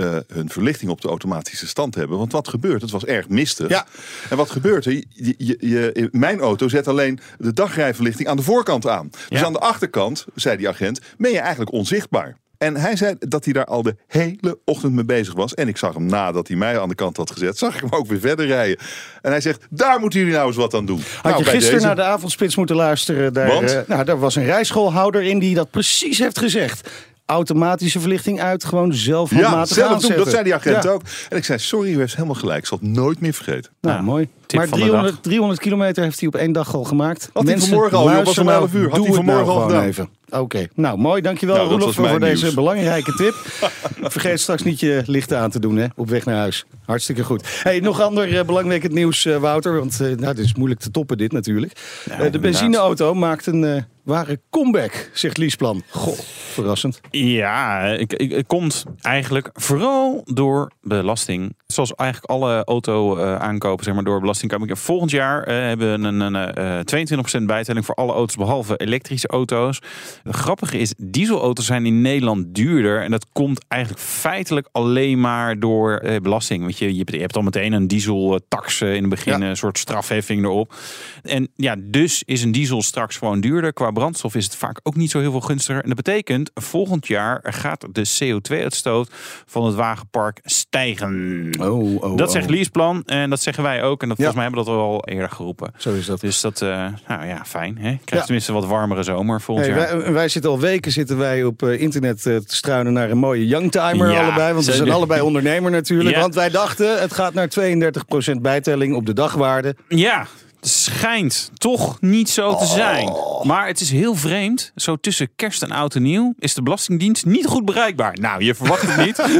uh, 0.00 0.16
hun 0.32 0.48
verlichting 0.50 0.90
op 0.90 1.00
de 1.00 1.08
automatische 1.08 1.66
stand 1.66 1.94
hebben. 1.94 2.18
Want 2.18 2.32
wat 2.32 2.48
gebeurt? 2.48 2.82
Het 2.82 2.90
was 2.90 3.04
erg 3.04 3.28
mistig. 3.28 3.68
Ja. 3.68 3.86
En 4.30 4.36
wat 4.36 4.50
gebeurt 4.50 4.84
er? 4.86 4.92
Je, 4.92 5.04
je, 5.38 5.56
je, 5.58 6.08
mijn 6.12 6.40
auto 6.40 6.68
zet 6.68 6.88
alleen 6.88 7.18
de 7.38 7.52
dagrijverlichting 7.52 8.28
aan 8.28 8.36
de 8.36 8.42
voorkant 8.42 8.86
aan. 8.88 9.10
Dus 9.28 9.38
Ja. 9.40 9.46
aan 9.46 9.52
de 9.52 9.58
achterkant, 9.58 10.24
zei 10.34 10.56
die 10.56 10.68
agent, 10.68 11.00
ben 11.18 11.30
je 11.30 11.38
eigenlijk 11.38 11.72
onzichtbaar. 11.72 12.40
En 12.58 12.76
hij 12.76 12.96
zei 12.96 13.14
dat 13.18 13.44
hij 13.44 13.52
daar 13.52 13.64
al 13.64 13.82
de 13.82 13.96
hele 14.06 14.58
ochtend 14.64 14.92
mee 14.92 15.04
bezig 15.04 15.34
was. 15.34 15.54
En 15.54 15.68
ik 15.68 15.76
zag 15.76 15.94
hem 15.94 16.06
nadat 16.06 16.48
hij 16.48 16.56
mij 16.56 16.80
aan 16.80 16.88
de 16.88 16.94
kant 16.94 17.16
had 17.16 17.30
gezet, 17.30 17.58
zag 17.58 17.74
ik 17.74 17.80
hem 17.80 17.90
ook 17.92 18.06
weer 18.06 18.20
verder 18.20 18.46
rijden. 18.46 18.78
En 19.22 19.30
hij 19.30 19.40
zegt, 19.40 19.66
daar 19.70 20.00
moeten 20.00 20.18
jullie 20.18 20.34
nou 20.34 20.46
eens 20.46 20.56
wat 20.56 20.74
aan 20.74 20.86
doen. 20.86 21.00
Had 21.14 21.22
nou, 21.32 21.36
je 21.44 21.50
gisteren 21.50 21.72
deze- 21.74 21.86
naar 21.86 21.96
de 21.96 22.02
avondspits 22.02 22.56
moeten 22.56 22.76
luisteren? 22.76 23.32
Daar, 23.32 23.46
Want? 23.46 23.72
eh, 23.72 23.80
nou, 23.86 24.04
daar 24.04 24.18
was 24.18 24.36
een 24.36 24.44
rijschoolhouder 24.44 25.22
in 25.22 25.38
die 25.38 25.54
dat 25.54 25.70
precies 25.70 26.18
heeft 26.18 26.38
gezegd. 26.38 26.90
Automatische 27.32 28.00
verlichting 28.00 28.40
uit, 28.40 28.64
gewoon 28.64 28.94
zelf 28.94 29.30
Ja, 29.34 29.64
zelf 29.64 30.00
doen. 30.02 30.16
Dat 30.16 30.28
zei 30.30 30.42
die 30.44 30.54
agent 30.54 30.82
Ja. 30.82 30.90
ook. 30.90 31.02
En 31.28 31.36
ik 31.36 31.44
zei, 31.44 31.58
sorry, 31.58 31.92
u 31.92 31.98
heeft 31.98 32.14
helemaal 32.14 32.34
gelijk. 32.34 32.58
Ik 32.58 32.66
zal 32.66 32.78
het 32.80 32.88
nooit 32.88 33.20
meer 33.20 33.32
vergeten. 33.32 33.72
Nou, 33.80 33.96
Ja, 33.96 34.02
mooi. 34.02 34.28
tip 34.46 34.58
Maar 34.58 34.68
van 34.68 34.78
de 34.78 34.84
300, 34.84 35.22
300 35.22 35.60
kilometer 35.60 36.02
heeft 36.02 36.18
hij 36.18 36.28
op 36.28 36.34
één 36.34 36.52
dag 36.52 36.74
al 36.74 36.84
gemaakt. 36.84 37.30
Had 37.32 37.42
hij 37.42 37.52
Mensen, 37.52 37.68
vanmorgen 37.70 37.98
al, 37.98 38.10
joh, 38.12 38.24
was 38.24 38.38
om 38.38 38.44
nou, 38.46 38.60
11 38.60 38.74
uur. 38.74 38.88
Had 38.90 38.98
hij 38.98 39.00
het 39.06 39.12
nou 39.14 39.24
vanmorgen 39.26 39.52
al 39.52 39.60
gedaan. 39.68 39.84
even. 39.84 40.08
Oké, 40.30 40.66
nou 40.74 40.98
mooi. 40.98 41.22
Dankjewel 41.22 41.56
Nou, 41.56 41.68
Roelof 41.68 41.94
voor 41.94 42.20
deze 42.20 42.54
belangrijke 42.54 43.12
tip. 43.14 43.34
Vergeet 44.12 44.40
straks 44.40 44.62
niet 44.62 44.80
je 44.80 45.02
lichten 45.06 45.38
aan 45.38 45.50
te 45.50 45.58
doen 45.58 45.76
hè, 45.76 45.86
op 45.96 46.08
weg 46.08 46.24
naar 46.24 46.36
huis. 46.36 46.64
Hartstikke 46.84 47.24
goed. 47.24 47.60
Hey, 47.62 47.80
nog 47.80 48.00
ander 48.00 48.38
eh, 48.38 48.44
belangrijk 48.44 48.82
het 48.82 48.92
nieuws, 48.92 49.24
eh, 49.24 49.36
Wouter. 49.36 49.78
Want 49.78 49.92
eh, 50.00 50.06
nou, 50.06 50.24
het 50.24 50.38
is 50.38 50.54
moeilijk 50.54 50.80
te 50.80 50.90
toppen 50.90 51.18
dit 51.18 51.32
natuurlijk. 51.32 51.72
Eh, 51.72 52.08
de 52.08 52.12
inderdaad. 52.14 52.40
benzineauto 52.40 53.14
maakt 53.14 53.46
een 53.46 53.64
eh, 53.64 53.82
ware 54.04 54.40
comeback, 54.50 55.10
zegt 55.12 55.36
Liesplan. 55.36 55.82
Goh, 55.90 56.18
verrassend. 56.52 57.00
Ja, 57.10 57.84
ik, 57.86 58.12
ik, 58.12 58.30
het 58.32 58.46
komt 58.46 58.84
eigenlijk 59.00 59.50
vooral 59.52 60.20
door 60.24 60.70
belasting. 60.80 61.56
Zoals 61.66 61.94
eigenlijk 61.94 62.30
alle 62.30 62.64
auto-aankopen, 62.64 63.84
zeg 63.84 63.94
maar, 63.94 64.04
door 64.04 64.20
belasting 64.20 64.50
komen. 64.52 64.76
Volgend 64.76 65.10
jaar 65.10 65.42
eh, 65.42 65.54
hebben 65.56 66.00
we 66.00 66.08
een, 66.08 66.20
een, 66.20 66.54
eh 66.86 67.38
22% 67.40 67.42
bijtelling 67.44 67.84
voor 67.84 67.94
alle 67.94 68.12
auto's, 68.12 68.36
behalve 68.36 68.76
elektrische 68.76 69.28
auto's. 69.28 69.78
Het 70.22 70.34
grappige 70.34 70.78
is, 70.78 70.94
dieselauto's 70.96 71.66
zijn 71.66 71.86
in 71.86 72.00
Nederland 72.00 72.54
duurder. 72.54 73.02
En 73.02 73.10
dat 73.10 73.26
komt 73.32 73.64
eigenlijk 73.68 74.02
feitelijk 74.02 74.68
alleen 74.72 75.20
maar 75.20 75.58
door 75.58 75.96
eh, 75.96 76.16
belasting. 76.20 76.60
Want 76.62 76.78
je, 76.78 76.92
je, 76.92 76.98
hebt- 76.98 77.12
je 77.12 77.20
hebt 77.20 77.36
al 77.36 77.42
meteen 77.42 77.72
een 77.72 77.86
dieseltax 77.88 78.80
eh, 78.80 78.94
in 78.94 79.00
het 79.00 79.10
begin, 79.10 79.40
Ja. 79.40 79.48
een 79.48 79.56
soort 79.56 79.78
strafheffing 79.78 80.44
erop. 80.44 80.74
En 81.22 81.48
ja, 81.54 81.76
dus 81.78 82.22
is 82.26 82.42
een 82.42 82.52
diesel 82.52 82.82
straks 82.82 83.16
gewoon 83.16 83.40
duurder. 83.40 83.72
Qua 83.72 83.91
brandstof 83.92 84.34
is 84.34 84.44
het 84.44 84.56
vaak 84.56 84.80
ook 84.82 84.96
niet 84.96 85.10
zo 85.10 85.20
heel 85.20 85.30
veel 85.30 85.40
gunstiger. 85.40 85.82
En 85.82 85.86
dat 85.88 85.96
betekent, 85.96 86.50
volgend 86.54 87.06
jaar 87.06 87.40
gaat 87.42 87.86
de 87.92 88.06
CO2-uitstoot 88.22 89.10
van 89.46 89.64
het 89.66 89.74
wagenpark 89.74 90.40
stijgen. 90.44 91.50
Oh, 91.60 92.02
oh, 92.02 92.16
dat 92.16 92.32
zegt 92.32 92.44
oh. 92.44 92.50
Leaseplan 92.50 93.02
en 93.06 93.30
dat 93.30 93.40
zeggen 93.42 93.62
wij 93.62 93.82
ook. 93.82 94.02
En 94.02 94.08
dat, 94.08 94.18
Ja. 94.18 94.24
volgens 94.24 94.34
mij 94.34 94.44
hebben 94.44 94.64
we 94.64 94.70
dat 94.70 94.80
al 94.90 95.04
eerder 95.04 95.30
geroepen. 95.30 95.72
Zo 95.76 95.92
is 95.94 96.06
dat. 96.06 96.20
Dus 96.20 96.40
dat, 96.40 96.62
eh, 96.62 96.68
nou 97.08 97.26
ja, 97.26 97.44
fijn. 97.44 97.74
Hè? 97.76 97.80
Krijgt 97.82 98.10
Ja. 98.10 98.20
tenminste 98.22 98.52
wat 98.52 98.66
warmere 98.66 99.02
zomer 99.02 99.40
volgend 99.40 99.66
Hey, 99.66 99.76
jaar. 99.78 99.98
wij, 100.02 100.12
wij 100.12 100.28
zitten 100.28 100.50
al 100.50 100.60
weken 100.60 100.92
zitten 100.92 101.18
wij 101.18 101.44
op 101.44 101.62
eh, 101.62 101.80
internet 101.80 102.26
eh, 102.26 102.36
te 102.36 102.54
struinen 102.56 102.92
naar 102.92 103.10
een 103.10 103.18
mooie 103.18 103.46
youngtimer 103.46 104.10
Ja, 104.10 104.22
allebei. 104.22 104.52
Want 104.52 104.64
we 104.66 104.72
zijn 104.72 104.90
allebei 104.90 105.20
ondernemer 105.30 105.70
natuurlijk. 105.70 106.16
Want 106.16 106.34
wij 106.34 106.48
dachten 106.50 107.00
het 107.00 107.14
gaat 107.14 107.34
naar 107.34 107.48
32% 107.48 108.40
bijtelling 108.40 108.94
op 108.94 109.06
de 109.06 109.12
dagwaarde. 109.12 109.76
Ja, 109.88 110.26
schijnt 110.66 111.50
toch 111.54 112.00
niet 112.00 112.30
zo 112.30 112.56
te 112.56 112.64
zijn. 112.66 113.08
Oh. 113.08 113.44
Maar 113.44 113.66
het 113.66 113.80
is 113.80 113.90
heel 113.90 114.14
vreemd. 114.14 114.72
Zo 114.76 114.96
tussen 114.96 115.28
kerst 115.36 115.62
en 115.62 115.70
oud 115.70 115.94
en 115.94 116.02
nieuw 116.02 116.34
is 116.38 116.54
de 116.54 116.62
Belastingdienst 116.62 117.26
niet 117.26 117.46
goed 117.46 117.64
bereikbaar. 117.64 118.16
Nou, 118.20 118.44
je 118.44 118.54
verwacht 118.54 118.82
het 118.94 119.06
niet. 119.06 119.20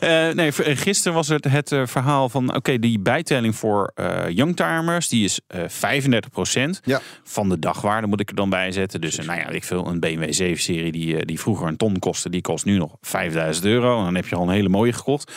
Eh, 0.00 0.28
nee, 0.28 0.52
v- 0.52 0.80
gisteren 0.82 1.14
was 1.14 1.28
het 1.28 1.44
het 1.44 1.72
eh, 1.72 1.82
verhaal 1.86 2.28
van... 2.28 2.54
oké, 2.56 2.78
die 2.78 2.98
bijtelling 2.98 3.56
voor 3.56 3.92
eh 3.94 4.28
youngtimers... 4.28 5.08
die 5.08 5.24
is 5.24 5.40
eh 5.46 5.60
35% 5.60 6.80
Ja. 6.84 7.00
van 7.24 7.48
de 7.48 7.58
dagwaarde, 7.58 8.06
moet 8.06 8.20
ik 8.20 8.28
er 8.28 8.34
dan 8.36 8.50
bij 8.50 8.72
zetten. 8.72 9.00
Dus 9.00 9.18
eh, 9.18 9.26
nou 9.26 9.38
ja, 9.38 9.48
ik 9.48 9.64
veel, 9.64 9.86
een 9.86 10.00
BMW 10.00 10.22
7-serie 10.22 10.92
die, 10.92 11.16
eh, 11.16 11.22
die 11.24 11.40
vroeger 11.40 11.66
een 11.66 11.76
ton 11.76 11.98
kostte... 11.98 12.30
die 12.30 12.40
kost 12.40 12.64
nu 12.64 12.78
nog 12.78 12.96
5000 13.00 13.66
euro. 13.66 13.98
En 13.98 14.04
dan 14.04 14.14
heb 14.14 14.26
je 14.28 14.36
al 14.36 14.42
een 14.42 14.54
hele 14.54 14.68
mooie 14.68 14.92
gekocht. 14.92 15.32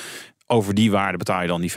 Over 0.52 0.74
die 0.74 0.92
waarde 0.92 1.18
betaal 1.18 1.42
je 1.42 1.48
dan 1.48 1.62
die 1.62 1.72
35%. 1.72 1.76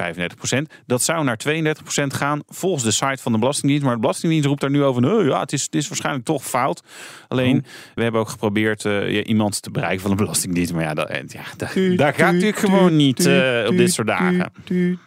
Dat 0.87 1.03
zou 1.03 1.25
naar 1.25 1.39
32% 1.49 2.07
gaan 2.07 2.43
volgens 2.49 2.85
de 2.85 2.91
site 2.91 3.23
van 3.23 3.33
de 3.33 3.39
Belastingdienst. 3.39 3.85
Maar 3.85 3.95
de 3.95 4.01
Belastingdienst 4.01 4.47
roept 4.47 4.61
daar 4.61 4.71
nu 4.71 4.83
over. 4.83 5.03
Nou 5.03 5.29
ja, 5.29 5.41
het 5.41 5.53
is, 5.53 5.63
het 5.63 5.75
is 5.75 5.89
waarschijnlijk 5.89 6.25
toch 6.25 6.45
fout. 6.45 6.83
Alleen, 7.29 7.65
we 7.95 8.03
hebben 8.03 8.21
ook 8.21 8.29
geprobeerd 8.29 8.85
eh, 8.85 9.11
ja, 9.11 9.23
iemand 9.23 9.63
te 9.63 9.71
bereiken 9.71 10.01
van 10.01 10.11
de 10.11 10.17
Belastingdienst. 10.17 10.73
Maar 10.73 10.83
ja, 10.83 10.95
dat, 10.95 11.09
en 11.09 11.27
ja 11.29 11.43
daar, 11.57 11.97
daar 11.97 12.15
gaat 12.15 12.33
natuurlijk 12.33 12.59
gewoon 12.59 12.97
niet 12.97 13.27
eh, 13.27 13.65
op 13.69 13.77
dit 13.77 13.93
soort 13.93 14.07
dagen. 14.07 14.53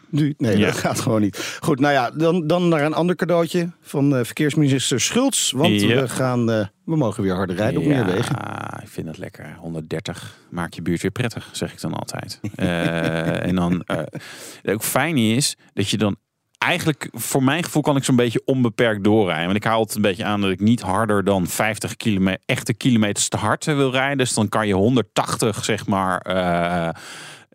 Nee, 0.10 0.34
Ja. 0.38 0.66
dat 0.66 0.78
gaat 0.78 1.00
gewoon 1.00 1.22
niet. 1.22 1.58
Goed, 1.60 1.80
nou 1.80 1.94
ja, 1.94 2.12
dan, 2.12 2.48
dan 2.48 2.68
naar 2.68 2.84
een 2.86 2.94
ander 2.94 3.16
cadeautje 3.16 3.70
van 3.82 4.16
eh, 4.16 4.24
verkeersminister 4.24 5.02
Schultz. 5.02 5.52
Want 5.52 5.82
Ja. 5.82 6.02
we, 6.02 6.10
gaan, 6.10 6.52
eh, 6.52 6.66
we 6.86 6.96
mogen 6.96 7.24
weer 7.24 7.34
harder 7.36 7.56
rijden 7.56 7.82
op 7.82 7.88
meer 7.88 8.06
wegen. 8.06 8.36
Ik 8.88 8.94
vind 8.94 9.06
dat 9.06 9.18
lekker. 9.18 9.56
130 9.56 10.38
maak 10.50 10.74
je 10.74 10.82
buurt 10.82 11.02
weer 11.02 11.12
prettig, 11.12 11.50
zeg 11.52 11.74
ik 11.74 11.82
dan 11.82 11.94
altijd. 11.94 12.40
Eh, 12.56 13.46
en 13.46 13.56
dan 13.56 13.84
eh, 13.84 14.04
ook 14.74 14.84
fijn 14.84 15.18
is 15.18 15.58
dat 15.74 15.90
je 15.90 15.98
dan 15.98 16.16
eigenlijk, 16.58 17.10
voor 17.12 17.44
mijn 17.44 17.64
gevoel, 17.64 17.82
kan 17.82 17.96
ik 17.96 18.04
zo'n 18.04 18.16
beetje 18.16 18.42
onbeperkt 18.46 19.04
doorrijden. 19.04 19.46
Want 19.46 19.58
ik 19.58 19.64
hou 19.64 19.76
altijd 19.76 19.96
een 19.96 20.02
beetje 20.02 20.24
aan 20.24 20.42
dat 20.42 20.52
ik 20.52 20.60
niet 20.60 20.82
harder 20.82 21.24
dan 21.24 21.48
50 21.48 21.96
kilometer, 21.96 22.42
echte 22.46 22.74
kilometers 22.74 23.30
te 23.30 23.38
hard 23.38 23.68
eh, 23.68 23.76
wil 23.76 23.92
rijden. 23.92 24.18
Dus 24.18 24.34
dan 24.34 24.50
kan 24.50 24.68
je 24.68 24.74
180, 24.74 25.66
zeg 25.66 25.88
maar. 25.88 26.22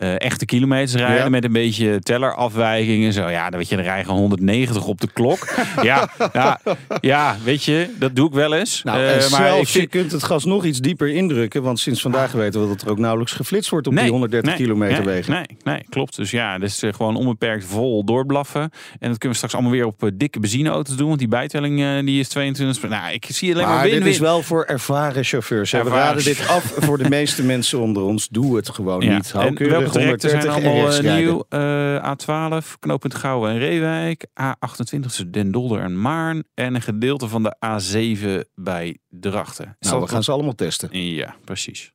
Eh, 0.02 0.20
echte 0.20 0.44
kilometers 0.44 0.94
rijden 0.94 1.16
Ja. 1.24 1.28
met 1.28 1.44
een 1.44 1.52
beetje 1.52 1.98
tellerafwijkingen. 2.00 3.12
Zo 3.12 3.28
ja, 3.28 3.50
dan 3.50 3.58
weet 3.58 3.68
je, 3.68 3.76
dan 3.76 3.84
rijden 3.84 4.12
190 4.12 4.86
op 4.86 5.00
de 5.00 5.08
klok. 5.12 5.54
ja, 5.82 6.08
ja, 6.32 6.60
ja, 7.00 7.36
weet 7.44 7.64
je, 7.64 7.88
dat 7.98 8.16
doe 8.16 8.26
ik 8.28 8.34
wel 8.34 8.54
eens. 8.54 8.82
Nou, 8.82 8.98
Eh, 8.98 9.04
maar 9.06 9.14
ik 9.16 9.22
zelfs, 9.22 9.70
vind- 9.70 9.82
je 9.92 9.98
kunt 9.98 10.12
het 10.12 10.22
gas 10.22 10.44
nog 10.44 10.64
iets 10.64 10.78
dieper 10.78 11.08
indrukken. 11.08 11.62
Want 11.62 11.80
sinds 11.80 12.00
vandaag 12.00 12.32
weten 12.32 12.60
we 12.62 12.68
dat 12.68 12.82
er 12.82 12.90
ook 12.90 12.98
nauwelijks 12.98 13.32
geflitst 13.32 13.70
wordt 13.70 13.86
op 13.86 13.96
die 13.96 14.08
130 14.10 14.50
nee, 14.50 14.58
kilometer 14.60 15.04
nee, 15.04 15.14
wegen. 15.14 15.32
Nee, 15.32 15.46
nee, 15.64 15.84
klopt. 15.88 16.16
Dus 16.16 16.30
ja, 16.30 16.58
dus 16.58 16.82
eh, 16.82 16.92
gewoon 16.92 17.16
onbeperkt 17.16 17.64
vol 17.64 18.04
doorblaffen. 18.04 18.60
En 18.62 18.70
dat 19.08 19.18
kunnen 19.18 19.28
we 19.28 19.34
straks 19.34 19.54
allemaal 19.54 19.72
weer 19.72 19.86
op 19.86 20.10
dikke 20.14 20.40
benzineauto's 20.40 20.96
doen. 20.96 21.06
Want 21.06 21.18
die 21.18 21.28
bijtelling 21.28 22.04
die 22.06 22.20
is 22.20 22.28
22. 22.28 22.88
Nou, 22.90 23.12
ik 23.12 23.24
zie 23.28 23.52
alleen 23.52 23.64
maar, 23.66 23.74
Maar 23.74 23.84
win, 23.84 23.98
dit 23.98 24.06
is 24.06 24.18
wel 24.18 24.42
voor 24.42 24.64
ervaren 24.64 25.24
chauffeurs. 25.24 25.72
hè. 25.72 25.78
We 25.78 25.84
Ervaren 25.84 26.06
raden 26.06 26.24
dit 26.24 26.48
af 26.48 26.72
voor 26.78 26.98
de 26.98 27.08
meeste 27.08 27.42
mensen 27.42 27.78
onder 27.78 28.02
ons. 28.02 28.28
Doe 28.28 28.56
het 28.56 28.68
gewoon 28.70 29.00
Ja. 29.00 29.14
niet. 29.14 29.32
Hou 29.32 29.46
welke 29.92 30.16
keurig 30.16 30.20
trajecten 30.20 30.52
zijn 30.52 30.64
130 30.64 30.64
en 30.64 30.64
allemaal 30.64 30.92
eh, 30.92 31.16
nieuw? 31.16 31.44
Eh, 31.48 32.62
A12, 32.62 32.78
knooppunt 32.78 33.14
Gouwen 33.14 33.50
en 33.50 33.58
Reewijk. 33.58 34.26
A28 34.42 35.00
tussen 35.00 35.30
Den 35.30 35.50
Dolder 35.50 35.80
en 35.80 36.00
Maarn. 36.00 36.44
En 36.54 36.74
een 36.74 36.82
gedeelte 36.82 37.28
van 37.28 37.42
de 37.42 37.56
A7 37.66 38.48
bij 38.54 38.98
Drachten. 39.08 39.76
Is 39.78 39.88
Nou, 39.88 40.02
we 40.02 40.08
gaan 40.08 40.22
ze 40.22 40.32
allemaal 40.32 40.54
testen. 40.54 40.88
Ja, 40.92 41.34
precies. 41.44 41.92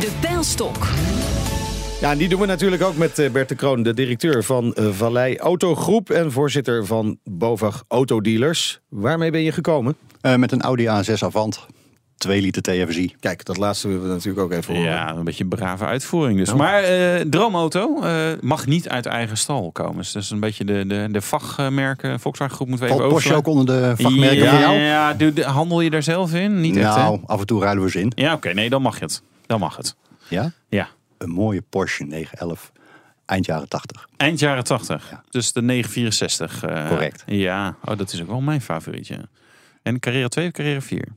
De 0.00 0.16
pijlstok. 0.20 0.88
Ja, 2.00 2.10
en 2.10 2.18
die 2.18 2.28
doen 2.28 2.40
we 2.40 2.46
natuurlijk 2.46 2.82
ook 2.82 2.96
met 2.96 3.18
eh, 3.18 3.30
Bert 3.30 3.48
de 3.48 3.54
Kroon, 3.54 3.82
de 3.82 3.94
directeur 3.94 4.44
van 4.44 4.76
Vallei 4.76 5.38
Autogroep 5.38 6.10
en 6.10 6.32
voorzitter 6.32 6.86
van 6.86 7.18
Bovag 7.24 7.84
Autodealers. 7.88 8.80
Waarmee 8.88 9.30
ben 9.30 9.42
je 9.42 9.52
gekomen? 9.52 9.96
Eh, 10.20 10.34
met 10.34 10.52
een 10.52 10.62
Audi 10.62 10.86
A6 10.86 11.18
Avant. 11.18 11.66
2 12.26 12.40
liter 12.42 12.62
TFSI. 12.62 13.14
Kijk, 13.20 13.44
dat 13.44 13.56
laatste 13.56 13.88
willen 13.88 14.02
we 14.02 14.08
natuurlijk 14.08 14.38
ook 14.44 14.52
even 14.52 14.74
horen. 14.74 14.90
Ja, 14.90 15.14
een 15.16 15.24
beetje 15.24 15.42
een 15.42 15.48
brave 15.48 15.84
uitvoering 15.84 16.38
dus. 16.38 16.50
Oh. 16.50 16.56
Maar 16.56 16.82
eh, 16.82 17.20
droomauto 17.20 18.02
eh, 18.02 18.32
mag 18.40 18.66
niet 18.66 18.88
uit 18.88 19.06
eigen 19.06 19.36
stal 19.36 19.70
komen. 19.72 19.96
Dus 19.96 20.12
dat 20.12 20.22
is 20.22 20.30
een 20.30 20.40
beetje 20.40 20.64
de, 20.64 20.86
de, 20.86 21.08
de 21.10 21.20
vakmerken. 21.20 22.20
Volkswagen 22.20 22.54
Groep 22.54 22.68
moeten 22.68 22.86
we 22.86 22.92
even 22.92 23.04
Valt 23.04 23.14
Porsche 23.14 23.34
ook 23.34 23.46
onder 23.46 23.66
de 23.66 24.02
vakmerken 24.02 24.36
ja, 24.36 24.50
van 24.50 24.60
jou? 24.60 24.76
Ja, 24.76 25.14
doe- 25.14 25.32
de- 25.32 25.44
handel 25.44 25.80
je 25.80 25.90
daar 25.90 26.02
zelf 26.02 26.34
in? 26.34 26.60
Niet 26.60 26.76
echt, 26.76 26.94
hè? 26.94 27.00
nou, 27.02 27.20
af 27.26 27.40
en 27.40 27.46
toe 27.46 27.62
ruilen 27.62 27.84
we 27.84 27.90
ze 27.90 28.00
in. 28.00 28.12
Ja, 28.14 28.32
oké. 28.32 28.52
nee, 28.52 28.70
dan 28.70 28.82
mag 28.82 28.98
het. 29.00 29.22
Dan 29.46 29.60
mag 29.60 29.76
het. 29.76 29.96
Ja? 30.28 30.52
Ja. 30.68 30.88
Een 31.18 31.30
mooie 31.30 31.62
Porsche 31.62 32.04
911. 32.04 32.72
Eind 33.26 33.46
jaren 33.46 33.68
80. 33.68 34.08
Eind 34.16 34.38
jaren 34.38 34.64
80. 34.64 35.10
Ja. 35.10 35.22
Dus 35.30 35.52
de 35.52 35.62
964. 35.62 36.62
eh, 36.62 36.88
Correct. 36.88 37.22
Ja, 37.26 37.76
oh, 37.84 37.96
dat 37.96 38.12
is 38.12 38.20
ook 38.22 38.28
wel 38.28 38.40
mijn 38.40 38.60
favorietje. 38.60 39.28
En 39.82 39.98
Carrera 39.98 40.28
2 40.28 40.46
of 40.46 40.52
Carrera 40.52 40.80
4? 40.80 41.08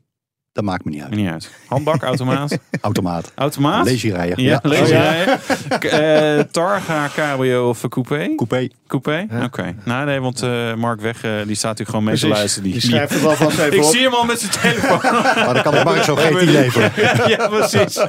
Dat 0.52 0.64
maakt 0.64 0.86
me 0.86 0.92
niet 0.92 1.02
uit. 1.02 1.16
Niet 1.16 1.30
uit. 1.30 1.50
Handbak, 1.68 2.02
automaat. 2.04 2.58
Automaat. 2.82 3.32
Automaat? 3.36 3.86
Lazy 3.90 4.10
rijden. 4.10 4.44
Ja, 4.44 4.60
Ja. 4.64 5.40
Oh, 5.84 5.94
eh, 5.94 6.40
Targa, 6.52 7.10
cabrio 7.16 7.70
of 7.70 7.82
coupé? 7.90 8.34
Coupé. 8.36 8.68
Coupé? 8.88 9.28
Oké. 9.44 9.76
Nou 9.84 10.06
nee, 10.06 10.20
want 10.20 10.42
eh, 10.42 10.74
Mark 10.74 11.02
Weg, 11.02 11.24
eh, 11.24 11.32
die 11.46 11.56
staat 11.56 11.78
natuurlijk 11.78 11.90
gewoon 11.90 12.04
mee 12.04 12.18
te 12.18 12.28
luisteren. 12.28 12.64
Die, 12.64 12.74
Die 12.74 12.82
schrijft 12.82 13.14
het 13.14 13.26
alvast 13.26 13.58
even 13.60 13.74
ik 13.78 13.84
op. 13.84 13.92
zie 13.92 14.02
hem 14.04 14.14
al 14.14 14.26
met 14.26 14.40
zijn 14.40 14.52
telefoon. 14.52 15.12
Maar 15.22 15.54
dan 15.54 15.64
kan 15.64 15.76
ik 15.76 15.84
Mark 15.84 16.04
zo 16.04 16.16
GT 16.16 16.42
leveren. 16.42 16.92
ja, 17.38 17.48
precies. 17.48 18.00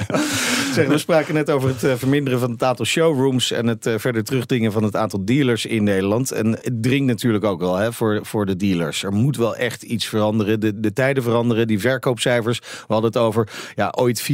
Zeg, 0.73 0.87
we 0.87 0.97
spraken 0.97 1.33
net 1.33 1.49
over 1.49 1.69
het 1.69 1.83
eh, 1.83 1.93
verminderen 1.95 2.39
van 2.39 2.51
het 2.51 2.63
aantal 2.63 2.85
showrooms 2.85 3.51
en 3.51 3.67
het 3.67 3.85
eh, 3.85 3.93
verder 3.97 4.23
terugdringen 4.23 4.71
van 4.71 4.83
het 4.83 4.95
aantal 4.95 5.25
dealers 5.25 5.65
in 5.65 5.83
Nederland. 5.83 6.31
En 6.31 6.51
het 6.51 6.83
dringt 6.83 7.07
natuurlijk 7.07 7.43
ook 7.43 7.59
wel 7.59 7.75
hè, 7.75 7.93
voor, 7.93 8.19
voor 8.21 8.45
de 8.45 8.55
dealers. 8.55 9.03
Er 9.03 9.13
moet 9.13 9.37
wel 9.37 9.55
echt 9.55 9.83
iets 9.83 10.05
veranderen. 10.05 10.59
De, 10.59 10.79
de 10.79 10.93
tijden 10.93 11.23
veranderen, 11.23 11.67
die 11.67 11.79
verkoopcijfers. 11.79 12.59
We 12.59 12.93
hadden 12.93 13.11
het 13.11 13.17
over 13.17 13.47
ja, 13.75 13.93
ooit 13.97 14.31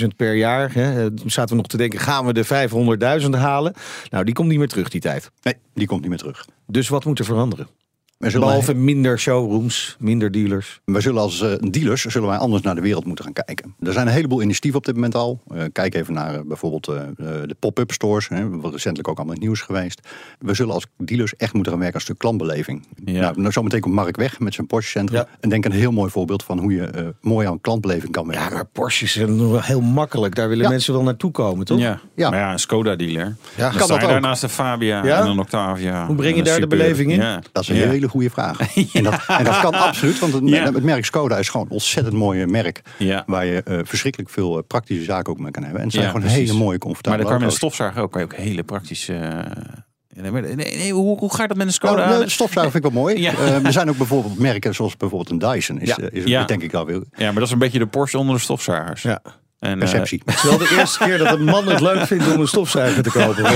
480.000 0.00 0.06
per 0.16 0.34
jaar. 0.34 0.72
Hè. 0.72 1.10
Toen 1.14 1.30
zaten 1.30 1.50
we 1.50 1.56
nog 1.56 1.66
te 1.66 1.76
denken, 1.76 1.98
gaan 1.98 2.26
we 2.26 2.32
de 2.32 2.44
500.000 3.22 3.30
halen? 3.30 3.74
Nou, 4.10 4.24
die 4.24 4.34
komt 4.34 4.48
niet 4.48 4.58
meer 4.58 4.68
terug 4.68 4.88
die 4.88 5.00
tijd. 5.00 5.30
Nee, 5.42 5.54
die 5.74 5.86
komt 5.86 6.00
niet 6.00 6.10
meer 6.10 6.18
terug. 6.18 6.46
Dus 6.66 6.88
wat 6.88 7.04
moet 7.04 7.18
er 7.18 7.24
veranderen? 7.24 7.68
We 8.24 8.30
zullen, 8.30 8.46
Behalve 8.46 8.74
minder 8.74 9.18
showrooms, 9.18 9.96
minder 9.98 10.30
dealers. 10.30 10.80
we 10.84 11.00
zullen 11.00 11.20
als 11.22 11.40
eh, 11.42 11.52
dealers 11.70 12.04
zullen 12.04 12.28
wij 12.28 12.36
anders 12.38 12.62
naar 12.62 12.74
de 12.74 12.80
wereld 12.80 13.04
moeten 13.04 13.24
gaan 13.24 13.32
kijken. 13.44 13.74
Er 13.80 13.92
zijn 13.92 14.06
een 14.06 14.12
heleboel 14.12 14.42
initiatieven 14.42 14.78
op 14.78 14.84
dit 14.86 14.94
moment 14.94 15.14
al. 15.14 15.42
Eh, 15.54 15.62
kijk 15.72 15.94
even 15.94 16.14
naar 16.14 16.34
eh, 16.34 16.40
bijvoorbeeld 16.46 16.84
de 16.84 17.56
pop-up 17.58 17.90
stores. 17.92 18.28
Hè, 18.28 18.48
wat 18.50 18.72
recentelijk 18.72 19.08
ook 19.08 19.16
allemaal 19.16 19.34
het 19.34 19.44
nieuws 19.44 19.60
geweest. 19.60 20.08
We 20.38 20.54
zullen 20.54 20.74
als 20.74 20.86
dealers 20.96 21.36
echt 21.36 21.52
moeten 21.52 21.72
gaan 21.72 21.80
werken 21.80 22.00
aan 22.00 22.06
een 22.06 22.14
stuk 22.14 22.18
klantbeleving. 22.18 22.86
Ja. 23.04 23.20
Nou, 23.20 23.40
nou, 23.40 23.52
zometeen 23.52 23.80
komt 23.80 23.94
Mark 23.94 24.16
weg 24.16 24.40
met 24.40 24.54
zijn 24.54 24.66
Porsche 24.66 24.90
Centrum. 24.90 25.18
Ja. 25.18 25.26
En 25.40 25.48
denk 25.48 25.64
een 25.64 25.72
heel 25.72 25.92
mooi 25.92 26.10
voorbeeld 26.10 26.42
van 26.42 26.58
hoe 26.58 26.72
je 26.72 26.84
eh, 26.84 27.06
mooi 27.20 27.46
aan 27.46 27.60
klantbeleving 27.60 28.12
kan 28.12 28.26
werken. 28.26 28.44
Ja, 28.48 28.54
maar 28.54 28.66
Porsches 28.66 29.12
zijn 29.12 29.36
nog 29.36 29.50
wel 29.50 29.60
heel 29.62 29.80
makkelijk. 29.80 30.34
Daar 30.34 30.48
willen 30.48 30.64
Ja. 30.64 30.70
mensen 30.70 30.92
wel 30.94 31.02
naartoe 31.02 31.30
komen, 31.30 31.64
toch? 31.64 31.78
Ja. 31.78 32.00
Ja. 32.14 32.30
maar 32.30 32.38
ja, 32.38 32.52
een 32.52 32.58
Skoda-dealer. 32.58 33.24
Ja, 33.56 33.68
dan 33.68 33.70
kan 33.78 33.86
sta 33.86 33.86
dat 33.98 34.00
daar 34.08 34.16
ook. 34.16 34.22
naast 34.22 34.40
de 34.40 34.48
Fabia 34.48 35.04
Ja? 35.04 35.20
en 35.20 35.26
een 35.26 35.38
Octavia. 35.38 36.06
Hoe 36.06 36.16
breng 36.16 36.36
je 36.36 36.42
daar 36.42 36.60
de 36.60 36.66
beleving 36.66 37.10
in? 37.12 37.16
Ja. 37.18 37.40
Dat 37.52 37.62
is 37.62 37.68
een 37.68 37.76
Ja. 37.76 37.88
hele 37.88 38.08
goede 38.14 38.30
vraag. 38.30 38.58
En, 38.92 39.02
dat, 39.02 39.24
en 39.26 39.44
dat 39.44 39.60
kan 39.60 39.74
absoluut, 39.74 40.18
want 40.18 40.32
het, 40.32 40.48
Ja. 40.48 40.72
het 40.72 40.82
merk 40.82 41.04
Skoda 41.04 41.38
is 41.38 41.48
gewoon 41.48 41.66
een 41.66 41.72
ontzettend 41.72 42.14
mooi 42.16 42.46
merk. 42.46 42.82
Ja. 42.98 43.22
Waar 43.26 43.46
je 43.46 43.62
eh, 43.62 43.78
verschrikkelijk 43.84 44.30
veel 44.30 44.56
eh, 44.58 44.62
praktische 44.66 45.04
zaken 45.04 45.32
ook 45.32 45.38
mee 45.38 45.50
kan 45.50 45.62
hebben. 45.62 45.80
En 45.80 45.86
het 45.86 45.94
zijn 45.96 46.06
gewoon 46.06 46.20
precies. 46.22 46.38
hele 46.40 46.52
mooie, 46.58 46.68
Maar 46.68 46.78
comfortabele 46.78 47.22
dan 47.22 47.30
kan 47.30 47.38
je 47.40 47.44
met 47.44 47.52
een 47.52 47.58
stofzuiger 47.60 48.02
ook, 48.02 48.10
kan 48.12 48.20
je 48.20 48.26
ook 48.26 48.34
hele 48.34 48.62
praktische... 48.62 49.14
eh, 49.14 50.22
nee, 50.22 50.30
maar- 50.30 50.42
nee, 50.42 50.54
nee, 50.54 50.92
hoe, 50.92 51.18
hoe 51.18 51.34
gaat 51.34 51.48
dat 51.48 51.56
met 51.56 51.66
een 51.66 51.72
Skoda? 51.72 52.08
Nou, 52.08 52.28
stofzuiger 52.30 52.72
vind 52.72 52.84
ik 52.84 52.92
wel 52.92 53.00
mooi. 53.02 53.20
Ja. 53.22 53.32
Eh, 53.32 53.64
er 53.66 53.72
zijn 53.72 53.88
ook 53.88 53.96
bijvoorbeeld 53.96 54.38
merken 54.38 54.74
zoals 54.74 54.96
bijvoorbeeld 54.96 55.30
een 55.42 55.50
Dyson. 55.52 55.80
Is, 55.80 55.88
Ja. 55.88 55.96
eh, 55.98 56.08
is 56.12 56.24
Ja. 56.24 56.44
denk 56.44 56.62
ik 56.62 56.70
wel 56.72 56.86
weer 56.86 57.02
Ja, 57.16 57.24
maar 57.26 57.34
dat 57.34 57.42
is 57.42 57.50
een 57.50 57.58
beetje 57.58 57.78
de 57.78 57.86
Porsche 57.86 58.18
onder 58.18 58.34
de 58.34 58.40
stofzuigers. 58.40 59.02
Ja. 59.02 59.20
En, 59.64 59.78
perceptie. 59.78 60.22
Het 60.24 60.34
is 60.34 60.42
wel 60.42 60.58
de 60.58 60.76
eerste 60.78 61.04
keer 61.04 61.18
dat 61.18 61.32
een 61.32 61.44
man 61.44 61.68
het 61.68 61.80
leuk 61.80 62.06
vindt 62.06 62.34
om 62.34 62.40
een 62.40 62.48
stofzuiger 62.48 63.02
te 63.02 63.10
kopen. 63.10 63.42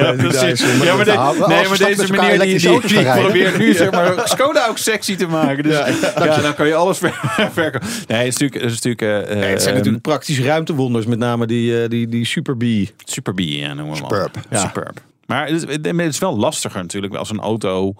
ja, 0.00 0.12
precies. 0.12 0.60
Ja, 0.82 0.94
maar, 0.96 1.04
de- 1.04 1.12
Nou, 1.12 1.48
nee, 1.48 1.68
maar 1.68 1.78
deze 1.78 2.12
meneer 2.12 2.40
die, 2.40 2.58
die, 2.58 2.80
die 2.80 3.02
probeert 3.12 3.58
nu 3.58 3.74
zeg 3.74 3.90
maar 3.90 4.12
Skoda 4.24 4.66
ook 4.66 4.78
sexy 4.78 5.16
te 5.16 5.26
maken. 5.26 5.62
Dus 5.62 5.78
ja, 6.16 6.40
dan 6.40 6.54
kan 6.54 6.66
je 6.66 6.74
alles 6.74 6.98
ver- 6.98 7.20
verkopen. 7.52 7.88
Nee, 8.06 8.18
het 8.18 8.26
is 8.26 8.36
natuurlijk, 8.36 8.62
het 8.62 8.70
is 8.72 8.80
natuurlijk 8.82 9.28
eh, 9.28 9.36
Nee, 9.36 9.50
het 9.50 9.58
zijn 9.62 9.70
eh, 9.74 9.76
natuurlijk 9.78 10.02
praktische 10.02 10.42
ruimtewonders. 10.42 11.06
Met 11.06 11.18
name 11.18 11.46
die, 11.46 11.88
die, 11.88 12.08
die 12.08 12.24
Super 12.24 12.56
B. 12.56 12.62
Super 13.04 13.34
B, 13.34 13.38
ja, 13.40 13.74
noemen 13.74 13.84
we 13.84 13.90
hem 13.90 13.96
Superb. 13.96 14.36
Superb. 14.52 15.00
Maar 15.26 15.46
het 15.46 15.68
is, 15.68 15.74
het 15.76 15.86
is 15.98 16.18
wel 16.18 16.36
lastiger 16.36 16.80
natuurlijk 16.80 17.14
als 17.14 17.30
een 17.30 17.40
auto 17.40 17.94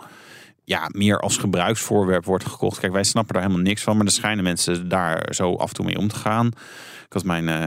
ja, 0.64 0.88
meer 0.92 1.20
als 1.20 1.36
gebruiksvoorwerp 1.36 2.24
wordt 2.24 2.44
gekocht. 2.46 2.80
Kijk, 2.80 2.92
wij 2.92 3.04
snappen 3.04 3.34
daar 3.34 3.42
helemaal 3.42 3.64
niks 3.64 3.82
van, 3.82 3.96
maar 3.96 4.06
er 4.06 4.12
schijnen 4.12 4.44
mensen 4.44 4.88
daar 4.88 5.26
zo 5.30 5.54
af 5.54 5.68
en 5.68 5.74
toe 5.74 5.84
mee 5.84 5.98
om 5.98 6.08
te 6.08 6.16
gaan. 6.16 6.50
Ik 7.10 7.16
had 7.16 7.24
mijn, 7.24 7.48
eh, 7.48 7.62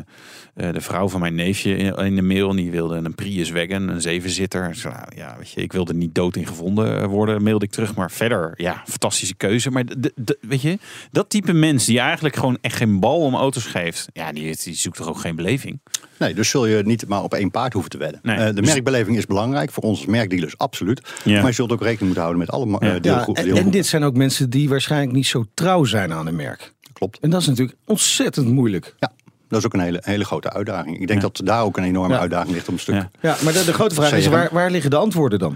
eh, 0.67 0.73
de 0.73 0.81
vrouw 0.81 1.09
van 1.09 1.19
mijn 1.19 1.35
neefje 1.35 1.75
in, 1.75 1.95
in 1.95 2.15
de 2.15 2.21
mail 2.21 2.49
en 2.49 2.55
die 2.55 2.71
wilde 2.71 2.95
een 2.95 3.15
Prius 3.15 3.51
Wagon, 3.51 3.87
een 3.87 4.01
zevenzitter. 4.01 4.69
Ik 4.69 4.75
zei, 4.75 4.93
nou, 4.93 5.07
ja, 5.15 5.35
weet 5.37 5.49
je, 5.51 5.61
ik 5.61 5.71
wilde 5.71 5.93
niet 5.93 6.15
dood 6.15 6.35
in 6.35 6.47
gevonden 6.47 7.09
worden, 7.09 7.43
mailde 7.43 7.65
ik 7.65 7.71
terug. 7.71 7.95
Maar 7.95 8.11
verder, 8.11 8.53
ja, 8.55 8.83
fantastische 8.87 9.35
keuze. 9.35 9.71
Maar 9.71 9.85
de, 9.85 10.11
de- 10.15 10.37
weet 10.41 10.61
je, 10.61 10.77
dat 11.11 11.29
type 11.29 11.53
mens 11.53 11.85
die 11.85 11.99
eigenlijk 11.99 12.35
gewoon 12.35 12.57
echt 12.61 12.75
geen 12.75 12.99
bal 12.99 13.19
om 13.19 13.35
auto's 13.35 13.65
geeft, 13.65 14.07
ja, 14.13 14.31
die, 14.31 14.57
die 14.63 14.75
zoekt 14.75 14.97
toch 14.97 15.07
ook 15.07 15.19
geen 15.19 15.35
beleving? 15.35 15.79
Nee, 16.17 16.33
dus 16.33 16.49
zul 16.49 16.65
je 16.65 16.83
niet 16.83 17.07
maar 17.07 17.23
op 17.23 17.33
één 17.33 17.51
paard 17.51 17.73
hoeven 17.73 17.91
te 17.91 17.97
wedden. 17.97 18.19
Nee, 18.23 18.37
uh, 18.37 18.45
de 18.45 18.53
dus... 18.53 18.65
merkbeleving 18.65 19.17
is 19.17 19.25
belangrijk, 19.25 19.71
voor 19.71 19.83
ons 19.83 19.97
als 19.97 20.07
merkdealers 20.07 20.57
absoluut. 20.57 21.01
Ja. 21.23 21.37
Maar 21.37 21.49
je 21.49 21.55
zult 21.55 21.71
ook 21.71 21.81
rekening 21.81 22.05
moeten 22.05 22.21
houden 22.21 22.39
met 22.41 22.51
alle 22.51 22.99
deelgroepen. 22.99 23.43
En, 23.43 23.55
en, 23.55 23.69
dit 23.69 23.85
zijn 23.85 24.03
ook 24.03 24.15
mensen 24.15 24.49
die 24.49 24.69
waarschijnlijk 24.69 25.11
niet 25.11 25.27
zo 25.27 25.45
trouw 25.53 25.83
zijn 25.83 26.13
aan 26.13 26.27
een 26.27 26.35
merk. 26.35 26.73
Klopt. 26.93 27.19
En 27.19 27.29
dat 27.29 27.41
is 27.41 27.47
natuurlijk 27.47 27.77
ontzettend 27.85 28.47
moeilijk. 28.47 28.95
Ja. 28.99 29.11
Dat 29.53 29.61
is 29.61 29.67
ook 29.67 29.73
een 29.73 29.85
hele, 29.85 30.01
hele 30.01 30.25
grote 30.25 30.53
uitdaging. 30.53 30.99
Ik 30.99 31.07
denk 31.07 31.21
dat 31.21 31.41
daar 31.43 31.63
ook 31.63 31.77
een 31.77 31.83
enorme 31.83 32.17
uitdaging 32.17 32.53
ligt 32.53 32.67
om 32.67 32.73
een 32.73 32.79
stuk. 32.79 33.05
Ja, 33.21 33.35
maar 33.43 33.53
de, 33.53 33.63
de 33.65 33.73
grote 33.73 33.95
vraag 33.95 34.11
is: 34.11 34.27
waar, 34.27 34.49
waar 34.51 34.71
liggen 34.71 34.89
de 34.89 34.95
antwoorden 34.95 35.39
dan? 35.39 35.55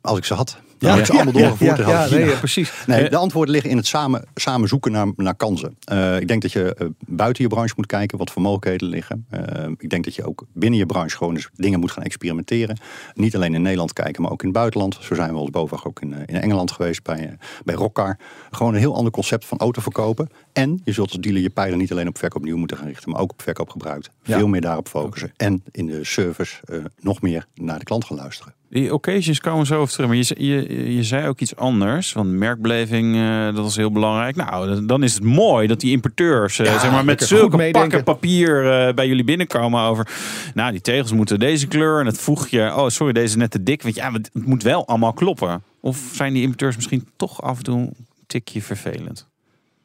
Als 0.00 0.18
ik 0.18 0.24
ze 0.24 0.34
had. 0.34 0.56
Ja, 0.78 0.96
ik 0.96 1.04
ze 1.04 1.12
allemaal 1.12 1.32
doorgevoerd 1.32 1.76
ja, 1.76 1.88
ja, 1.88 2.08
nee, 2.10 2.36
precies. 2.36 2.72
Nee, 2.86 3.08
de 3.08 3.16
antwoorden 3.16 3.52
liggen 3.52 3.70
in 3.70 3.76
het 3.76 3.86
samen, 3.86 4.24
samen 4.34 4.68
zoeken 4.68 4.92
naar, 4.92 5.12
naar 5.16 5.34
kansen. 5.34 5.76
Uh, 5.92 6.20
ik 6.20 6.28
denk 6.28 6.42
dat 6.42 6.52
je 6.52 6.76
uh, 6.78 6.88
buiten 6.98 7.42
je 7.42 7.48
branche 7.48 7.74
moet 7.76 7.86
kijken 7.86 8.18
wat 8.18 8.30
voor 8.30 8.42
mogelijkheden 8.42 8.88
liggen. 8.88 9.26
Uh, 9.30 9.66
ik 9.78 9.90
denk 9.90 10.04
dat 10.04 10.14
je 10.14 10.24
ook 10.26 10.46
binnen 10.52 10.78
je 10.78 10.86
branche 10.86 11.16
gewoon 11.16 11.34
eens 11.34 11.48
dingen 11.54 11.80
moet 11.80 11.90
gaan 11.90 12.02
experimenteren. 12.02 12.78
Niet 13.14 13.34
alleen 13.34 13.54
in 13.54 13.62
Nederland 13.62 13.92
kijken, 13.92 14.22
maar 14.22 14.30
ook 14.30 14.42
in 14.42 14.48
het 14.48 14.56
buitenland. 14.56 14.98
Zo 15.00 15.14
zijn 15.14 15.32
we 15.32 15.38
als 15.38 15.50
boven 15.50 15.84
ook 15.84 16.00
in, 16.00 16.14
in 16.26 16.40
Engeland 16.40 16.70
geweest 16.70 17.02
bij, 17.02 17.38
bij 17.64 17.74
Rockcar. 17.74 18.18
Gewoon 18.50 18.74
een 18.74 18.80
heel 18.80 18.94
ander 18.94 19.12
concept 19.12 19.44
van 19.44 19.58
auto 19.58 19.80
verkopen. 19.80 20.28
En 20.52 20.80
je 20.84 20.92
zult 20.92 21.10
als 21.10 21.20
dealer 21.20 21.42
je 21.42 21.50
pijlen 21.50 21.78
niet 21.78 21.92
alleen 21.92 22.08
op 22.08 22.18
verkoop 22.18 22.44
nieuw 22.44 22.56
moeten 22.56 22.76
gaan 22.76 22.86
richten, 22.86 23.10
maar 23.10 23.20
ook 23.20 23.32
op 23.32 23.42
verkoop 23.42 23.70
gebruikt. 23.70 24.10
Veel 24.22 24.48
meer 24.48 24.60
daarop 24.60 24.88
focussen. 24.88 25.32
En 25.36 25.62
in 25.70 25.86
de 25.86 26.04
service 26.04 26.56
nog 27.00 27.20
meer 27.20 27.46
naar 27.54 27.78
de 27.78 27.84
klant 27.84 28.04
gaan 28.04 28.16
luisteren. 28.16 28.54
Die 28.74 28.94
occasions 28.94 29.40
komen 29.40 29.66
zo 29.66 29.80
over 29.80 29.94
terug. 29.94 30.08
Maar 30.08 30.16
je, 30.16 30.34
je, 30.36 30.63
je 30.68 31.02
zei 31.02 31.28
ook 31.28 31.40
iets 31.40 31.56
anders. 31.56 32.12
Want 32.12 32.30
merkbeleving, 32.30 33.14
uh, 33.14 33.54
dat 33.54 33.66
is 33.66 33.76
heel 33.76 33.90
belangrijk. 33.90 34.36
Nou, 34.36 34.86
dan 34.86 35.02
is 35.02 35.14
het 35.14 35.22
mooi 35.22 35.66
dat 35.66 35.80
die 35.80 35.90
importeurs 35.90 36.58
uh, 36.58 36.80
zeg 36.80 36.90
maar, 36.90 37.04
met 37.04 37.22
zulke 37.22 37.70
pakken 37.70 38.04
papier 38.04 38.64
uh, 38.64 38.94
bij 38.94 39.06
jullie 39.06 39.24
binnenkomen 39.24 39.82
over... 39.82 40.08
Nou, 40.54 40.70
die 40.72 40.80
tegels 40.80 41.12
moeten 41.12 41.38
deze 41.38 41.66
kleur. 41.66 42.00
En 42.00 42.06
het 42.06 42.18
voeg 42.18 42.48
je... 42.48 42.74
Oh, 42.76 42.88
sorry, 42.88 43.12
deze 43.12 43.26
is 43.26 43.36
net 43.36 43.50
te 43.50 43.62
dik. 43.62 43.82
Want 43.82 43.94
ja, 43.94 44.12
het 44.12 44.30
moet 44.32 44.62
wel 44.62 44.86
allemaal 44.86 45.12
kloppen. 45.12 45.62
Of 45.80 46.10
zijn 46.12 46.32
die 46.32 46.42
importeurs 46.42 46.76
misschien 46.76 47.08
toch 47.16 47.42
af 47.42 47.56
en 47.56 47.64
toe 47.64 47.78
een 47.78 47.96
tikje 48.26 48.62
vervelend? 48.62 49.32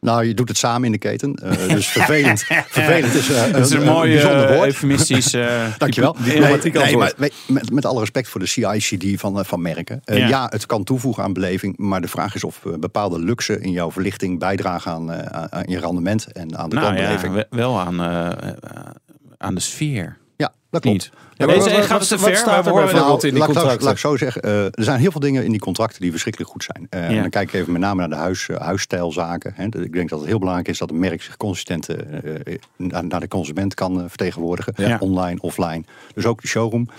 Nou, 0.02 0.26
je 0.26 0.34
doet 0.34 0.48
het 0.48 0.58
samen 0.58 0.86
in 0.86 0.92
de 0.92 0.98
keten. 0.98 1.40
Uh, 1.44 1.68
dus 1.68 1.88
vervelend, 1.98 2.44
vervelend 2.68 3.14
is, 3.14 3.30
uh, 3.30 3.48
is 3.48 3.70
een, 3.70 3.80
een 3.80 3.86
mooi 3.86 4.12
bijzonder 4.12 4.54
woord. 4.54 4.66
eufemistisch. 4.66 5.34
Uh, 5.34 5.66
Dankjewel. 5.78 6.16
Diplomatiek 6.24 6.74
nee, 6.74 6.96
nee, 6.96 7.32
met, 7.48 7.72
met, 7.72 7.86
alle 7.86 8.00
respect 8.00 8.28
voor 8.28 8.40
de 8.40 8.46
CICD 8.46 9.20
van, 9.20 9.46
van 9.46 9.62
merken. 9.62 10.02
Ja. 10.06 10.16
ja. 10.16 10.48
het 10.50 10.66
kan 10.66 10.84
toevoegen 10.84 11.24
aan 11.24 11.34
beleving. 11.34 11.78
Maar 11.78 12.02
de 12.02 12.08
vraag 12.08 12.36
is 12.36 12.44
of 12.44 12.62
bepaalde 12.80 13.20
luxe 13.20 13.62
in 13.62 13.72
jouw 13.72 13.92
verlichting 13.92 14.40
bijdragen 14.40 14.92
aan, 14.92 15.12
aan 15.52 15.64
je 15.68 15.80
rendement 15.80 16.32
en 16.32 16.58
aan 16.58 16.70
de 16.70 16.76
nou, 16.76 16.94
klantbeleving. 16.94 17.36
Ja, 17.36 17.46
wel 17.50 17.80
aan, 17.80 18.02
aan 19.38 19.56
de 19.56 19.62
sfeer. 19.62 20.18
Dat 20.70 20.82
klopt. 20.82 20.98
Niet. 20.98 21.12
Ja, 21.34 21.46
maar 21.46 21.84
gaat 21.84 22.08
te 22.08 22.18
ver. 22.18 22.36
Staat 22.36 22.66
er 22.66 22.74
bijvoorbeeld 22.74 23.24
in 23.24 23.34
die 23.34 23.44
contracten? 23.44 23.84
Laat 23.84 23.94
ik 23.94 24.00
zo 24.00 24.18
zeggen, 24.18 24.46
uh, 24.46 24.66
er 24.66 24.84
zijn 24.84 25.00
heel 25.00 25.12
veel 25.12 25.20
dingen 25.20 25.44
in 25.44 25.52
die 25.52 25.60
contracten 25.60 26.02
die 26.02 26.12
verschrikkelijk 26.12 26.52
goed 26.52 26.64
zijn. 26.64 26.88
Uh, 26.90 27.16
ja. 27.16 27.22
Dan 27.22 27.30
kijk 27.30 27.48
ik 27.48 27.54
even 27.54 27.72
met 27.72 27.82
name 27.82 28.00
naar 28.00 28.10
de 28.10 28.16
huis, 28.16 28.48
uh, 28.48 28.58
huisstijlzaken. 28.58 29.54
Hè. 29.56 29.66
Ik 29.66 29.94
denk 29.94 30.10
dat 30.10 30.20
het 30.20 30.28
heel 30.28 30.40
belangrijk 30.40 30.68
is 30.68 30.78
dat 30.78 30.90
een 30.90 31.00
merk 31.00 31.22
zich 31.22 31.38
consistent 31.38 31.88
naar 32.78 33.20
de 33.20 33.28
consument 33.28 33.74
kan 33.74 34.06
vertegenwoordigen. 34.08 34.74
Ja. 34.76 34.98
Online, 35.00 35.42
offline. 35.42 35.84
Dus 36.14 36.26
ook 36.26 36.42
de 36.42 36.48
showroom. 36.48 36.90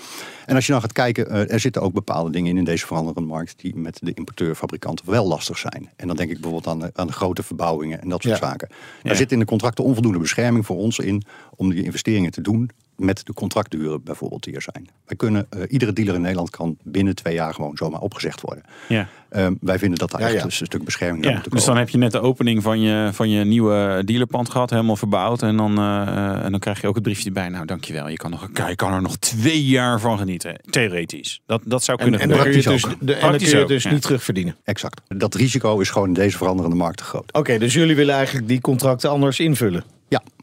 En 0.46 0.54
als 0.54 0.66
je 0.66 0.72
dan 0.72 0.80
gaat 0.80 0.92
kijken, 0.92 1.48
er 1.50 1.61
zitten 1.61 1.83
ook 1.83 1.92
bepaalde 1.92 2.30
dingen 2.30 2.50
in 2.50 2.59
in 2.59 2.64
deze 2.64 2.87
veranderende 2.87 3.28
markt 3.28 3.54
die 3.56 3.76
met 3.76 3.98
de 4.02 4.12
importeur-fabrikanten 4.14 5.11
wel 5.11 5.26
lastig 5.26 5.59
zijn. 5.59 5.90
En 5.96 6.06
dan 6.06 6.16
denk 6.16 6.30
ik 6.30 6.40
bijvoorbeeld 6.40 6.74
aan 6.74 6.78
de, 6.78 6.90
aan 6.94 7.12
grote 7.12 7.42
verbouwingen 7.42 8.00
en 8.00 8.09
dat 8.09 8.22
soort 8.22 8.38
zaken. 8.38 8.68
Daar 9.02 9.16
zit 9.16 9.33
in 9.33 9.38
de 9.38 9.44
contracten 9.44 9.85
onvoldoende 9.85 10.18
bescherming 10.18 10.66
voor 10.66 10.76
ons 10.76 10.98
in 10.98 11.22
om 11.56 11.70
die 11.70 11.85
investeringen 11.85 12.30
te 12.30 12.40
doen 12.40 12.70
met 13.00 13.26
de 13.26 13.32
contractduren 13.32 14.02
bijvoorbeeld 14.02 14.44
die 14.44 14.54
er 14.54 14.62
zijn. 14.62 14.88
Wij 15.06 15.16
kunnen, 15.16 15.46
uh, 15.56 15.62
iedere 15.68 15.92
dealer 15.92 16.14
in 16.14 16.20
Nederland 16.20 16.50
kan 16.50 16.76
binnen 16.82 17.14
twee 17.14 17.34
jaar 17.34 17.54
gewoon 17.54 17.76
zomaar 17.76 18.00
opgezegd 18.00 18.40
worden. 18.40 18.64
Ja. 18.88 19.08
Um, 19.36 19.58
wij 19.60 19.78
vinden 19.78 19.98
dat 19.98 20.10
daar 20.10 20.20
echt 20.20 20.44
een 20.44 20.52
stuk 20.52 20.84
bescherming 20.84 21.24
ja, 21.24 21.42
Dus 21.48 21.64
dan 21.64 21.76
heb 21.76 21.88
je 21.88 21.98
net 21.98 22.12
de 22.12 22.20
opening 22.20 22.62
van 22.62 22.80
je, 22.80 23.10
van 23.12 23.30
je 23.30 23.44
nieuwe 23.44 24.02
dealerpand 24.04 24.50
gehad, 24.50 24.70
helemaal 24.70 24.96
verbouwd. 24.96 25.42
En 25.42 25.56
dan, 25.56 25.78
uh, 25.78 26.44
en 26.44 26.50
dan 26.50 26.60
krijg 26.60 26.80
je 26.80 26.86
ook 26.86 26.94
het 26.94 27.02
briefje 27.02 27.26
erbij. 27.26 27.48
Nou, 27.48 27.66
dankjewel. 27.66 28.08
Je 28.08 28.16
kan, 28.16 28.30
nog, 28.30 28.48
je 28.68 28.76
kan 28.76 28.92
er 28.92 29.02
nog 29.02 29.16
twee 29.16 29.64
jaar 29.64 30.00
van 30.00 30.18
genieten. 30.18 30.60
Theoretisch. 30.70 31.40
Dat, 31.46 31.62
dat 31.64 31.84
zou 31.84 31.98
kunnen 31.98 32.20
en, 32.20 32.30
en, 32.30 32.38
kun 32.38 32.52
je 32.52 32.62
dus, 32.62 32.82
de, 33.00 33.14
en 33.14 33.30
dan 33.30 33.38
kun 33.38 33.58
je 33.58 33.64
dus 33.64 33.84
niet 33.84 34.02
terugverdienen. 34.02 34.56
Exact. 34.64 35.00
Dat 35.08 35.34
risico 35.34 35.78
is 35.78 35.90
gewoon 35.90 36.08
in 36.08 36.14
deze 36.14 36.36
veranderende 36.36 36.76
markt 36.76 36.96
te 36.96 37.04
groot. 37.04 37.32
Oké, 37.32 37.58
dus 37.58 37.74
jullie 37.74 37.96
willen 37.96 38.14
eigenlijk 38.14 38.48
die 38.48 38.60
contracten 38.60 39.10
anders 39.10 39.40
invullen? 39.40 39.84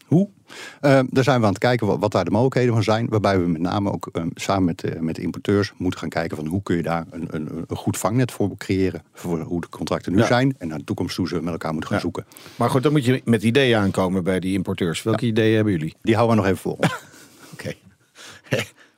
Ja. 0.09 0.15
Hoe? 0.15 0.29
Uh, 0.81 0.99
daar 1.09 1.23
zijn 1.23 1.39
we 1.39 1.45
aan 1.45 1.51
het 1.51 1.61
kijken 1.61 1.87
wat, 1.87 1.99
wat, 1.99 2.11
daar 2.11 2.25
de 2.25 2.31
mogelijkheden 2.31 2.73
van 2.73 2.83
zijn. 2.83 3.07
Waarbij 3.09 3.39
we 3.39 3.47
met 3.47 3.61
name 3.61 3.91
ook 3.91 4.09
um, 4.13 4.31
samen 4.35 4.63
met, 4.63 4.83
uh, 4.85 4.99
met 4.99 5.15
de 5.15 5.21
importeurs 5.21 5.73
moeten 5.77 5.99
gaan 5.99 6.09
kijken 6.09 6.37
van 6.37 6.45
hoe 6.45 6.63
kun 6.63 6.75
je 6.75 6.83
daar 6.83 7.05
een, 7.09 7.27
een, 7.31 7.65
een 7.67 7.77
goed 7.77 7.97
vangnet 7.97 8.31
voor 8.31 8.57
creëren. 8.57 9.03
Voor 9.13 9.39
hoe 9.39 9.61
de 9.61 9.69
contracten 9.69 10.11
nu 10.11 10.17
ja. 10.17 10.25
zijn 10.25 10.55
en 10.57 10.67
naar 10.67 10.77
de 10.77 10.83
toekomst 10.83 11.15
toe 11.15 11.27
ze 11.27 11.41
met 11.41 11.51
elkaar 11.51 11.71
moeten 11.71 11.89
gaan 11.89 11.97
ja. 11.97 12.03
zoeken. 12.03 12.25
Maar 12.55 12.69
goed, 12.69 12.83
dan 12.83 12.91
moet 12.91 13.05
je 13.05 13.21
met 13.25 13.43
ideeën 13.43 13.77
aankomen 13.77 14.23
bij 14.23 14.39
die 14.39 14.53
importeurs. 14.53 15.03
Welke 15.03 15.25
ja. 15.25 15.31
ideeën 15.31 15.55
hebben 15.55 15.73
jullie? 15.73 15.95
Die 16.01 16.15
houden 16.15 16.35
we 16.35 16.41
nog 16.41 16.51
even 16.51 16.61
voor 16.61 16.75
ons. 16.77 16.95
Oké. 17.53 17.73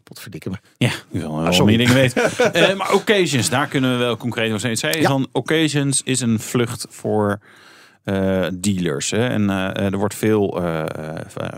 Potverdikke 0.04 0.50
me. 0.50 0.56
Ja, 0.78 0.92
je 1.10 1.20
wil 1.20 1.42
wel 1.42 1.66
meer 1.66 1.78
dingen 1.78 1.94
weten. 1.94 2.32
uh, 2.56 2.74
maar 2.80 2.94
occasions, 2.94 3.50
daar 3.50 3.68
kunnen 3.68 3.92
we 3.92 3.98
wel 3.98 4.18
concreet 4.18 4.48
over 4.48 4.60
zijn. 4.60 4.78
Zei 4.78 5.04
van 5.04 5.28
occasions 5.32 6.02
is 6.04 6.20
een 6.20 6.40
vlucht 6.40 6.86
voor 6.90 7.40
uh, 8.06 8.48
dealers. 8.54 9.12
Hè? 9.12 9.28
En 9.28 9.42
uh, 9.42 9.78
er 9.78 9.98
wordt 9.98 10.16
veel 10.16 10.62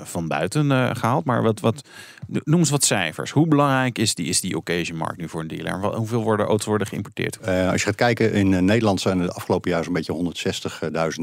van 0.04 0.28
buiten 0.28 0.96
gehaald. 0.98 1.26
Maar 1.26 1.44
wat, 1.44 1.60
wat, 1.60 1.82
noem 2.28 2.60
eens 2.60 2.70
wat 2.70 2.84
cijfers. 2.84 3.32
Hoe 3.32 3.48
belangrijk 3.48 3.98
is 3.98 4.16
die, 4.16 4.28
is 4.28 4.42
die 4.42 4.58
occasion 4.58 4.98
markt 4.98 5.18
nu 5.18 5.30
voor 5.30 5.42
een 5.42 5.48
dealer? 5.48 5.96
Hoeveel 5.96 6.24
worden 6.24 6.46
auto's 6.46 6.66
worden 6.66 6.88
geïmporteerd? 6.88 7.48
als 7.48 7.82
je 7.82 7.88
gaat 7.88 7.96
kijken, 7.96 8.34
in 8.34 8.66
Nederland 8.66 9.02
zijn 9.02 9.20
er 9.20 9.26
de 9.26 9.34
afgelopen 9.34 9.72
jaar 9.72 9.84
zo'n 9.84 9.94
beetje 9.94 10.34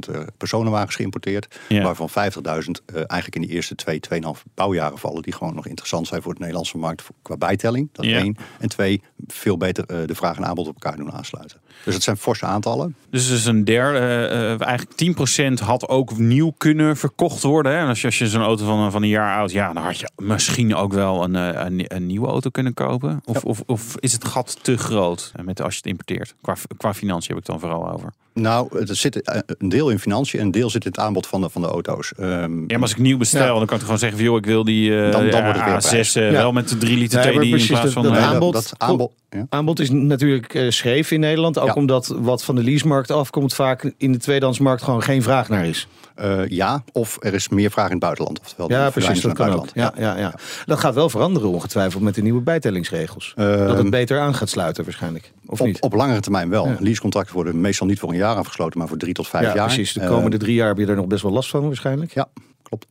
160.000 0.08 0.34
personenwagens 0.36 0.96
geïmporteerd. 0.96 1.58
Ja. 1.68 1.82
Waarvan 1.82 2.08
50.000 2.10 2.94
eigenlijk 2.94 3.34
in 3.34 3.42
de 3.42 3.48
eerste 3.48 3.74
twee, 3.74 4.00
2,5 4.14 4.20
bouwjaren 4.54 4.98
vallen. 4.98 5.22
Die 5.22 5.32
gewoon 5.32 5.54
nog 5.54 5.66
interessant 5.66 6.06
zijn 6.06 6.22
voor 6.22 6.32
de 6.32 6.40
Nederlandse 6.40 6.78
markt 6.78 7.06
qua 7.22 7.36
bijtelling. 7.36 7.88
Dat 7.92 8.04
ja. 8.04 8.18
één. 8.18 8.36
En 8.58 8.68
twee, 8.68 9.02
veel 9.26 9.56
beter 9.56 10.06
de 10.06 10.14
vraag 10.14 10.36
en 10.36 10.46
aanbod 10.46 10.68
op 10.68 10.74
elkaar 10.74 10.96
doen 10.96 11.12
aansluiten. 11.12 11.60
Dus 11.84 11.94
het 11.94 12.02
zijn 12.02 12.16
forse 12.16 12.46
aantallen. 12.46 12.94
Dus 13.10 13.30
is 13.30 13.44
een 13.46 13.64
derde, 13.64 14.56
eigenlijk 14.58 15.60
10% 15.60 15.64
had 15.64 15.88
ook 15.88 16.18
nieuw 16.18 16.54
kunnen 16.56 16.96
verkocht 16.96 17.42
worden. 17.42 17.72
Hè? 17.72 17.78
En 17.78 17.86
als 17.86 18.00
je, 18.00 18.06
als 18.06 18.18
je 18.18 18.28
zo'n 18.28 18.42
auto 18.42 18.64
van, 18.64 18.92
van 18.92 19.02
een 19.02 19.08
jaar 19.08 19.38
oud, 19.38 19.52
ja, 19.52 19.72
dan 19.72 19.82
had 19.82 19.98
je 19.98 20.10
misschien 20.16 20.74
ook 20.74 20.92
wel 20.92 21.24
een, 21.24 21.34
een, 21.34 21.84
een 21.86 22.06
nieuwe 22.06 22.26
auto 22.28 22.50
kunnen 22.50 22.74
kopen. 22.74 23.22
Of, 23.24 23.34
ja. 23.34 23.40
of, 23.44 23.62
of 23.66 23.94
is 23.98 24.12
het 24.12 24.24
gat 24.24 24.58
te 24.62 24.76
groot 24.76 25.32
met, 25.42 25.62
als 25.62 25.72
je 25.72 25.78
het 25.78 25.90
importeert? 25.90 26.34
Qua, 26.40 26.54
qua 26.76 26.94
financiën 26.94 27.34
heb 27.34 27.38
ik 27.38 27.46
dan 27.46 27.60
vooral 27.60 27.92
over. 27.92 28.12
Nou, 28.38 28.78
er 28.78 28.96
zit 28.96 29.42
een 29.46 29.68
deel 29.68 29.90
in 29.90 29.98
financiën 29.98 30.40
en 30.40 30.46
een 30.46 30.52
deel 30.52 30.70
zit 30.70 30.84
in 30.84 30.90
het 30.90 31.00
aanbod 31.00 31.26
van 31.26 31.40
de, 31.40 31.48
van 31.48 31.62
de 31.62 31.68
auto's. 31.68 32.12
Um, 32.20 32.60
ja, 32.60 32.66
maar 32.68 32.80
als 32.80 32.90
ik 32.90 32.98
nieuw 32.98 33.18
bestel, 33.18 33.56
dan 33.56 33.66
kan 33.66 33.76
ik 33.76 33.82
gewoon 33.82 33.98
zeggen: 33.98 34.22
joh, 34.22 34.36
ik 34.36 34.46
wil 34.46 34.64
die 34.64 34.90
uh, 34.90 35.12
dan, 35.12 35.30
dan 35.30 35.44
wordt 35.44 35.64
het 35.64 35.86
A6 35.86 35.98
uh, 35.98 36.30
ja. 36.30 36.30
wel 36.30 36.52
met 36.52 36.68
de 36.68 36.78
3 36.78 36.96
liter 36.96 37.20
TDI 37.20 37.54
in 37.54 37.66
plaats 37.66 37.92
van... 37.92 38.02
Dat, 38.02 38.14
dat 38.14 38.22
aanbod, 38.22 38.52
dat, 38.52 38.72
aanbod, 38.76 39.12
ja. 39.30 39.46
aanbod 39.48 39.80
is 39.80 39.90
natuurlijk 39.90 40.54
uh, 40.54 40.70
scheef 40.70 41.10
in 41.10 41.20
Nederland. 41.20 41.58
Ook 41.68 41.74
ja. 41.74 41.80
omdat 41.80 42.14
wat 42.18 42.44
van 42.44 42.54
de 42.54 42.62
leasemarkt 42.62 43.10
afkomt 43.10 43.54
vaak 43.54 43.92
in 43.96 44.12
de 44.12 44.18
tweedehandsmarkt 44.18 44.82
gewoon 44.82 45.02
geen 45.02 45.22
vraag 45.22 45.48
naar 45.48 45.66
is. 45.66 45.88
Uh, 46.20 46.48
ja, 46.48 46.82
of 46.92 47.16
er 47.20 47.34
is 47.34 47.48
meer 47.48 47.70
vraag 47.70 47.84
in 47.86 47.90
het 47.90 48.00
buitenland. 48.00 48.40
Oftewel 48.40 48.70
ja, 48.70 48.90
precies, 48.90 49.20
dat 49.20 49.32
kan 49.32 49.52
ook. 49.52 49.66
Ja, 49.74 49.92
ja, 49.96 50.16
ja. 50.16 50.34
Dat 50.66 50.78
gaat 50.78 50.94
wel 50.94 51.10
veranderen 51.10 51.48
ongetwijfeld 51.48 52.02
met 52.02 52.14
de 52.14 52.22
nieuwe 52.22 52.40
bijtellingsregels. 52.40 53.34
Uh, 53.36 53.66
dat 53.66 53.78
het 53.78 53.90
beter 53.90 54.20
aan 54.20 54.34
gaat 54.34 54.48
sluiten 54.48 54.84
waarschijnlijk. 54.84 55.32
Of 55.46 55.60
op, 55.60 55.66
niet? 55.66 55.80
op 55.80 55.92
langere 55.92 56.20
termijn 56.20 56.48
wel. 56.48 56.66
Ja. 56.66 56.76
Leasecontracten 56.80 57.34
worden 57.34 57.60
meestal 57.60 57.86
niet 57.86 57.98
voor 57.98 58.10
een 58.10 58.16
jaar 58.16 58.36
afgesloten, 58.36 58.78
maar 58.78 58.88
voor 58.88 58.96
drie 58.96 59.14
tot 59.14 59.28
vijf 59.28 59.46
ja, 59.46 59.54
jaar. 59.54 59.66
precies. 59.66 59.92
De 59.92 60.06
komende 60.06 60.36
uh, 60.36 60.42
drie 60.42 60.54
jaar 60.54 60.68
heb 60.68 60.78
je 60.78 60.86
er 60.86 60.96
nog 60.96 61.06
best 61.06 61.22
wel 61.22 61.32
last 61.32 61.50
van 61.50 61.66
waarschijnlijk. 61.66 62.14
Ja, 62.14 62.28
klopt. 62.62 62.86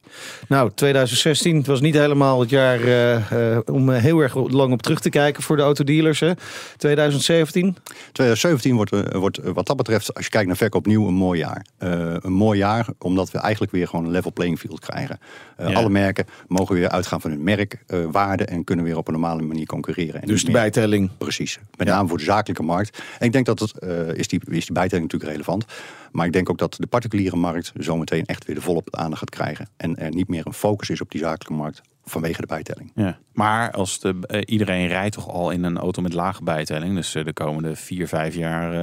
Nou, 0.47 0.71
2016, 0.75 1.57
het 1.57 1.67
was 1.67 1.81
niet 1.81 1.95
helemaal 1.95 2.39
het 2.39 2.49
jaar 2.49 2.79
uh, 2.79 3.31
uh, 3.31 3.57
om 3.65 3.89
heel 3.89 4.19
erg 4.19 4.35
lang 4.35 4.73
op 4.73 4.81
terug 4.81 4.99
te 4.99 5.09
kijken 5.09 5.43
voor 5.43 5.55
de 5.55 5.61
autodealers. 5.61 6.19
Hè? 6.19 6.31
2017? 6.77 7.75
2017 8.11 8.75
wordt, 8.75 8.93
uh, 8.93 9.01
wordt 9.11 9.39
wat 9.43 9.67
dat 9.67 9.77
betreft, 9.77 10.13
als 10.13 10.25
je 10.25 10.31
kijkt 10.31 10.47
naar 10.47 10.57
verkoop 10.57 10.85
nieuw, 10.85 11.07
een 11.07 11.13
mooi 11.13 11.39
jaar. 11.39 11.65
een 11.77 12.33
mooi 12.33 12.59
jaar, 12.59 12.87
omdat 12.99 13.31
we 13.31 13.37
eigenlijk 13.37 13.71
weer 13.71 13.87
gewoon 13.87 14.05
een 14.05 14.11
level 14.11 14.33
playing 14.33 14.59
field 14.59 14.79
krijgen. 14.79 15.19
Ja. 15.57 15.73
Alle 15.73 15.89
merken 15.89 16.25
mogen 16.47 16.75
weer 16.75 16.89
uitgaan 16.89 17.21
van 17.21 17.31
hun 17.31 17.43
merkwaarde 17.43 18.45
en 18.45 18.63
kunnen 18.63 18.85
weer 18.85 18.97
op 18.97 19.07
een 19.07 19.13
normale 19.13 19.41
manier 19.41 19.65
concurreren. 19.65 20.21
En 20.21 20.27
dus 20.27 20.43
de 20.43 20.51
bijtelling? 20.51 21.09
Precies. 21.17 21.59
Met 21.77 21.87
name 21.87 22.07
voor 22.07 22.17
de 22.17 22.23
zakelijke 22.23 22.63
markt. 22.63 23.03
En 23.19 23.25
ik 23.25 23.31
denk 23.31 23.45
dat 23.45 23.59
het, 23.59 23.73
is, 24.17 24.27
die, 24.27 24.39
is 24.49 24.65
die 24.65 24.73
bijtelling 24.73 25.11
natuurlijk 25.11 25.31
relevant. 25.31 25.65
Maar 26.11 26.25
ik 26.25 26.33
denk 26.33 26.49
ook 26.49 26.57
dat 26.57 26.75
de 26.79 26.87
particuliere 26.87 27.35
markt 27.35 27.71
zometeen 27.77 28.25
echt 28.25 28.45
weer 28.45 28.55
de 28.55 28.61
volop 28.61 28.95
aandacht 28.95 29.19
gaat 29.19 29.29
krijgen. 29.29 29.67
En 29.77 29.96
er 29.97 30.13
niet 30.13 30.27
meer 30.27 30.45
een 30.45 30.53
focus 30.53 30.89
is 30.89 31.01
op 31.01 31.11
die 31.11 31.21
zakelijke 31.21 31.53
markt 31.53 31.81
vanwege 32.03 32.41
de 32.41 32.47
bijtelling. 32.47 32.91
Ja. 32.95 33.19
Maar 33.33 33.71
als 33.71 33.99
de, 33.99 34.15
uh, 34.27 34.41
iedereen 34.45 34.87
rijdt 34.87 35.15
toch 35.15 35.29
al 35.29 35.51
in 35.51 35.63
een 35.63 35.77
auto 35.77 36.01
met 36.01 36.13
lage 36.13 36.43
bijtelling. 36.43 36.95
Dus 36.95 37.15
uh, 37.15 37.25
de 37.25 37.33
komende 37.33 37.75
vier, 37.75 38.07
vijf 38.07 38.35
jaar 38.35 38.73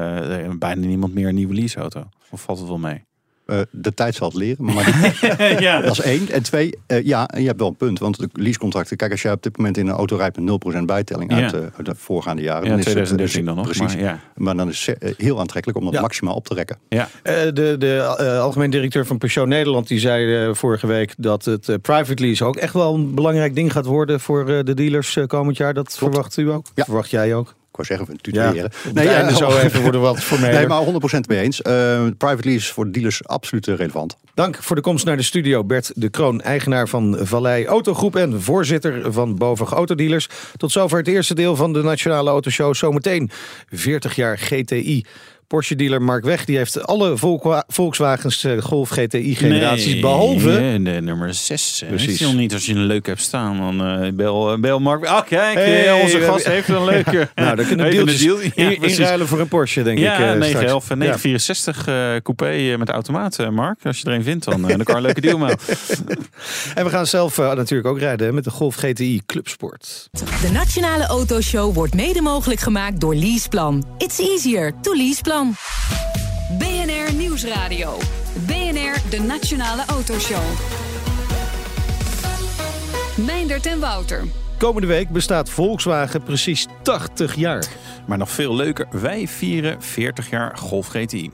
uh, 0.40 0.50
bijna 0.59 0.87
niemand 0.87 1.14
meer 1.14 1.29
een 1.29 1.35
nieuwe 1.35 1.55
leaseauto. 1.55 2.09
Of 2.31 2.42
valt 2.42 2.59
het 2.59 2.68
wel 2.68 2.79
mee? 2.79 3.05
Uh, 3.47 3.61
de 3.71 3.95
tijd 3.95 4.15
zal 4.15 4.29
het 4.29 4.37
leren. 4.37 4.65
Maar 4.65 5.13
ja. 5.61 5.81
Dat 5.81 5.93
is 5.93 6.01
één. 6.01 6.31
En 6.31 6.43
twee, 6.43 6.79
uh, 6.89 7.05
ja, 7.05 7.29
je 7.37 7.47
hebt 7.47 7.59
wel 7.59 7.69
een 7.69 7.77
punt. 7.77 7.99
Want 7.99 8.19
de 8.19 8.29
leasecontracten, 8.33 8.97
kijk, 8.97 9.11
als 9.11 9.23
jij 9.23 9.33
op 9.33 9.43
dit 9.43 9.57
moment 9.57 9.77
in 9.77 9.87
een 9.87 9.95
auto 9.95 10.17
rijdt 10.17 10.41
met 10.41 10.61
0% 10.77 10.85
bijtelling 10.85 11.33
uit, 11.33 11.55
uh, 11.55 11.61
de 11.83 11.95
voorgaande 11.95 12.43
jaren. 12.43 12.63
Ja, 12.63 12.71
dan 12.71 12.81
2013 12.81 13.27
is 13.27 13.35
het, 13.35 13.45
dan 13.45 13.57
nog. 13.57 13.65
Precies. 13.65 14.03
Maar, 14.03 14.21
maar, 14.35 14.57
dan 14.57 14.69
is 14.69 14.87
het 14.87 15.15
heel 15.17 15.41
aantrekkelijk 15.41 15.85
om 15.85 15.93
dat 15.93 16.01
maximaal 16.01 16.35
op 16.35 16.47
te 16.47 16.55
rekken. 16.55 16.79
Ja. 16.89 17.09
de 17.23 17.77
de 17.79 18.03
algemeen 18.41 18.71
directeur 18.71 19.07
van 19.07 19.19
Peugeot 19.19 19.47
Nederland 19.47 19.89
die 19.89 19.99
zei 19.99 20.55
vorige 20.55 20.87
week 20.87 21.15
dat 21.19 21.45
het 21.45 21.83
private 21.83 22.23
lease 22.23 22.45
ook 22.45 22.57
echt 22.57 22.73
wel 22.73 22.95
een 22.95 23.15
belangrijk 23.15 23.55
ding 23.55 23.73
gaat 23.73 23.87
worden 23.87 24.21
voor 24.21 24.65
de 24.65 24.75
dealers 24.75 25.19
komend 25.27 25.57
jaar. 25.57 25.75
Dat 25.75 25.97
verwacht 25.99 26.37
u 26.37 26.51
ook? 26.51 26.67
Ja. 26.75 26.85
Verwacht 26.85 27.11
jij 27.11 27.35
ook? 27.35 27.55
Ik 27.75 27.87
wou 27.87 27.99
zeggen, 27.99 28.21
tutoriëren. 28.21 28.71
Ja, 28.85 28.93
nee, 28.93 29.05
ja, 29.05 29.35
zo 29.35 29.59
even 29.59 29.83
worden 29.83 30.01
wat 30.01 30.21
formeler. 30.21 30.55
Nee, 30.55 30.67
maar 30.67 30.85
100% 31.17 31.19
mee 31.29 31.41
eens. 31.41 31.61
Uh, 31.67 32.07
private 32.19 32.49
lease 32.49 32.73
voor 32.73 32.93
dealers 32.93 33.27
absoluut 33.27 33.67
relevant. 33.67 34.17
Dank 34.35 34.57
voor 34.61 34.77
de 34.77 34.83
komst 34.83 35.05
naar 35.05 35.17
de 35.17 35.23
studio. 35.23 35.65
Bert 35.65 35.93
de 35.95 36.09
Kroon, 36.09 36.41
eigenaar 36.41 36.89
van 36.89 37.17
Vallei 37.21 37.67
Autogroep 37.67 38.17
en 38.17 38.43
voorzitter 38.43 39.13
van 39.13 39.37
Bovig 39.37 39.73
Autodealers. 39.73 40.29
Tot 40.57 40.73
zover 40.73 40.99
het 40.99 41.09
eerste 41.09 41.35
deel 41.35 41.57
van 41.57 41.73
de 41.73 41.83
Nationale 41.83 42.31
Autoshow. 42.31 42.75
Zometeen 42.75 43.31
40 43.71 44.15
jaar 44.15 44.39
GTI. 44.39 45.05
Porsche-dealer 45.55 46.03
Mark 46.03 46.25
Weg 46.25 46.45
die 46.45 46.57
heeft 46.57 46.87
alle 46.87 47.14
Volkswagens 47.67 48.45
eh, 48.45 48.59
Golf 48.59 48.88
GTI-generaties 48.88 49.93
nee, 49.93 50.01
behalve... 50.01 50.81
de 50.83 51.01
nummer 51.01 51.35
6. 51.35 51.85
Precies. 51.88 52.21
nog 52.21 52.35
niet 52.35 52.53
als 52.53 52.67
je 52.67 52.75
een 52.75 52.85
leuk 52.85 53.07
hebt 53.07 53.21
staan. 53.21 53.57
Dan 53.57 54.03
uh, 54.03 54.12
bel, 54.12 54.53
eh, 54.53 54.59
bel 54.59 54.81
Mark 54.81 55.05
Ah, 55.05 55.27
kijk, 55.27 55.55
hey, 55.55 55.93
onze 56.03 56.21
gast 56.21 56.47
heeft 56.47 56.69
een 56.69 56.85
leuke... 56.85 57.29
nou, 57.35 57.57
dan 57.57 57.67
kunnen 57.67 57.90
deeltjes 57.90 58.21
deal, 58.21 58.38
ja, 58.55 58.71
inruilen 58.81 59.27
voor 59.27 59.40
een 59.40 59.49
Porsche, 59.49 59.83
denk 59.83 59.99
ja, 59.99 60.12
ik. 60.12 60.19
Ja, 60.19 60.35
911 60.35 60.90
en 60.90 60.99
964 60.99 61.88
uh, 61.88 61.95
coupé 62.23 62.77
met 62.79 62.88
automaat, 62.88 63.51
Mark. 63.51 63.79
Als 63.85 63.99
je 63.99 64.07
er 64.07 64.12
een 64.12 64.23
vindt, 64.23 64.45
dan, 64.45 64.62
dan 64.62 64.83
kan 64.83 64.97
een 64.97 65.03
leuke 65.03 65.21
deal 65.21 65.38
maken. 65.38 65.59
en 66.75 66.85
we 66.85 66.90
gaan 66.90 67.07
zelf 67.07 67.37
natuurlijk 67.37 67.88
ook 67.88 67.99
rijden 67.99 68.35
met 68.35 68.45
de 68.45 68.51
Golf 68.51 68.75
GTI 68.75 69.21
Clubsport. 69.27 70.09
De 70.12 70.51
Nationale 70.53 71.07
Autoshow 71.07 71.75
wordt 71.75 71.95
mede 71.95 72.21
mogelijk 72.21 72.61
gemaakt 72.61 73.01
door 73.01 73.14
Leaseplan. 73.14 73.85
It's 73.99 74.19
easier 74.19 74.73
to 74.81 74.95
leaseplan. 74.95 75.44
BNR 76.59 77.15
Nieuwsradio. 77.15 77.99
BNR, 78.47 79.11
de 79.11 79.25
Nationale 79.27 79.85
Autoshow. 79.87 80.43
Meindert 83.27 83.67
en 83.67 83.81
Wouter. 83.81 84.25
Komende 84.59 84.87
week 84.87 85.09
bestaat 85.09 85.51
Volkswagen 85.51 86.23
precies 86.23 86.67
80 86.83 87.35
jaar. 87.35 87.67
Maar 88.07 88.19
nog 88.19 88.31
veel 88.31 88.55
leuker, 88.55 88.87
wij 88.91 89.29
vieren 89.29 89.83
40 89.83 90.31
jaar 90.31 90.57
Golf 90.57 90.87
GTI. 90.87 91.31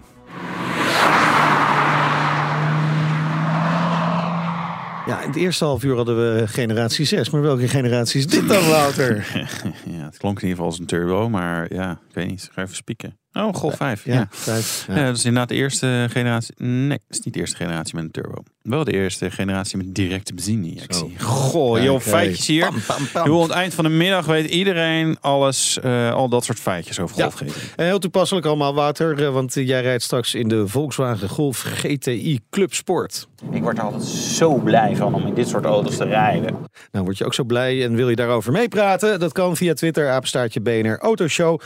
Ja, 5.07 5.21
in 5.21 5.29
het 5.29 5.37
eerste 5.37 5.65
half 5.65 5.85
uur 5.85 5.97
hadden 5.97 6.17
we 6.17 6.49
generatie 6.49 7.05
6. 7.05 7.31
Maar 7.31 7.43
welke 7.43 7.69
generatie 7.69 8.19
is 8.19 8.27
dit 8.27 8.49
dan, 8.49 8.69
Wouter? 8.69 9.17
ja, 9.85 10.05
het 10.05 10.17
klonk 10.17 10.37
in 10.37 10.49
ieder 10.49 10.57
geval 10.57 10.65
als 10.65 10.79
een 10.79 10.87
turbo, 10.87 11.29
maar 11.29 11.75
ja, 11.75 11.91
ik 11.91 12.15
weet 12.15 12.27
niet. 12.27 12.49
Ga 12.53 12.63
even 12.63 12.77
spieken. 12.77 13.19
Oh, 13.33 13.55
Golf 13.55 13.77
5. 13.77 14.05
Ja, 14.05 14.15
ja. 14.15 14.27
5, 14.31 14.85
ja. 14.87 14.97
ja. 14.97 15.05
dat 15.05 15.17
is 15.17 15.25
inderdaad 15.25 15.49
de 15.49 15.55
eerste 15.55 16.07
generatie. 16.11 16.55
Nee, 16.57 16.99
het 17.07 17.19
is 17.19 17.21
niet 17.21 17.35
de 17.35 17.41
eerste 17.41 17.57
generatie 17.57 17.95
met 17.95 18.05
een 18.05 18.11
turbo. 18.11 18.43
Wel 18.63 18.85
de 18.85 18.93
eerste 18.93 19.31
generatie 19.31 19.77
met 19.77 19.95
directe 19.95 20.35
benzineinjectie. 20.35 21.19
Goh, 21.19 21.83
joh, 21.83 21.95
okay. 21.95 22.07
feitjes 22.07 22.47
hier. 22.47 22.65
Pam, 22.65 22.81
pam, 22.87 23.09
pam. 23.13 23.27
Joh, 23.27 23.37
aan 23.37 23.49
het 23.49 23.51
eind 23.51 23.75
van 23.75 23.85
de 23.85 23.91
middag 23.91 24.27
weet 24.27 24.51
iedereen 24.51 25.17
alles, 25.21 25.79
uh, 25.85 26.13
al 26.13 26.29
dat 26.29 26.45
soort 26.45 26.59
feitjes 26.61 27.01
over 27.01 27.23
Golf 27.23 27.35
GTI. 27.35 27.53
En 27.77 27.85
heel 27.85 27.99
toepasselijk 27.99 28.47
allemaal, 28.47 28.75
Wouter, 28.75 29.21
uh, 29.21 29.33
want 29.33 29.55
jij 29.55 29.83
rijdt 29.83 30.03
straks 30.03 30.35
in 30.35 30.49
de 30.49 30.69
Volkswagen 30.69 31.29
Golf 31.29 31.59
GTI 31.61 32.41
Club 32.51 32.75
Sport. 32.75 33.29
Ik 33.51 33.63
word 33.63 33.79
er 33.79 33.85
altijd 33.85 34.03
zo 34.03 34.55
blij 34.55 34.97
van 34.97 35.15
om 35.15 35.27
in 35.27 35.35
dit 35.35 35.49
soort 35.49 35.65
auto's 35.65 35.97
te 35.97 36.05
rijden. 36.05 36.57
Nou, 36.93 37.05
word 37.05 37.19
je 37.19 37.25
ook 37.25 37.35
zo 37.35 37.45
blij 37.45 37.85
en 37.85 37.95
wil 37.95 38.09
je 38.09 38.17
daarover 38.17 38.53
meepraten? 38.53 39.21
Dat 39.21 39.33
kan 39.33 39.57
via 39.57 39.75
Twitter, 39.75 40.11
apenstaartje 40.11 40.61
BNR 40.61 40.99
Autoshow. 40.99 41.61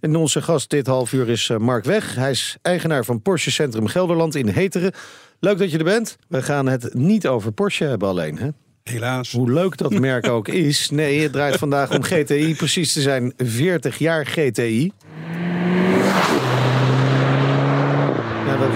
En 0.00 0.16
onze 0.16 0.42
gast 0.42 0.70
dit 0.70 0.86
half 0.86 1.12
uur 1.12 1.28
is 1.28 1.50
Mark 1.58 1.84
Weg. 1.84 2.14
Hij 2.14 2.30
is 2.30 2.56
eigenaar 2.62 3.04
van 3.04 3.22
Porsche 3.22 3.50
Centrum 3.50 3.86
Gelderland 3.86 4.34
in 4.34 4.48
Heteren. 4.48 4.92
Leuk 5.40 5.58
dat 5.58 5.70
je 5.70 5.78
er 5.78 5.84
bent. 5.84 6.16
We 6.28 6.42
gaan 6.42 6.66
het 6.66 6.94
niet 6.94 7.26
over 7.26 7.52
Porsche 7.52 7.84
hebben 7.84 8.08
alleen, 8.08 8.38
hè? 8.38 8.48
Helaas. 8.82 9.32
Hoe 9.32 9.52
leuk 9.52 9.76
dat 9.76 9.98
merk 10.08 10.28
ook 10.28 10.48
is. 10.48 10.90
Nee, 10.90 11.22
het 11.22 11.32
draait 11.32 11.56
vandaag 11.56 11.94
om 11.94 12.02
GTI. 12.02 12.54
Precies 12.54 12.92
te 12.92 13.00
zijn 13.00 13.32
40 13.36 13.98
jaar 13.98 14.26
GTI. 14.26 14.92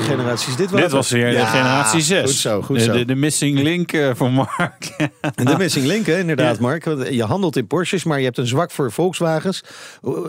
Ja, 0.02 0.08
welke 0.08 0.22
generatie 0.22 0.50
is 0.50 0.56
dit? 0.56 0.70
Dit 0.70 0.90
was 0.90 1.10
weer 1.10 1.32
ja, 1.32 1.40
de 1.40 1.46
generatie 1.46 2.00
6. 2.00 2.22
Goed 2.24 2.30
zo, 2.30 2.62
goed 2.62 2.80
zo. 2.80 2.92
De, 2.92 2.98
de, 2.98 3.04
de 3.04 3.14
missing 3.14 3.58
link 3.58 3.92
uh, 3.92 4.10
voor 4.14 4.30
Mark. 4.30 4.96
de 5.34 5.54
missing 5.58 5.86
link, 5.86 6.06
hè, 6.06 6.18
inderdaad, 6.18 6.58
Mark. 6.58 6.84
Want 6.84 7.08
je 7.08 7.24
handelt 7.24 7.56
in 7.56 7.66
Porsches, 7.66 8.04
maar 8.04 8.18
je 8.18 8.24
hebt 8.24 8.38
een 8.38 8.46
zwak 8.46 8.70
voor 8.70 8.92
Volkswagens. 8.92 9.64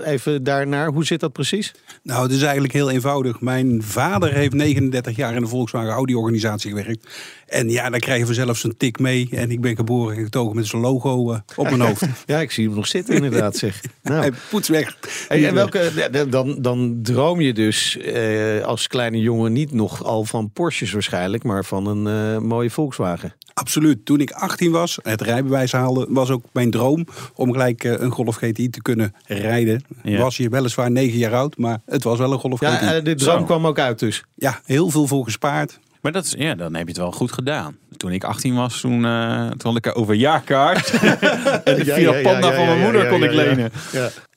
Even 0.03 0.43
daarnaar, 0.43 0.91
hoe 0.91 1.05
zit 1.05 1.19
dat 1.19 1.31
precies? 1.31 1.73
Nou, 2.03 2.23
het 2.23 2.31
is 2.31 2.41
eigenlijk 2.41 2.73
heel 2.73 2.89
eenvoudig. 2.89 3.41
Mijn 3.41 3.83
vader 3.83 4.33
heeft 4.33 4.53
39 4.53 5.15
jaar 5.15 5.35
in 5.35 5.41
de 5.41 5.47
Volkswagen 5.47 5.91
Audi-organisatie 5.91 6.69
gewerkt. 6.69 7.07
En 7.53 7.69
ja, 7.69 7.89
dan 7.89 7.99
krijgen 7.99 8.27
we 8.27 8.33
zelfs 8.33 8.63
een 8.63 8.77
tik 8.77 8.99
mee. 8.99 9.27
En 9.31 9.51
ik 9.51 9.61
ben 9.61 9.75
geboren 9.75 10.17
en 10.17 10.23
getogen 10.23 10.55
met 10.55 10.67
zijn 10.67 10.81
logo 10.81 11.31
uh, 11.31 11.39
op 11.55 11.63
mijn 11.69 11.81
hoofd. 11.87 12.05
ja, 12.25 12.39
ik 12.39 12.51
zie 12.51 12.65
hem 12.65 12.75
nog 12.75 12.87
zitten 12.87 13.15
inderdaad, 13.15 13.57
zeg. 13.57 13.81
Nou. 14.03 14.19
Hij 14.19 14.31
poets 14.49 14.69
weg. 14.69 14.97
Hey, 15.27 15.47
en 15.47 15.53
welke, 15.53 16.09
dan, 16.29 16.61
dan 16.61 16.99
droom 17.01 17.41
je 17.41 17.53
dus 17.53 17.97
eh, 17.97 18.63
als 18.63 18.87
kleine 18.87 19.19
jongen 19.19 19.53
niet 19.53 19.62
nog 19.71 20.03
al 20.03 20.23
van 20.23 20.51
Porsches 20.51 20.91
waarschijnlijk, 20.91 21.43
maar 21.43 21.65
van 21.65 21.87
een 21.87 22.35
uh, 22.35 22.47
mooie 22.47 22.69
Volkswagen. 22.69 23.33
Absoluut. 23.53 24.05
Toen 24.05 24.19
ik 24.19 24.31
18 24.31 24.71
was, 24.71 24.99
het 25.01 25.21
rijbewijs 25.21 25.71
haalde, 25.71 26.05
was 26.09 26.29
ook 26.29 26.43
mijn 26.51 26.71
droom 26.71 27.05
om 27.35 27.51
gelijk 27.51 27.83
een 27.83 28.11
Golf 28.11 28.35
GTI 28.35 28.69
te 28.69 28.81
kunnen 28.81 29.13
rijden. 29.25 29.83
Ja. 30.03 30.19
Was 30.19 30.37
je 30.37 30.49
weliswaar 30.49 30.91
9 30.91 31.17
jaar 31.17 31.33
oud, 31.33 31.57
maar 31.57 31.81
het 31.85 32.03
was 32.03 32.17
wel 32.17 32.31
een 32.31 32.39
Golf 32.39 32.59
ja, 32.59 32.75
GTI. 32.75 32.85
Ja, 32.85 32.99
de 32.99 33.15
droom 33.15 33.39
Zo. 33.39 33.45
kwam 33.45 33.67
ook 33.67 33.79
uit 33.79 33.99
dus. 33.99 34.23
Ja, 34.35 34.61
heel 34.65 34.89
veel 34.89 35.07
voor 35.07 35.23
gespaard. 35.23 35.79
Maar 36.03 36.11
dat 36.11 36.25
is, 36.25 36.33
ja, 36.37 36.55
dan 36.55 36.73
heb 36.73 36.83
je 36.83 36.89
het 36.89 36.97
wel 36.97 37.11
goed 37.11 37.31
gedaan. 37.31 37.77
Toen 37.97 38.11
ik 38.11 38.23
18 38.23 38.55
was, 38.55 38.81
toen, 38.81 39.03
uh, 39.03 39.49
toen 39.49 39.71
had 39.71 39.75
ik 39.75 39.85
een 39.85 39.95
overjaarkaart. 39.95 40.89
en 41.63 41.75
de 41.75 41.85
Fiat 41.85 42.21
Panda 42.21 42.53
van 42.53 42.65
mijn 42.65 42.79
moeder 42.79 43.07
kon 43.07 43.23
ik 43.23 43.31
lenen. 43.31 43.71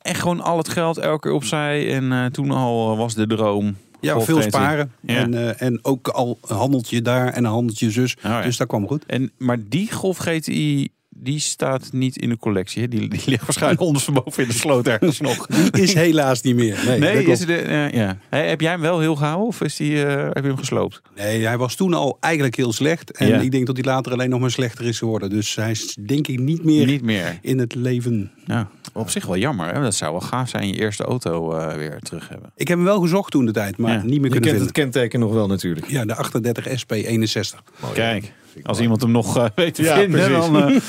En 0.03 0.15
gewoon 0.15 0.41
al 0.41 0.59
het 0.59 0.69
geld 0.69 0.99
elke 0.99 1.21
keer 1.21 1.33
opzij. 1.33 1.95
En 1.95 2.05
uh, 2.05 2.27
toen 2.27 2.51
al 2.51 2.97
was 2.97 3.15
de 3.15 3.27
droom. 3.27 3.77
Ja, 4.01 4.21
veel 4.21 4.43
sparen. 4.43 4.93
En, 5.07 5.33
uh, 5.33 5.63
en 5.63 5.79
ook 5.83 6.09
al 6.09 6.39
een 6.47 6.57
handeltje 6.57 7.03
daar 7.03 7.33
en 7.33 7.45
een 7.45 7.51
handeltje 7.51 7.91
zus. 7.91 8.17
Oh, 8.17 8.23
ja. 8.23 8.43
Dus 8.43 8.57
dat 8.57 8.67
kwam 8.67 8.87
goed. 8.87 9.07
En, 9.07 9.33
maar 9.37 9.59
die 9.69 9.93
Golf 9.93 10.19
GTI 10.19 10.89
die 11.19 11.39
staat 11.39 11.93
niet 11.93 12.17
in 12.17 12.29
de 12.29 12.39
collectie. 12.39 12.83
Hè? 12.83 12.89
Die, 12.89 13.09
die 13.09 13.23
ligt 13.25 13.45
waarschijnlijk 13.45 13.83
ondersteboven 13.83 14.43
in 14.43 14.49
de 14.49 14.55
sloot 14.55 14.87
ergens 14.87 15.21
nog. 15.21 15.47
Die 15.47 15.83
is 15.83 15.95
helaas 15.95 16.43
niet 16.43 16.57
meer. 16.57 16.83
Nee, 16.87 16.99
nee 16.99 17.25
is 17.25 17.39
de, 17.39 17.65
uh, 17.65 17.91
ja. 17.93 18.19
hey, 18.29 18.49
heb 18.49 18.61
jij 18.61 18.71
hem 18.71 18.81
wel 18.81 19.01
heel 19.01 19.17
gehouden 19.17 19.47
of 19.47 19.61
is 19.61 19.77
die, 19.77 19.93
uh, 19.93 20.23
heb 20.23 20.43
je 20.43 20.49
hem 20.49 20.57
gesloopt? 20.57 21.03
Nee, 21.17 21.47
hij 21.47 21.59
was 21.59 21.75
toen 21.75 21.95
al 21.95 22.17
eigenlijk 22.21 22.57
heel 22.57 22.73
slecht. 22.73 23.11
En 23.11 23.29
ja. 23.29 23.39
ik 23.39 23.51
denk 23.51 23.67
dat 23.67 23.77
hij 23.77 23.85
later 23.85 24.13
alleen 24.13 24.31
nog 24.31 24.41
maar 24.41 24.51
slechter 24.51 24.85
is 24.85 24.99
geworden. 24.99 25.31
Dus 25.31 25.55
hij 25.55 25.71
is 25.71 25.97
denk 26.01 26.27
ik 26.27 26.39
niet 26.39 26.65
meer, 26.65 26.87
niet 26.87 27.03
meer. 27.03 27.39
in 27.43 27.59
het 27.59 27.75
leven. 27.75 28.31
Ja, 28.47 28.69
op 28.93 29.11
zich 29.11 29.27
wel 29.27 29.37
jammer. 29.37 29.75
Hè? 29.75 29.81
Dat 29.81 29.95
zou 29.95 30.11
wel 30.13 30.21
gaaf 30.21 30.49
zijn, 30.49 30.69
je 30.69 30.79
eerste 30.79 31.05
auto 31.05 31.57
uh, 31.57 31.75
weer 31.75 31.99
terug 32.01 32.29
hebben. 32.29 32.51
Ik 32.57 32.69
heb 32.69 32.77
hem 32.77 32.87
wel 32.87 33.01
gezocht 33.01 33.31
toen 33.31 33.47
de 33.47 33.53
tijd, 33.53 33.77
maar 33.77 33.93
ja. 33.93 34.03
niet 34.03 34.05
meer 34.05 34.15
je 34.15 34.21
kunnen 34.21 34.41
kent 34.41 34.45
vinden. 34.45 34.67
het 34.67 34.73
kenteken 34.73 35.21
nog 35.21 35.33
wel 35.33 35.47
natuurlijk. 35.47 35.89
Ja, 35.89 36.05
de 36.05 36.15
38 36.15 36.79
SP 36.81 36.93
61. 36.93 37.63
Mooi, 37.81 37.95
Kijk. 37.95 38.33
Als 38.63 38.81
iemand 38.81 39.03
hem 39.03 39.11
nog 39.11 39.37
uh, 39.37 39.47
weet 39.55 39.75
te 39.75 39.83
ja, 39.83 39.97
vinden, 39.97 40.31
dan, 40.31 40.57
uh, 40.57 40.63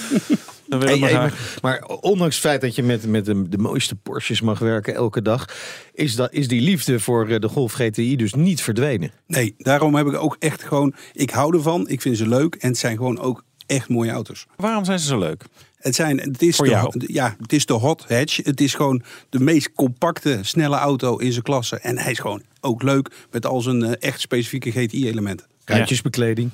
dan 0.70 0.80
wil 0.80 0.90
ik 0.90 1.04
hey, 1.04 1.14
maar, 1.14 1.34
maar, 1.62 1.84
ondanks 1.84 2.36
het 2.36 2.46
feit 2.46 2.62
dat 2.62 2.76
je 2.76 2.84
met, 2.84 3.08
met 3.08 3.26
de, 3.26 3.50
de 3.50 3.58
mooiste 3.58 3.96
Porsches 3.96 4.42
mag 4.42 4.60
werken 4.60 4.94
elke 4.94 5.22
dag, 5.22 5.46
is, 5.94 6.16
dat, 6.16 6.34
is 6.34 6.48
die 6.48 6.62
liefde 6.62 7.00
voor 7.00 7.40
de 7.40 7.48
Golf 7.48 7.74
GTI 7.74 8.16
dus 8.16 8.34
niet 8.34 8.62
verdwenen. 8.62 9.12
Nee, 9.28 9.56
daarom 9.58 9.96
heb 9.96 10.08
ik 10.08 10.16
ook 10.16 10.36
echt 10.40 10.64
gewoon, 10.64 10.94
ik 11.14 11.30
hou 11.30 11.56
ervan, 11.56 11.90
ik 11.90 12.02
vind 12.02 12.18
ze 12.18 12.28
leuk 12.28 12.56
en 12.56 12.68
het 12.68 12.78
zijn 12.78 12.98
gewoon 12.98 13.20
ook 13.20 13.44
echt 13.66 13.90
mooie 13.90 14.12
auto's. 14.12 14.46
Waarom 14.56 14.86
zijn 14.86 15.00
ze 15.00 15.08
zo 15.08 15.20
leuk? 15.20 15.46
Het, 15.78 15.96
zijn, 15.96 16.20
het, 16.20 16.42
is 16.42 16.58
de, 16.58 17.04
ja, 17.08 17.36
het 17.42 17.54
is 17.54 17.66
de 17.66 17.74
hot 17.74 18.06
hatch. 18.08 18.38
Het 18.44 18.62
is 18.62 18.74
gewoon 18.74 19.04
de 19.30 19.40
meest 19.40 19.72
compacte, 19.74 20.40
snelle 20.42 20.76
auto 20.76 21.18
in 21.18 21.32
zijn 21.32 21.44
klasse. 21.44 21.80
En 21.80 21.98
hij 21.98 22.12
is 22.12 22.20
gewoon 22.20 22.42
ook 22.62 22.84
leuk 22.84 23.12
met 23.32 23.46
al 23.46 23.62
zijn 23.62 24.00
echt 24.00 24.20
specifieke 24.20 24.72
GTI-elementen. 24.72 25.48
Ruitjesbekleding. 25.66 26.52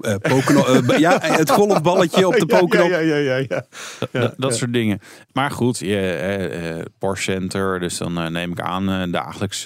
Uh, 0.00 0.14
uh, 0.30 0.98
ja, 0.98 1.18
het 1.20 1.50
golfballetje 1.50 2.26
op 2.26 2.36
de 2.38 2.46
pokenop. 2.46 2.72
Ja, 2.94 2.98
ja, 2.98 3.16
ja, 3.16 3.36
ja, 3.36 3.36
ja. 3.48 3.64
ja 4.12 4.20
dat, 4.20 4.34
dat 4.36 4.56
soort 4.56 4.72
dingen. 4.72 5.00
Maar 5.32 5.50
goed, 5.50 5.78
je, 5.78 6.76
uh, 6.78 6.84
Porsche 6.98 7.32
Center, 7.32 7.80
dus 7.80 7.98
dan 7.98 8.32
neem 8.32 8.52
ik 8.52 8.60
aan, 8.60 9.10
dagelijks 9.10 9.60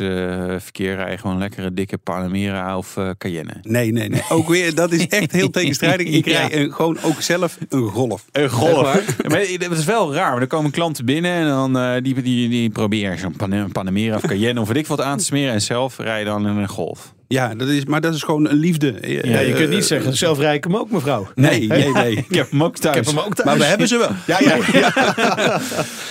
verkeer 0.59 0.95
rijden 0.95 1.19
gewoon 1.19 1.39
lekkere 1.39 1.75
dikke 1.75 1.99
Panamera 1.99 2.77
of 2.77 2.97
Cayenne. 3.19 3.53
Nee, 3.63 3.93
nee, 3.93 4.09
nee. 4.09 4.23
Ook 4.29 4.49
weer, 4.49 4.75
dat 4.75 4.93
is 4.93 5.07
echt 5.07 5.33
heel 5.33 5.51
tegenstrijdig. 5.51 6.07
Ik 6.07 6.27
rij 6.37 6.57
een, 6.57 6.73
gewoon 6.73 6.99
ook 7.03 7.21
zelf 7.21 7.59
een 7.69 7.89
golf. 7.89 8.25
Een 8.33 8.51
golf. 8.51 8.83
maar 9.29 9.41
het 9.59 9.71
is 9.71 9.85
wel 9.85 10.15
raar, 10.15 10.33
maar 10.33 10.41
er 10.41 10.47
komen 10.47 10.71
klanten 10.71 11.05
binnen 11.05 11.33
en 11.33 11.47
dan 11.47 12.03
die, 12.03 12.23
die, 12.23 12.49
die 12.49 12.71
proberen 12.71 13.19
zo'n 13.19 13.69
Panamera 13.73 14.17
of 14.17 14.23
Cayenne 14.27 14.61
of 14.61 14.69
weet 14.69 14.77
ik 14.77 14.87
wat 14.87 15.01
aan 15.01 15.19
te 15.19 15.25
smeren 15.25 15.53
en 15.53 15.63
zelf 15.63 15.99
rijden 15.99 16.33
dan 16.33 16.49
in 16.49 16.57
een 16.57 16.69
golf. 16.69 17.17
Ja, 17.29 17.55
dat 17.55 17.69
is, 17.69 17.85
maar 17.85 18.01
dat 18.01 18.15
is 18.15 18.23
gewoon 18.23 18.49
een 18.49 18.57
liefde. 18.57 18.95
Ja, 19.01 19.41
je 19.41 19.53
kunt 19.55 19.71
niet 19.71 19.85
zeggen, 19.85 20.17
zelf 20.17 20.39
rijk 20.39 20.65
hem 20.65 20.77
ook, 20.77 20.91
mevrouw. 20.91 21.29
Nee, 21.35 21.67
nee, 21.67 21.93
nee. 21.93 22.17
Ik 22.29 22.35
heb 22.35 22.51
hem 22.51 22.63
ook 22.65 22.77
thuis. 22.77 22.97
Ik 22.97 23.05
heb 23.05 23.15
hem 23.15 23.25
ook 23.25 23.35
thuis. 23.35 23.49
Maar 23.49 23.59
we 23.59 23.65
hebben 23.65 23.89
ze 23.89 23.97
wel. 23.97 24.11
Ja, 24.27 24.39
ja, 24.41 24.57
ja. 24.81 24.93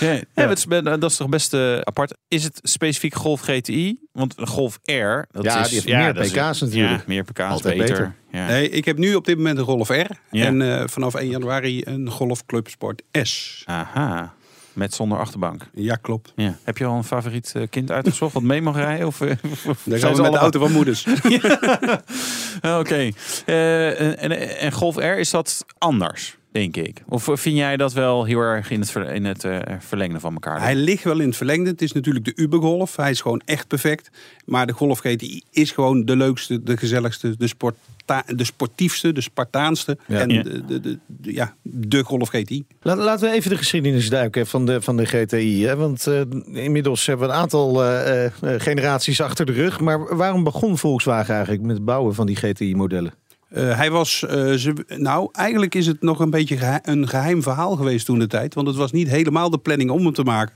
Ja, 0.00 0.12
ja, 0.34 0.46
dat, 0.46 0.58
is, 0.58 0.64
dat 0.82 1.04
is 1.10 1.16
toch 1.16 1.28
best 1.28 1.54
eh, 1.54 1.78
apart. 1.78 2.14
Is 2.28 2.44
het 2.44 2.60
specifiek 2.62 3.14
Golf 3.14 3.40
GTI? 3.40 3.98
Want 4.12 4.34
Golf 4.36 4.78
R, 4.84 4.92
dat 5.30 5.44
Ja, 5.44 5.60
is, 5.60 5.68
die 5.68 5.80
heeft 5.80 5.86
meer 5.86 6.12
pK's 6.24 6.60
natuurlijk. 6.60 6.96
Ja, 6.96 7.02
meer 7.06 7.24
pK's, 7.24 7.40
Altijd 7.40 7.78
beter. 7.78 7.94
beter. 7.96 8.14
Ja. 8.30 8.46
Nee, 8.46 8.70
ik 8.70 8.84
heb 8.84 8.98
nu 8.98 9.14
op 9.14 9.24
dit 9.24 9.36
moment 9.36 9.58
een 9.58 9.64
Golf 9.64 9.88
R. 9.88 9.92
Ja. 10.30 10.44
En 10.44 10.62
eh, 10.78 10.82
vanaf 10.86 11.14
1 11.14 11.28
januari 11.30 11.82
een 11.84 12.10
Golf 12.10 12.46
Club 12.46 12.68
Sport 12.68 13.02
S. 13.22 13.62
Aha, 13.66 14.34
met 14.78 14.94
zonder 14.94 15.18
achterbank. 15.18 15.68
Ja, 15.74 15.94
klopt. 15.94 16.32
Ja. 16.36 16.56
Heb 16.64 16.78
je 16.78 16.84
al 16.84 16.96
een 16.96 17.04
favoriet 17.04 17.52
eh, 17.54 17.62
kind 17.70 17.90
uitgezocht 17.90 18.32
wat 18.32 18.42
mee 18.42 18.62
mag 18.62 18.76
rijden? 18.76 19.06
Of, 19.06 19.20
eh, 19.20 19.30
of 19.68 19.82
zijn 19.84 20.00
gaan 20.00 20.10
we 20.10 20.16
ze 20.16 20.22
met 20.22 20.32
de 20.32 20.38
auto 20.38 20.60
van 20.60 20.72
moeders. 20.72 21.06
Oké. 22.80 23.10
Eh, 23.46 24.22
en, 24.22 24.58
en 24.58 24.72
Golf 24.72 24.96
R, 24.96 25.18
is 25.18 25.30
dat 25.30 25.64
anders, 25.78 26.37
denk 26.52 26.76
ik? 26.76 27.02
Of 27.08 27.28
vind 27.32 27.56
jij 27.56 27.76
dat 27.76 27.92
wel 27.92 28.24
heel 28.24 28.40
erg 28.40 28.70
in 28.70 28.80
het, 28.80 28.90
ver- 28.90 29.12
in 29.12 29.24
het 29.24 29.44
eh, 29.44 29.58
verlengde 29.78 30.20
van 30.20 30.32
elkaar? 30.32 30.60
Hij 30.60 30.74
ligt 30.74 31.04
wel 31.04 31.20
in 31.20 31.26
het 31.26 31.36
verlengde. 31.36 31.70
Het 31.70 31.82
is 31.82 31.92
natuurlijk 31.92 32.24
de 32.24 32.32
Uber 32.36 32.60
Golf. 32.60 32.96
Hij 32.96 33.10
is 33.10 33.20
gewoon 33.20 33.42
echt 33.44 33.66
perfect. 33.68 34.10
Maar 34.44 34.66
de 34.66 34.72
Golf 34.72 34.98
GTI 34.98 35.42
is 35.50 35.70
gewoon 35.72 36.04
de 36.04 36.16
leukste, 36.16 36.62
de 36.62 36.76
gezelligste, 36.76 37.36
de, 37.36 37.46
sporta 37.46 38.24
de 38.26 38.44
sportiefste, 38.44 39.12
de 39.12 39.20
Spartaanste. 39.20 39.98
Ja. 40.06 40.20
en 40.20 40.30
Ja. 40.30 40.42
De, 40.42 40.64
de, 40.64 40.80
de, 40.80 40.98
de- 41.06 41.32
ja, 41.34 41.54
de 41.62 42.04
Golf 42.04 42.28
GTI. 42.28 42.64
Laat- 42.82 42.98
Laten 42.98 43.28
we 43.30 43.34
even 43.34 43.50
de 43.50 43.56
geschiedenis 43.56 44.08
duiken 44.08 44.46
van 44.46 44.66
de, 44.66 44.82
van 44.82 44.96
de 44.96 45.04
GTI. 45.06 45.64
Hè? 45.64 45.76
Want 45.76 46.06
eh, 46.06 46.20
inmiddels 46.52 47.06
hebben 47.06 47.26
we 47.28 47.32
een 47.32 47.38
aantal 47.40 47.84
eh, 47.84 48.24
eh, 48.26 48.32
generaties 48.42 49.20
achter 49.20 49.46
de 49.46 49.52
rug. 49.52 49.80
Maar 49.80 50.16
waarom 50.16 50.44
begon 50.44 50.78
Volkswagen 50.78 51.34
eigenlijk 51.34 51.62
met 51.64 51.76
het 51.76 51.84
bouwen 51.84 52.14
van 52.14 52.26
die 52.26 52.36
GTI-modellen? 52.36 53.12
Eh, 53.48 53.76
hij 53.76 53.90
was, 53.90 54.24
eh, 54.24 54.74
nou 54.88 55.28
eigenlijk 55.32 55.74
is 55.74 55.86
het 55.86 56.02
nog 56.02 56.20
een 56.20 56.30
beetje 56.30 56.80
een 56.82 57.08
geheim 57.08 57.42
verhaal 57.42 57.76
geweest 57.76 58.06
toen 58.06 58.18
de 58.18 58.26
tijd. 58.26 58.54
Want 58.54 58.66
het 58.66 58.76
was 58.76 58.92
niet 58.92 59.08
helemaal 59.08 59.50
de 59.50 59.58
planning 59.58 59.90
om 59.90 60.04
hem 60.04 60.12
te 60.12 60.22
maken. 60.22 60.54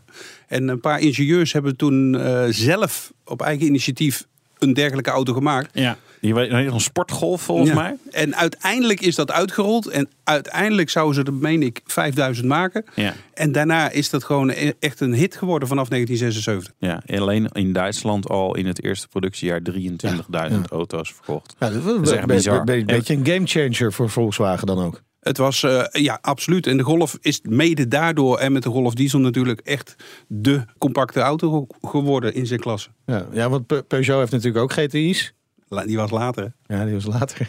En 0.48 0.68
een 0.68 0.81
paar 0.81 1.00
ingenieurs 1.00 1.52
hebben 1.52 1.76
toen 1.76 2.18
eh, 2.18 2.44
zelf 2.48 3.12
op 3.24 3.42
eigen 3.42 3.66
initiatief 3.66 4.26
een 4.59 4.72
dergelijke 4.72 5.11
auto 5.11 5.33
gemaakt. 5.33 5.70
Ja. 5.72 5.96
Die 6.22 6.35
heet 6.35 6.50
een 6.72 6.80
sportgolf 6.80 7.42
volgens 7.42 7.68
Ja. 7.68 7.74
mij. 7.74 7.96
En 8.11 8.37
uiteindelijk 8.37 9.00
is 9.00 9.14
dat 9.14 9.30
uitgerold. 9.30 9.87
En 9.87 10.08
uiteindelijk 10.24 10.90
zouden 10.90 11.14
ze 11.14 11.22
er, 11.22 11.35
meen 11.35 11.62
ik, 11.62 11.80
5000 11.85 12.46
maken. 12.48 12.85
Ja. 12.94 13.14
En 13.35 13.52
daarna 13.52 13.90
is 13.90 14.11
dat 14.11 14.24
gewoon 14.24 14.48
e- 14.50 14.72
echt 14.78 15.00
een 15.00 15.14
hit 15.14 15.37
geworden 15.37 15.68
vanaf 15.68 15.88
1976. 15.88 16.72
Ja, 16.78 17.18
alleen 17.20 17.48
in 17.52 17.72
Duitsland 17.72 18.28
al 18.28 18.56
in 18.56 18.66
het 18.66 18.82
eerste 18.85 19.08
productiejaar 19.08 19.61
23.000 19.62 20.61
auto's 20.70 21.12
verkocht. 21.12 21.54
Ja, 21.58 21.70
dat 21.70 22.02
is 22.06 22.11
echt 22.11 22.26
bizar. 22.26 22.64
Be- 22.64 22.85
beetje 22.85 23.14
een 23.14 23.26
gamechanger 23.26 23.92
voor 23.92 24.11
Volkswagen 24.11 24.66
dan 24.66 24.78
ook. 24.78 25.00
Het 25.20 25.37
was, 25.37 25.62
eh, 25.62 25.85
ja, 25.92 26.18
absoluut. 26.20 26.66
En 26.66 26.76
de 26.76 26.82
Golf 26.82 27.18
is 27.20 27.40
mede 27.48 27.88
daardoor 27.88 28.38
en 28.38 28.52
met 28.52 28.62
de 28.62 28.68
Golf 28.68 28.94
Diesel 28.94 29.18
natuurlijk 29.18 29.61
echt 29.61 29.96
de 30.28 30.64
compacte 30.78 31.20
auto 31.20 31.50
ge- 31.80 31.88
geworden 31.88 32.35
in 32.35 32.46
zijn 32.46 32.61
klasse. 32.61 32.88
Ja, 33.06 33.26
ja 33.32 33.48
want 33.48 33.66
Pe- 33.66 33.82
Peugeot 33.82 34.18
heeft 34.18 34.32
natuurlijk 34.32 34.62
ook 34.64 34.72
GTI's. 34.72 35.35
Die 35.80 35.96
was 35.96 36.11
later. 36.11 36.52
Ja, 36.66 36.85
die 36.85 36.94
was 36.94 37.04
later 37.06 37.48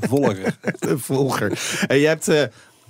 Volger. 0.00 0.56
de 0.80 0.98
volger. 0.98 1.58
En 1.86 1.98
je 1.98 2.06
hebt 2.06 2.28
eh, 2.28 2.42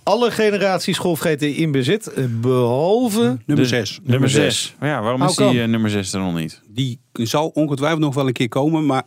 alle 0.02 0.30
generaties 0.30 0.98
Golf 0.98 1.20
GTI 1.20 1.56
in 1.56 1.72
bezit, 1.72 2.06
eh, 2.06 2.24
behalve... 2.40 3.20
Nummer 3.46 3.64
De- 3.64 3.70
6. 3.70 4.00
Nummer 4.02 4.28
zes. 4.30 4.62
6. 4.62 4.74
Ja, 4.88 5.02
waarom 5.02 5.22
is 5.22 5.36
die 5.36 5.62
eh, 5.62 5.68
nummer 5.68 5.90
6 5.90 6.12
er 6.12 6.20
nog 6.20 6.34
niet? 6.34 6.60
Die 6.68 7.00
zal 7.12 7.48
ongetwijfeld 7.48 8.00
nog 8.00 8.14
wel 8.14 8.26
een 8.26 8.32
keer 8.32 8.48
komen, 8.48 8.86
maar 8.86 9.02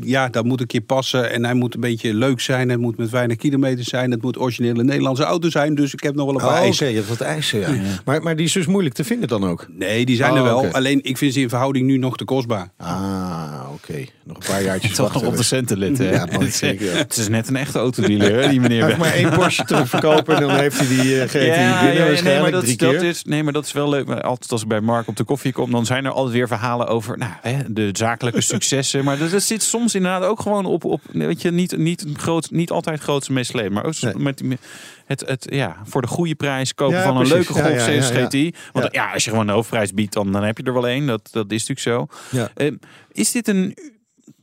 ja, 0.00 0.28
dat 0.28 0.44
moet 0.44 0.60
een 0.60 0.66
keer 0.66 0.80
passen. 0.80 1.30
En 1.30 1.44
hij 1.44 1.54
moet 1.54 1.74
een 1.74 1.80
beetje 1.80 2.14
leuk 2.14 2.40
zijn. 2.40 2.68
Het 2.68 2.80
moet 2.80 2.96
met 2.96 3.10
weinig 3.10 3.36
kilometers 3.36 3.88
zijn. 3.88 4.10
Het 4.10 4.22
moet 4.22 4.38
originele 4.38 4.84
Nederlandse 4.84 5.22
auto 5.24 5.50
zijn. 5.50 5.74
Dus 5.74 5.92
ik 5.92 6.02
heb 6.02 6.14
nog 6.14 6.24
wel 6.26 6.34
een 6.34 6.40
paar 6.46 6.50
Oh, 6.58 6.64
eisen. 6.64 6.88
je 6.88 6.94
hebt 6.94 7.08
wat 7.08 7.20
eisen, 7.20 7.60
ja. 7.60 7.68
Maar, 8.04 8.22
maar 8.22 8.36
die 8.36 8.46
is 8.46 8.52
dus 8.52 8.66
moeilijk 8.66 8.94
te 8.94 9.04
vinden 9.04 9.28
dan 9.28 9.44
ook? 9.44 9.66
Nee, 9.70 10.04
die 10.04 10.16
zijn 10.16 10.30
Oh, 10.30 10.36
er 10.36 10.42
wel. 10.44 10.58
oké. 10.58 10.72
Alleen 10.72 11.00
ik 11.02 11.18
vind 11.18 11.32
ze 11.32 11.40
in 11.40 11.48
verhouding 11.48 11.86
nu 11.86 11.96
nog 11.96 12.16
te 12.16 12.24
kostbaar. 12.24 12.68
Ah, 12.76 13.60
oké. 13.72 14.04
Nog 14.24 14.36
een 14.36 14.42
paar 14.46 14.62
jaartjes 14.68 14.94
Toch 14.94 15.12
nog 15.14 15.22
op 15.26 15.36
de 15.36 15.42
centen 15.42 15.78
letten. 15.78 16.06
Ja, 16.12 16.26
man, 16.32 16.46
zeker. 16.50 16.86
ja. 16.86 16.96
Het 16.96 17.16
is 17.16 17.28
net 17.28 17.48
een 17.48 17.56
echte 17.56 17.78
autodealer, 17.78 18.42
hè, 18.42 18.48
die 18.48 18.60
meneer. 18.60 18.84
Hij 18.84 18.96
maar 18.96 19.12
één 19.12 19.30
Porsche 19.32 19.64
te 19.74 19.86
verkopen 19.86 20.34
en 20.34 20.40
dan 20.40 20.56
heeft 20.56 20.78
hij 20.78 20.86
die 20.88 21.20
eh, 21.20 21.28
GTI 21.28 21.38
binnen 21.38 22.24
nee, 22.24 22.40
maar 22.40 22.50
dat, 22.50 22.64
drie 22.64 22.76
dat 22.76 22.90
keer. 22.90 23.04
is, 23.04 23.24
nee, 23.24 23.42
maar 23.42 23.52
dat 23.52 23.64
is 23.66 23.72
wel 23.72 23.88
leuk. 23.88 24.06
Maar 24.06 24.22
Altijd 24.22 24.52
als 24.52 24.62
ik 24.62 24.68
bij 24.68 24.80
Mark 24.80 25.08
op 25.08 25.16
de 25.16 25.24
koffie 25.24 25.52
kom, 25.52 25.70
dan 25.70 25.86
zijn 25.86 26.04
er 26.04 26.10
altijd 26.10 26.34
weer 26.34 26.48
verhalen 26.48 26.86
over 26.86 27.18
nou, 27.18 27.32
hè, 27.42 27.56
de 27.68 27.88
zakelijke 27.92 28.40
successen. 28.54 29.04
Maar 29.04 29.18
dat, 29.18 29.30
dat 29.30 29.42
zit 29.42 29.62
soms 29.68 29.94
inderdaad 29.94 30.22
ook 30.22 30.40
gewoon 30.40 30.64
op, 30.66 30.84
op 30.84 31.00
weet 31.12 31.42
je, 31.42 31.50
niet, 31.50 31.76
niet, 31.76 32.04
groot, 32.12 32.50
niet 32.50 32.70
altijd 32.70 33.00
grootste 33.00 33.32
meeslepen. 33.32 33.72
Maar 33.72 33.84
ook 33.84 34.00
Nee. 34.00 34.14
met 34.16 34.38
die- 34.38 34.58
het, 35.06 35.20
het, 35.26 35.46
ja, 35.50 35.76
voor 35.84 36.00
de 36.02 36.08
goede 36.08 36.34
prijs 36.34 36.74
kopen 36.74 36.96
Ja, 36.96 37.02
van 37.02 37.16
een 37.16 37.28
precies. 37.28 37.34
leuke 37.34 37.52
Golf 37.52 37.66
ja, 37.66 37.92
ja, 37.92 38.00
6 38.02 38.08
ja. 38.08 38.24
GTI. 38.26 38.54
Want 38.72 38.84
Ja. 38.94 39.02
ja. 39.04 39.12
als 39.12 39.24
je 39.24 39.30
gewoon 39.30 39.46
de 39.46 39.52
hoofdprijs 39.52 39.92
biedt, 39.92 40.12
dan, 40.12 40.32
dan 40.32 40.42
heb 40.42 40.58
je 40.58 40.64
er 40.64 40.72
wel 40.72 40.88
één. 40.88 41.06
Dat, 41.06 41.28
dat 41.32 41.52
is 41.52 41.66
natuurlijk 41.66 42.10
zo. 42.10 42.16
Ja. 42.36 42.50
Eh, 42.54 42.72
is 43.12 43.30
dit 43.32 43.48
een... 43.48 43.76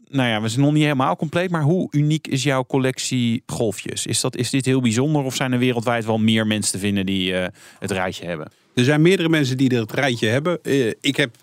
Nou 0.09 0.29
ja, 0.29 0.41
we 0.41 0.47
zijn 0.49 0.61
nog 0.61 0.73
niet 0.73 0.83
helemaal 0.83 1.15
compleet, 1.15 1.49
maar 1.51 1.61
hoe 1.61 1.87
uniek 1.91 2.27
is 2.27 2.43
jouw 2.43 2.65
collectie 2.65 3.43
golfjes? 3.45 4.05
Is, 4.05 4.21
dat, 4.21 4.35
is 4.35 4.49
dit 4.49 4.65
heel 4.65 4.81
bijzonder 4.81 5.23
of 5.23 5.35
zijn 5.35 5.51
er 5.51 5.59
wereldwijd 5.59 6.05
wel 6.05 6.17
meer 6.17 6.47
mensen 6.47 6.71
te 6.71 6.79
vinden 6.79 7.05
die 7.05 7.33
eh, 7.35 7.47
het 7.79 7.91
rijtje 7.91 8.25
hebben? 8.25 8.51
Er 8.75 8.83
zijn 8.83 9.01
meerdere 9.01 9.29
mensen 9.29 9.57
die 9.57 9.69
er 9.69 9.79
het 9.81 9.91
rijtje 9.93 10.27
hebben. 10.27 10.59
Eh, 10.63 10.87
ik 11.01 11.15
heb 11.15 11.35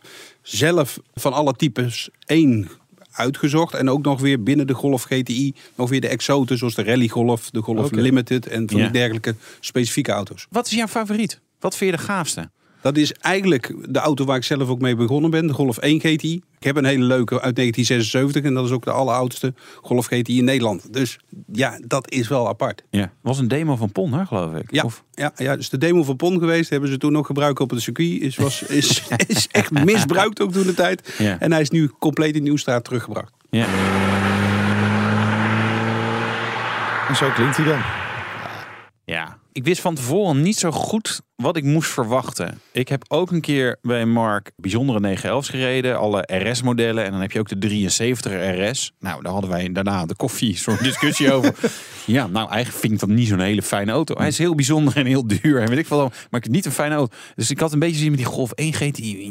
zelf 0.43 0.99
van 1.15 1.33
alle 1.33 1.53
types 1.53 2.09
één 2.27 2.69
uitgezocht. 3.19 3.75
En 3.75 3.91
ook 3.91 4.03
nog 4.03 4.21
weer 4.21 4.43
binnen 4.43 4.67
de 4.67 4.75
Golf 4.75 5.03
GTI 5.03 5.55
nog 5.75 5.89
weer 5.89 6.01
de 6.01 6.09
exoten. 6.09 6.59
Zoals 6.59 6.75
de 6.75 6.83
Rally 6.83 7.09
Golf, 7.09 7.51
de 7.51 7.63
Golf. 7.63 7.91
Limited 7.91 8.47
en 8.47 8.71
van 8.71 8.81
die 8.81 8.91
dergelijke 8.91 9.35
specifieke 9.61 10.13
auto's. 10.13 10.47
Wat 10.51 10.67
is 10.67 10.73
jouw 10.73 10.87
favoriet? 10.87 11.41
Wat 11.61 11.77
vind 11.77 11.91
je 11.91 11.97
de 11.97 12.03
gaafste? 12.03 12.51
Dat 12.81 12.97
is 12.97 13.13
eigenlijk 13.13 13.75
de 13.89 13.99
auto 13.99 14.25
waar 14.25 14.37
ik 14.37 14.45
zelf 14.45 14.69
ook 14.69 14.81
mee 14.81 14.97
begonnen 14.97 15.31
ben. 15.31 15.47
De 15.47 15.53
Golf 15.53 15.79
1 15.79 16.01
GTI. 16.01 16.35
Ik 16.59 16.65
heb 16.65 16.77
een 16.77 16.85
hele 16.85 17.05
leuke 17.05 17.41
uit 17.41 17.57
1976. 17.57 18.43
En 18.43 18.55
dat 18.55 18.65
is 18.65 18.71
ook 18.71 18.85
de 18.85 18.91
alleroudste 18.91 19.55
Golf 19.83 20.07
GTI 20.07 20.39
in 20.39 20.45
Nederland. 20.45 20.93
Dus 20.93 21.19
ja, 21.53 21.79
dat 21.87 22.11
is 22.11 22.29
wel 22.29 22.49
apart. 22.49 22.85
Ja. 22.91 23.13
was 23.21 23.39
een 23.39 23.49
demo 23.49 23.77
van 23.77 23.93
Pon, 23.93 24.13
hè, 24.13 24.27
geloof 24.27 24.55
ik. 24.55 24.73
Ja, 24.73 24.83
Of, 24.83 25.05
ja, 25.13 25.33
ja, 25.37 25.57
dus 25.57 25.69
de 25.69 25.79
demo 25.79 26.03
van 26.03 26.17
Pon 26.17 26.39
geweest. 26.39 26.71
Hebben 26.71 26.89
ze 26.91 26.97
toen 26.99 27.13
nog 27.13 27.27
gebruikt 27.27 27.61
op 27.61 27.71
het 27.71 27.81
circuit. 27.83 28.21
Is, 28.21 28.37
was, 28.37 28.63
is, 28.63 29.03
is 29.27 29.49
echt 29.51 29.71
misbruikt 29.85 30.41
ook 30.41 30.53
toen 30.53 30.67
de 30.67 30.75
tijd. 30.75 31.15
Ja. 31.19 31.39
En 31.41 31.53
hij 31.53 31.61
is 31.61 31.71
nu 31.71 31.91
compleet 31.99 32.35
in 32.37 32.43
Nieuwstraat 32.43 32.85
teruggebracht. 32.85 33.33
ja. 33.51 33.67
En 37.09 37.17
zo 37.17 37.31
klinkt 37.31 37.57
hij 37.57 37.67
dan. 37.67 37.81
ja. 39.05 39.39
Ik 39.53 39.65
wist 39.65 39.81
van 39.81 39.95
tevoren 39.95 40.43
niet 40.43 40.59
zo 40.59 40.71
goed 40.71 41.21
wat 41.43 41.57
ik 41.57 41.65
moest 41.65 41.91
verwachten. 41.91 42.61
Ik 42.73 42.89
heb 42.89 43.05
ook 43.09 43.31
een 43.31 43.41
keer 43.41 43.79
bij 43.83 44.05
Mark 44.07 44.53
bijzondere 44.57 45.17
911's 45.17 45.49
gereden. 45.49 45.99
Alle 45.99 46.23
RS-modellen. 46.27 47.05
En 47.05 47.11
dan 47.11 47.21
heb 47.21 47.33
je 47.33 47.39
ook 47.39 47.49
de 47.49 47.59
73 47.59 48.33
RS. 48.71 48.93
Nou, 48.99 49.23
daar 49.23 49.33
hadden 49.33 49.51
wij 49.51 49.73
daarna 49.73 50.07
de 50.07 50.15
koffie 50.17 50.57
zo'n 50.57 50.77
discussie 50.83 51.33
over. 51.35 51.55
Ja, 52.07 52.27
nou 52.27 52.49
eigenlijk 52.51 52.81
vind 52.81 52.93
ik 52.93 52.99
dat 52.99 53.09
niet 53.09 53.29
zo'n 53.29 53.41
hele 53.41 53.63
fijne 53.63 53.93
auto. 53.93 54.15
Hij 54.19 54.29
is 54.29 54.39
heel 54.39 54.55
bijzonder 54.55 54.97
en 54.97 55.07
heel 55.07 55.27
duur. 55.27 55.61
En 55.61 55.69
weet 55.69 55.79
ik 55.79 55.87
veel. 55.87 55.99
Maar 55.99 56.41
ik 56.41 56.43
heb 56.45 56.53
niet 56.53 56.67
een 56.67 56.73
fijne 56.73 56.95
auto. 56.95 57.15
Dus 57.35 57.51
ik 57.51 57.59
had 57.61 57.73
een 57.73 57.79
beetje 57.79 57.99
zin 57.99 58.09
met 58.09 58.19
die 58.19 58.27
Golf 58.27 58.53
1 58.53 58.73
GTI. 58.73 59.31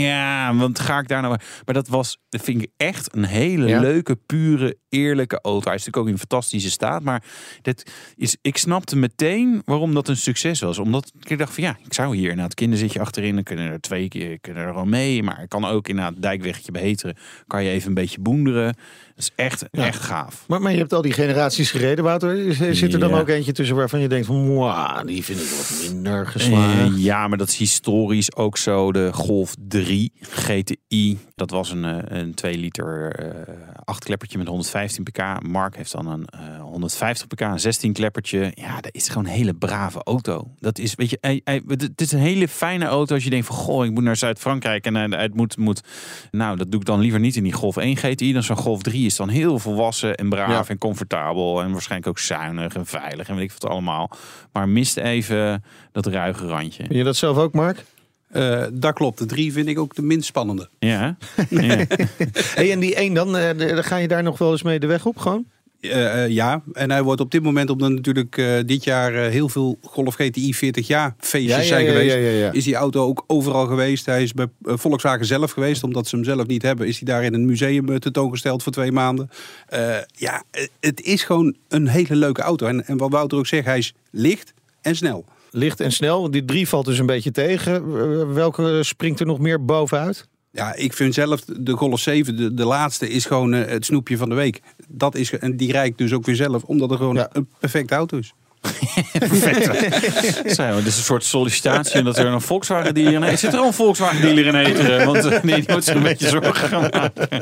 Ja, 0.00 0.54
want 0.54 0.78
ga 0.78 0.98
ik 0.98 1.08
daar 1.08 1.22
nou... 1.22 1.36
Maar 1.64 1.74
dat 1.74 1.88
was, 1.88 2.18
dat 2.28 2.40
vind 2.42 2.62
ik 2.62 2.70
echt 2.76 3.14
een 3.16 3.24
hele 3.24 3.66
Ja. 3.68 3.80
leuke, 3.80 4.16
pure, 4.26 4.76
eerlijke 4.88 5.38
auto. 5.42 5.64
Hij 5.66 5.74
is 5.74 5.84
natuurlijk 5.84 5.96
ook 5.96 6.08
in 6.08 6.28
fantastische 6.28 6.70
staat. 6.70 7.02
Maar 7.02 7.22
dat 7.62 7.82
is, 8.16 8.36
ik 8.42 8.56
snapte 8.56 8.96
meteen 8.96 9.62
waarom 9.64 9.94
dat 9.94 10.08
een 10.08 10.16
succes 10.16 10.60
was. 10.60 10.78
Omdat 10.78 11.12
ik 11.30 11.38
dacht 11.38 11.54
van 11.54 11.62
ja, 11.64 11.76
ik 11.84 11.94
zou 11.94 12.16
hier 12.16 12.28
inderdaad 12.28 12.54
kinderzitje 12.54 13.00
achterin. 13.00 13.34
Dan 13.34 13.44
kunnen 13.44 13.70
er 13.70 13.80
twee 13.80 14.08
keer 14.08 14.40
kunnen 14.40 14.62
er 14.62 14.74
wel 14.74 14.84
mee. 14.84 15.22
Maar 15.22 15.42
ik 15.42 15.48
kan 15.48 15.64
ook 15.64 15.88
inderdaad 15.88 16.12
het 16.14 16.22
dijkweggetje 16.22 16.72
beheteren. 16.72 17.16
Kan 17.46 17.64
je 17.64 17.70
even 17.70 17.88
een 17.88 17.94
beetje 17.94 18.20
boenderen. 18.20 18.66
Dat 19.14 19.24
is 19.24 19.30
echt, 19.36 19.64
Ja. 19.70 19.86
echt 19.86 20.00
gaaf. 20.02 20.44
Maar, 20.48 20.60
maar 20.62 20.72
je 20.72 20.78
hebt 20.78 20.92
al 20.92 21.02
die 21.02 21.12
generaties 21.12 21.70
gereden, 21.70 22.04
Wouter. 22.04 22.36
Is- 22.46 22.78
Zit 22.78 22.92
er 22.92 22.98
dan 23.00 23.10
Ja. 23.10 23.18
ook 23.18 23.28
eentje 23.28 23.52
tussen 23.52 23.76
waarvan 23.76 24.00
je 24.00 24.08
denkt 24.08 24.26
van... 24.26 24.54
"Mwah, 24.54 25.06
die 25.06 25.24
vind 25.24 25.40
ik 25.40 25.48
wat 25.48 25.80
minder. 25.92 26.32
Eh, 26.36 26.86
ja, 26.96 27.28
maar 27.28 27.38
dat 27.38 27.48
is 27.48 27.56
historisch 27.56 28.34
ook 28.36 28.56
zo. 28.56 28.92
De 28.92 29.10
Golf 29.12 29.54
3 29.68 30.12
GTI. 30.20 31.18
Dat 31.34 31.50
was 31.50 31.70
een, 31.70 31.84
eh, 31.84 32.18
een 32.18 32.34
2 32.34 32.58
liter 32.58 33.12
eh 33.12 33.54
achtkleppertje 33.84 34.38
met 34.38 34.46
115 34.48 35.04
pk. 35.04 35.42
Mark 35.42 35.76
heeft 35.76 35.92
dan 35.92 36.06
een 36.06 36.24
150 36.72 37.26
pk, 37.26 37.40
een 37.40 37.60
16 37.60 37.92
kleppertje. 37.92 38.52
Ja, 38.54 38.80
dat 38.80 38.94
is 38.94 39.08
gewoon 39.08 39.24
een 39.24 39.30
hele 39.30 39.54
brave 39.54 40.00
auto. 40.04 40.48
Dat 40.60 40.78
is, 40.78 40.94
weet 40.94 41.10
je, 41.10 41.18
hij, 41.20 41.40
hij- 41.44 41.62
het 41.66 42.00
is 42.00 42.12
een 42.12 42.18
hele 42.18 42.48
fijne 42.48 42.84
auto 42.84 43.14
als 43.14 43.24
je 43.24 43.30
denkt 43.30 43.46
van... 43.46 43.56
Goh, 43.56 43.84
ik 43.84 43.90
moet 43.90 44.02
naar 44.02 44.16
Zuid-Frankrijk 44.16 44.84
en 44.86 44.96
eh, 45.12 45.20
het 45.20 45.34
moet, 45.34 45.56
moet... 45.56 45.80
Nou, 46.30 46.56
dat 46.56 46.70
doe 46.70 46.80
ik 46.80 46.86
dan 46.86 47.00
liever 47.00 47.20
niet 47.20 47.36
in 47.36 47.42
die 47.42 47.52
Golf 47.52 47.76
1 47.76 47.96
GTI. 47.96 48.32
Dan 48.32 48.42
zo'n 48.42 48.56
Golf 48.56 48.82
3 48.82 49.06
is 49.06 49.16
dan 49.16 49.28
heel 49.28 49.58
volwassen 49.58 50.14
en 50.14 50.28
braaf 50.28 50.48
Ja. 50.66 50.72
en 50.72 50.78
comfortabel. 50.78 51.62
En 51.62 51.72
waarschijnlijk 51.72 52.10
ook 52.10 52.18
zuinig 52.18 52.74
en 52.74 52.86
veilig 52.86 53.28
en 53.28 53.34
weet 53.36 53.44
ik 53.44 53.56
wat 53.60 53.70
allemaal. 53.70 54.10
Maar 54.52 54.68
mist 54.68 54.96
even 54.96 55.64
dat 55.92 56.06
ruige 56.06 56.46
randje. 56.46 56.82
Vind 56.82 56.94
je 56.94 57.04
dat 57.04 57.16
zelf 57.16 57.36
ook, 57.36 57.52
Mark? 57.52 57.84
Uh, 58.36 58.64
dat 58.72 58.94
klopt. 58.94 59.18
De 59.18 59.26
drie 59.26 59.52
vind 59.52 59.68
ik 59.68 59.78
ook 59.78 59.94
de 59.94 60.02
minst 60.02 60.26
spannende. 60.26 60.68
Ja. 60.78 61.16
ja. 61.50 61.84
hey, 62.54 62.72
en 62.72 62.80
die 62.80 62.94
één 62.94 63.14
dan, 63.14 63.36
uh, 63.36 63.50
ga 63.78 63.96
je 63.96 64.08
daar 64.08 64.22
nog 64.22 64.38
wel 64.38 64.50
eens 64.50 64.62
mee 64.62 64.78
de 64.80 64.86
weg 64.86 65.06
op 65.06 65.16
gewoon? 65.16 65.44
Uh, 65.82 66.28
ja, 66.28 66.62
en 66.72 66.90
hij 66.90 67.02
wordt 67.02 67.20
op 67.20 67.30
dit 67.30 67.42
moment, 67.42 67.70
omdat 67.70 67.90
natuurlijk 67.90 68.36
uh, 68.36 68.58
dit 68.66 68.84
jaar 68.84 69.14
uh, 69.14 69.26
heel 69.26 69.48
veel 69.48 69.78
Golf 69.82 70.14
GTI 70.14 70.54
40 70.54 70.86
jaar 70.86 71.14
feestjes 71.18 71.54
ja, 71.54 71.60
ja, 71.60 71.66
zijn 71.66 71.84
ja, 71.84 71.90
geweest, 71.90 72.54
is 72.54 72.64
die 72.64 72.74
auto 72.74 73.06
ook 73.06 73.24
overal 73.26 73.66
geweest. 73.66 74.06
Hij 74.06 74.22
is 74.22 74.32
bij 74.32 74.46
Volkswagen 74.62 75.26
zelf 75.26 75.50
geweest, 75.50 75.84
omdat 75.84 76.06
ze 76.06 76.16
hem 76.16 76.24
zelf 76.24 76.46
niet 76.46 76.62
hebben, 76.62 76.86
is 76.86 76.96
hij 76.98 77.06
daar 77.14 77.24
in 77.24 77.34
een 77.34 77.46
museum 77.46 77.98
tentoongesteld 77.98 78.62
voor 78.62 78.72
twee 78.72 78.92
maanden. 78.92 79.30
ja, 80.16 80.44
het 80.80 81.00
is 81.00 81.22
gewoon 81.22 81.54
een 81.68 81.88
hele 81.88 82.16
leuke 82.16 82.42
auto. 82.42 82.66
En, 82.66 82.86
en 82.86 82.96
wat 82.96 83.10
Wouter 83.10 83.38
ook 83.38 83.46
zegt, 83.46 83.64
hij 83.64 83.78
is 83.78 83.94
licht 84.10 84.52
en 84.80 84.96
snel. 84.96 85.24
Licht 85.50 85.80
en 85.80 85.92
snel, 85.92 86.30
die 86.30 86.44
drie 86.44 86.68
valt 86.68 86.84
dus 86.84 86.98
een 86.98 87.06
beetje 87.06 87.30
tegen. 87.30 88.34
Welke 88.34 88.82
springt 88.82 89.20
er 89.20 89.26
nog 89.26 89.38
meer 89.38 89.64
bovenuit? 89.64 90.26
Ja, 90.52 90.74
ik 90.74 90.92
vind 90.92 91.14
zelf 91.14 91.40
de 91.40 91.72
Golf 91.72 92.00
7, 92.00 92.36
de, 92.36 92.54
de 92.54 92.64
laatste, 92.64 93.08
is 93.08 93.24
gewoon 93.24 93.54
uh, 93.54 93.66
het 93.66 93.84
snoepje 93.84 94.16
van 94.16 94.28
de 94.28 94.34
week. 94.34 94.60
Dat 94.88 95.14
is, 95.14 95.32
en 95.32 95.56
die 95.56 95.72
rijdt 95.72 95.98
dus 95.98 96.12
ook 96.12 96.26
weer 96.26 96.36
zelf, 96.36 96.62
omdat 96.62 96.90
het 96.90 96.98
gewoon 96.98 97.14
ja. 97.14 97.28
een 97.32 97.48
perfecte 97.58 97.94
auto 97.94 98.18
is. 98.18 98.34
Perfect. 99.18 99.64
Zo, 100.56 100.76
dit 100.76 100.86
is 100.86 100.96
een 100.96 101.02
soort 101.02 101.24
sollicitatie 101.24 102.02
dat 102.02 102.18
er 102.18 102.26
een 102.26 102.40
Volkswagen 102.40 102.94
dealer 102.94 103.28
in 103.28 103.38
Zit 103.38 103.52
er 103.52 103.58
al 103.58 103.66
een 103.66 103.72
Volkswagen 103.72 104.20
dealer 104.20 104.46
in 104.46 104.54
eten? 104.54 105.06
Want 105.06 105.24
uh, 105.24 105.42
nee, 105.42 105.60
die 105.60 105.74
moet 105.74 105.84
zich 105.84 105.94
een 105.94 106.02
beetje 106.02 106.28
zorgen 106.28 106.54
gaan 106.54 106.80
maken. 106.80 107.28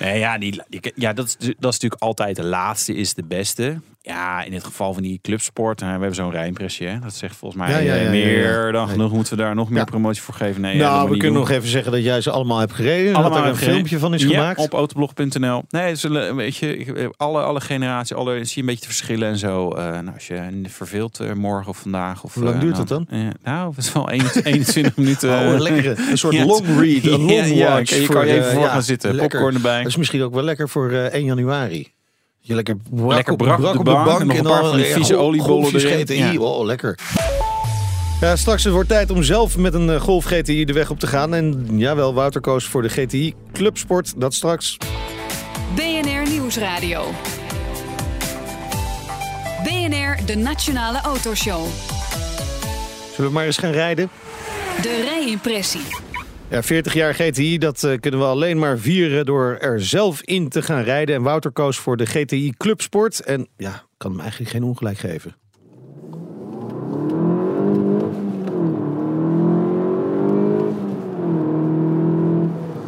Nee, 0.00 0.18
ja, 0.18 0.38
die, 0.38 0.62
ja 0.94 1.12
dat, 1.12 1.26
is, 1.26 1.36
dat 1.38 1.46
is 1.48 1.78
natuurlijk 1.78 2.02
altijd 2.02 2.36
de 2.36 2.44
laatste 2.44 2.94
is 2.94 3.14
de 3.14 3.24
beste. 3.24 3.80
Ja, 4.08 4.42
in 4.44 4.52
het 4.52 4.64
geval 4.64 4.92
van 4.92 5.02
die 5.02 5.18
clubsport, 5.22 5.80
we 5.80 5.86
hebben 5.86 6.14
zo'n 6.14 6.30
rijimpressie. 6.30 6.98
Dat 6.98 7.14
zegt 7.14 7.36
volgens 7.36 7.62
mij 7.62 7.70
ja, 7.70 7.94
ja, 7.94 8.02
ja, 8.02 8.10
meer 8.10 8.72
dan 8.72 8.88
genoeg. 8.88 9.12
Moeten 9.12 9.36
we 9.36 9.42
daar 9.42 9.54
nog 9.54 9.70
meer 9.70 9.84
promotie 9.84 10.22
voor 10.22 10.34
geven? 10.34 10.60
Nee, 10.60 10.76
nou, 10.76 11.10
we 11.10 11.16
kunnen 11.16 11.38
nog 11.38 11.50
even 11.50 11.68
zeggen 11.68 11.92
dat 11.92 12.02
jij 12.02 12.20
ze 12.20 12.30
allemaal 12.30 12.58
hebt 12.58 12.72
gereden. 12.72 13.14
Allemaal 13.14 13.32
dat 13.32 13.42
er 13.42 13.48
een 13.48 13.56
filmpje 13.56 13.98
van 13.98 14.14
is 14.14 14.24
gemaakt. 14.24 14.60
op 14.60 14.72
autoblog.nl. 14.72 15.62
Nee, 15.68 15.94
zullen, 15.94 16.36
weet 16.36 16.56
je, 16.56 17.12
alle, 17.16 17.42
alle 17.42 17.60
generaties, 17.60 18.16
alle, 18.16 18.44
zie 18.44 18.52
je 18.54 18.60
een 18.60 18.66
beetje 18.66 18.80
te 18.80 18.86
verschillen 18.86 19.28
en 19.28 19.38
zo. 19.38 19.76
Uh, 19.76 19.76
nou, 19.76 20.14
als 20.14 20.26
je 20.26 20.60
verveelt 20.62 21.20
uh, 21.20 21.32
morgen 21.32 21.68
of 21.68 21.78
vandaag. 21.78 22.24
Of, 22.24 22.34
Hoe 22.34 22.42
lang 22.44 22.54
uh, 22.54 22.60
duurt 22.60 22.74
nou, 22.74 22.86
dat 22.86 23.06
dan? 23.08 23.34
nou, 23.42 23.68
het 23.68 23.84
is 23.84 23.92
wel 23.92 24.10
21 24.10 24.96
minuten. 25.02 25.30
Oh, 25.30 25.58
lekker. 25.58 25.98
Een 26.10 26.18
soort 26.18 26.44
long 26.44 26.66
read, 26.80 27.04
een 27.04 27.20
long 27.32 27.58
watch. 27.58 27.94
je 27.94 28.06
kan 28.06 28.26
je 28.26 28.32
even 28.32 28.52
voor 28.52 28.64
gaan 28.64 28.82
zitten, 28.82 29.14
lekker. 29.14 29.38
popcorn 29.38 29.54
erbij. 29.54 29.78
Dat 29.78 29.86
is 29.86 29.96
misschien 29.96 30.22
ook 30.22 30.34
wel 30.34 30.44
lekker 30.44 30.68
voor 30.68 30.92
1 30.92 31.24
januari. 31.24 31.96
Je 32.48 32.54
lekker 32.54 32.76
brak, 32.90 33.12
lekker 33.12 33.36
brak, 33.36 33.56
op, 33.56 33.62
brak 33.62 33.78
op 33.78 33.84
de 33.84 33.90
bank, 33.90 34.20
en, 34.20 34.30
en 34.30 34.42
dan 34.42 34.58
van 34.58 34.76
die 34.76 34.84
vieze 34.84 35.16
oliebollen 35.16 35.74
erin. 35.74 36.32
Ja. 36.32 36.40
Oh, 36.40 36.64
lekker. 36.64 36.98
Ja, 38.20 38.36
straks 38.36 38.64
het 38.64 38.72
wordt 38.72 38.88
tijd 38.88 39.10
om 39.10 39.22
zelf 39.22 39.56
met 39.56 39.74
een 39.74 40.00
Golf 40.00 40.24
GTI 40.24 40.64
de 40.64 40.72
weg 40.72 40.90
op 40.90 40.98
te 40.98 41.06
gaan. 41.06 41.34
En 41.34 41.66
jawel, 41.78 42.14
Wouter 42.14 42.40
koos 42.40 42.64
voor 42.64 42.82
de 42.82 42.88
GTI 42.88 43.34
Clubsport. 43.52 44.20
Dat 44.20 44.34
straks. 44.34 44.76
BNR 45.74 46.30
Nieuwsradio. 46.30 47.04
BNR, 49.62 50.18
de 50.26 50.36
Nationale 50.36 51.00
Autoshow. 51.00 51.66
Zullen 53.14 53.30
we 53.30 53.36
maar 53.36 53.44
eens 53.44 53.58
gaan 53.58 53.72
rijden? 53.72 54.10
De 54.82 55.02
rijimpressie. 55.04 56.07
Ja, 56.50 56.62
40 56.62 56.94
jaar 56.94 57.14
GTI, 57.14 57.58
dat 57.58 57.82
uh, 57.82 57.98
kunnen 58.00 58.20
we 58.20 58.26
alleen 58.26 58.58
maar 58.58 58.78
vieren 58.78 59.26
door 59.26 59.56
er 59.60 59.84
zelf 59.84 60.22
in 60.22 60.48
te 60.48 60.62
gaan 60.62 60.82
rijden. 60.82 61.14
En 61.14 61.22
Wouter 61.22 61.50
koos 61.50 61.78
voor 61.78 61.96
de 61.96 62.06
GTI 62.06 62.52
Clubsport. 62.56 63.20
En 63.20 63.48
ja, 63.56 63.82
kan 63.96 64.10
hem 64.10 64.20
eigenlijk 64.20 64.50
geen 64.50 64.62
ongelijk 64.62 64.98
geven. 64.98 65.34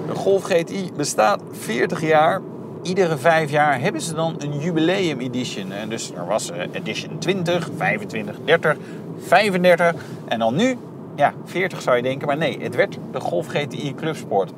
De 0.06 0.14
Golf 0.14 0.44
GTI 0.44 0.90
bestaat 0.96 1.42
40 1.52 2.00
jaar. 2.00 2.40
Iedere 2.82 3.16
vijf 3.16 3.50
jaar 3.50 3.80
hebben 3.80 4.00
ze 4.00 4.14
dan 4.14 4.36
een 4.38 4.60
jubileum 4.60 5.20
edition. 5.20 5.72
En 5.72 5.88
dus 5.88 6.10
er 6.10 6.26
was 6.26 6.50
edition 6.72 7.18
20, 7.18 7.70
25, 7.76 8.36
30, 8.44 8.76
35 9.26 9.94
en 10.28 10.38
dan 10.38 10.56
nu 10.56 10.76
ja, 11.20 11.34
40 11.44 11.82
zou 11.82 11.96
je 11.96 12.02
denken, 12.02 12.26
maar 12.26 12.36
nee, 12.36 12.58
het 12.60 12.74
werd 12.74 12.98
de 13.12 13.20
Golf 13.20 13.46
GTI 13.46 13.94
Clubsport. 13.94 14.52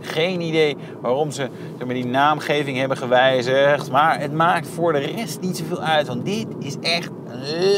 Geen 0.00 0.40
idee 0.40 0.76
waarom 1.00 1.30
ze 1.30 1.48
zeg 1.78 1.88
die 1.88 2.06
naamgeving 2.06 2.78
hebben 2.78 2.96
gewijzigd. 2.96 3.90
Maar 3.90 4.20
het 4.20 4.32
maakt 4.32 4.68
voor 4.68 4.92
de 4.92 4.98
rest 4.98 5.40
niet 5.40 5.56
zoveel 5.56 5.80
uit. 5.80 6.06
Want 6.06 6.24
dit 6.24 6.46
is 6.58 6.76
echt 6.80 7.10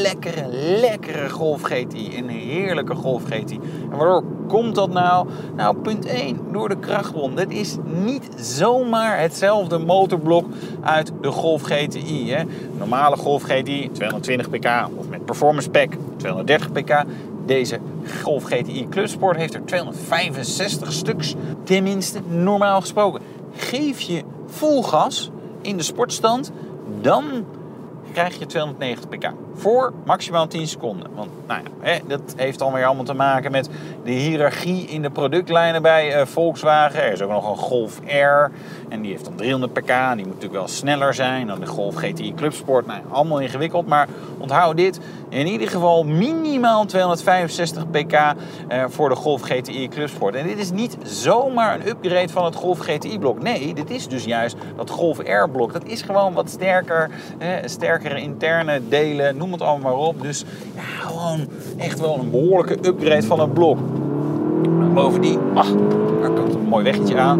lekkere, 0.01 0.47
lekkere 0.81 1.29
Golf 1.29 1.61
GTI. 1.61 2.17
Een 2.17 2.29
heerlijke 2.29 2.95
Golf 2.95 3.23
GTI. 3.23 3.59
En 3.91 3.97
waardoor 3.97 4.23
komt 4.47 4.75
dat 4.75 4.91
nou? 4.91 5.27
Nou, 5.55 5.77
punt 5.77 6.05
1. 6.05 6.39
Door 6.51 6.69
de 6.69 6.79
krachtbron. 6.79 7.35
Dit 7.35 7.51
is 7.51 7.77
niet 7.85 8.29
zomaar 8.35 9.19
hetzelfde 9.19 9.77
motorblok 9.77 10.45
uit 10.81 11.11
de 11.21 11.31
Golf 11.31 11.61
GTI. 11.61 12.31
Hè. 12.31 12.43
Normale 12.77 13.17
Golf 13.17 13.43
GTI 13.43 13.89
220 13.91 14.49
pk. 14.49 14.87
Of 14.95 15.09
met 15.09 15.25
Performance 15.25 15.69
Pack 15.69 15.93
230 16.17 16.71
pk. 16.71 17.03
Deze 17.45 17.79
Golf 18.21 18.43
GTI 18.43 18.87
Clubsport 18.89 19.37
heeft 19.37 19.53
er 19.53 19.65
265 19.65 20.91
stuks, 20.91 21.35
tenminste 21.63 22.19
normaal 22.27 22.81
gesproken. 22.81 23.21
Geef 23.53 23.99
je 23.99 24.23
vol 24.45 24.83
gas 24.83 25.29
in 25.61 25.77
de 25.77 25.83
sportstand, 25.83 26.51
dan 27.01 27.25
krijg 28.11 28.39
je 28.39 28.45
290 28.45 29.09
pk. 29.09 29.48
Voor 29.59 29.93
maximaal 30.05 30.47
10 30.47 30.67
seconden. 30.67 31.07
Want 31.15 31.29
nou 31.47 31.61
ja, 31.63 31.69
hè, 31.79 31.99
dat 32.07 32.21
heeft 32.35 32.59
dan 32.59 32.73
weer 32.73 32.85
allemaal 32.85 33.03
te 33.03 33.13
maken 33.13 33.51
met 33.51 33.69
de 34.03 34.11
hiërarchie 34.11 34.87
in 34.87 35.01
de 35.01 35.09
productlijnen 35.09 35.81
bij 35.81 36.19
uh, 36.19 36.25
Volkswagen. 36.25 37.03
Er 37.03 37.11
is 37.11 37.21
ook 37.21 37.29
nog 37.29 37.49
een 37.49 37.57
Golf 37.57 37.99
R. 38.05 38.51
En 38.89 39.01
die 39.01 39.11
heeft 39.11 39.25
dan 39.25 39.35
300 39.35 39.73
pk. 39.73 39.87
Die 39.87 40.15
moet 40.15 40.25
natuurlijk 40.25 40.53
wel 40.53 40.67
sneller 40.67 41.13
zijn 41.13 41.47
dan 41.47 41.59
de 41.59 41.65
Golf 41.65 41.95
GTI 41.95 42.33
Clubsport. 42.33 42.85
Nou, 42.85 43.01
allemaal 43.09 43.39
ingewikkeld. 43.39 43.87
Maar 43.87 44.07
onthoud 44.37 44.77
dit. 44.77 44.99
In 45.29 45.47
ieder 45.47 45.69
geval 45.69 46.03
minimaal 46.03 46.85
265 46.85 47.89
pk 47.89 48.13
uh, 48.13 48.83
voor 48.87 49.09
de 49.09 49.15
Golf 49.15 49.41
GTI 49.41 49.87
Clubsport. 49.87 50.35
En 50.35 50.47
dit 50.47 50.57
is 50.57 50.71
niet 50.71 50.97
zomaar 51.03 51.75
een 51.75 51.87
upgrade 51.87 52.29
van 52.29 52.45
het 52.45 52.55
Golf 52.55 52.79
GTI 52.79 53.19
blok. 53.19 53.41
Nee, 53.41 53.73
dit 53.73 53.89
is 53.89 54.07
dus 54.07 54.23
juist 54.23 54.55
dat 54.75 54.89
Golf 54.89 55.19
R 55.19 55.49
blok. 55.51 55.73
Dat 55.73 55.85
is 55.85 56.01
gewoon 56.01 56.33
wat 56.33 56.49
sterker. 56.49 57.09
Eh, 57.37 57.49
sterkere 57.65 58.21
interne 58.21 58.81
delen. 58.87 59.37
Noem 59.37 59.48
het 59.51 59.61
allemaal 59.61 59.91
maar 59.91 60.07
op. 60.07 60.21
Dus 60.21 60.45
ja, 60.75 61.07
gewoon 61.07 61.39
echt 61.77 61.99
wel 61.99 62.19
een 62.19 62.29
behoorlijke 62.29 62.87
upgrade 62.87 63.23
van 63.23 63.39
het 63.39 63.53
blok. 63.53 63.77
Bovendien, 64.93 65.39
ach, 65.53 65.71
daar 66.21 66.31
komt 66.31 66.53
een 66.53 66.67
mooi 66.67 66.83
weggetje 66.83 67.17
aan. 67.17 67.39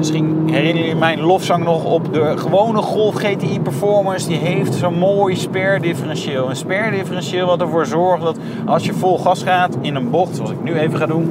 Misschien 0.00 0.48
herinneren 0.48 0.80
jullie 0.80 1.00
mijn 1.00 1.20
lofzang 1.20 1.64
nog 1.64 1.84
op 1.84 2.12
de 2.12 2.36
gewone 2.36 2.82
Golf 2.82 3.14
GTI 3.14 3.60
Performance. 3.60 4.28
Die 4.28 4.38
heeft 4.38 4.74
zo'n 4.74 4.98
mooi 4.98 5.36
spare 5.36 5.80
differentieel. 5.80 6.48
Een 6.48 6.56
spare 6.56 6.90
differentieel 6.90 7.46
wat 7.46 7.60
ervoor 7.60 7.86
zorgt 7.86 8.22
dat 8.22 8.38
als 8.66 8.84
je 8.84 8.92
vol 8.92 9.18
gas 9.18 9.42
gaat 9.42 9.76
in 9.80 9.94
een 9.94 10.10
bocht, 10.10 10.36
zoals 10.36 10.50
ik 10.50 10.62
nu 10.62 10.74
even 10.78 10.98
ga 10.98 11.06
doen, 11.06 11.28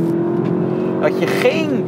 dat 1.02 1.20
je 1.20 1.28
geen 1.28 1.86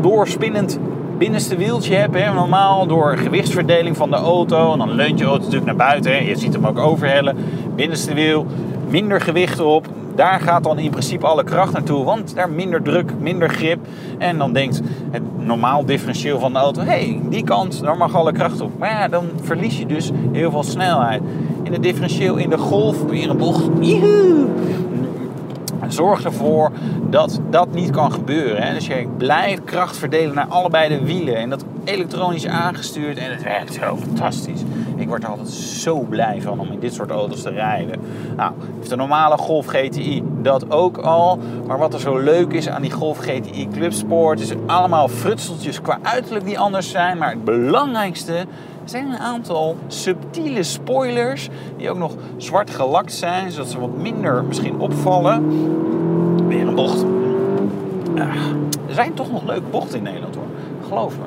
doorspinnend 0.00 0.78
binnenste 1.18 1.56
wieltje 1.56 1.94
hebt. 1.94 2.14
Hè. 2.14 2.32
Normaal 2.32 2.86
door 2.86 3.16
gewichtsverdeling 3.16 3.96
van 3.96 4.10
de 4.10 4.16
auto. 4.16 4.72
En 4.72 4.78
dan 4.78 4.90
leunt 4.90 5.18
je 5.18 5.24
auto 5.24 5.38
natuurlijk 5.38 5.66
naar 5.66 5.88
buiten. 5.88 6.12
Hè. 6.12 6.18
Je 6.18 6.36
ziet 6.36 6.52
hem 6.52 6.66
ook 6.66 6.78
overhellen. 6.78 7.36
Binnenste 7.74 8.14
wiel, 8.14 8.46
minder 8.88 9.20
gewicht 9.20 9.60
op. 9.60 9.86
Daar 10.14 10.40
gaat 10.40 10.64
dan 10.64 10.78
in 10.78 10.90
principe 10.90 11.26
alle 11.26 11.44
kracht 11.44 11.72
naartoe, 11.72 12.04
want 12.04 12.34
daar 12.34 12.50
minder 12.50 12.82
druk, 12.82 13.12
minder 13.20 13.48
grip. 13.48 13.78
En 14.18 14.38
dan 14.38 14.52
denkt 14.52 14.80
het 15.10 15.22
normaal 15.38 15.84
differentieel 15.84 16.38
van 16.38 16.52
de 16.52 16.58
auto, 16.58 16.80
hé, 16.80 16.86
hey, 16.86 17.20
die 17.28 17.44
kant, 17.44 17.80
daar 17.80 17.96
mag 17.96 18.14
alle 18.14 18.32
kracht 18.32 18.60
op. 18.60 18.78
Maar 18.78 18.90
ja, 18.90 19.08
dan 19.08 19.24
verlies 19.42 19.78
je 19.78 19.86
dus 19.86 20.10
heel 20.32 20.50
veel 20.50 20.62
snelheid. 20.62 21.22
In 21.62 21.72
het 21.72 21.82
differentieel 21.82 22.36
in 22.36 22.50
de 22.50 22.58
golf, 22.58 23.04
weer 23.04 23.30
een 23.30 23.36
bocht, 23.36 23.68
zorg 25.92 26.24
ervoor 26.24 26.70
dat 27.10 27.40
dat 27.50 27.72
niet 27.72 27.90
kan 27.90 28.12
gebeuren. 28.12 28.62
Hè? 28.62 28.74
Dus 28.74 28.86
je 28.86 29.06
blijft 29.16 29.64
kracht 29.64 29.96
verdelen 29.96 30.34
naar 30.34 30.46
allebei 30.46 30.88
de 30.88 31.04
wielen. 31.04 31.36
En 31.36 31.50
dat 31.50 31.64
elektronisch 31.84 32.46
aangestuurd. 32.46 33.18
En 33.18 33.30
het 33.30 33.42
werkt 33.42 33.74
zo 33.74 33.96
fantastisch. 33.96 34.60
Ik 34.96 35.08
word 35.08 35.22
er 35.22 35.28
altijd 35.28 35.48
zo 35.48 35.98
blij 35.98 36.42
van 36.42 36.60
om 36.60 36.72
in 36.72 36.80
dit 36.80 36.94
soort 36.94 37.10
auto's 37.10 37.42
te 37.42 37.50
rijden. 37.50 38.00
Nou, 38.36 38.52
heeft 38.76 38.90
de 38.90 38.96
normale 38.96 39.36
Golf 39.36 39.66
GTI 39.66 40.22
dat 40.42 40.70
ook 40.70 40.96
al. 40.96 41.38
Maar 41.66 41.78
wat 41.78 41.94
er 41.94 42.00
zo 42.00 42.18
leuk 42.18 42.52
is 42.52 42.68
aan 42.68 42.82
die 42.82 42.90
Golf 42.90 43.18
GTI 43.18 43.68
Club 43.72 43.92
Sport... 43.92 44.40
is 44.40 44.52
allemaal 44.66 45.08
frutseltjes 45.08 45.80
qua 45.80 45.98
uiterlijk 46.02 46.44
die 46.44 46.58
anders 46.58 46.90
zijn. 46.90 47.18
Maar 47.18 47.30
het 47.30 47.44
belangrijkste 47.44 48.46
zijn 48.90 49.06
een 49.06 49.18
aantal 49.18 49.76
subtiele 49.86 50.62
spoilers 50.62 51.48
die 51.76 51.90
ook 51.90 51.98
nog 51.98 52.14
zwart 52.36 52.70
gelakt 52.70 53.12
zijn, 53.12 53.50
zodat 53.50 53.70
ze 53.70 53.80
wat 53.80 53.96
minder 53.96 54.44
misschien 54.44 54.78
opvallen. 54.78 56.48
Weer 56.48 56.66
een 56.66 56.74
bocht. 56.74 57.04
er 58.88 58.94
zijn 58.94 59.14
toch 59.14 59.32
nog 59.32 59.44
leuke 59.44 59.68
bochten 59.70 59.98
in 59.98 60.04
Nederland 60.04 60.34
hoor. 60.34 60.44
geloof 60.88 61.14
me. 61.18 61.24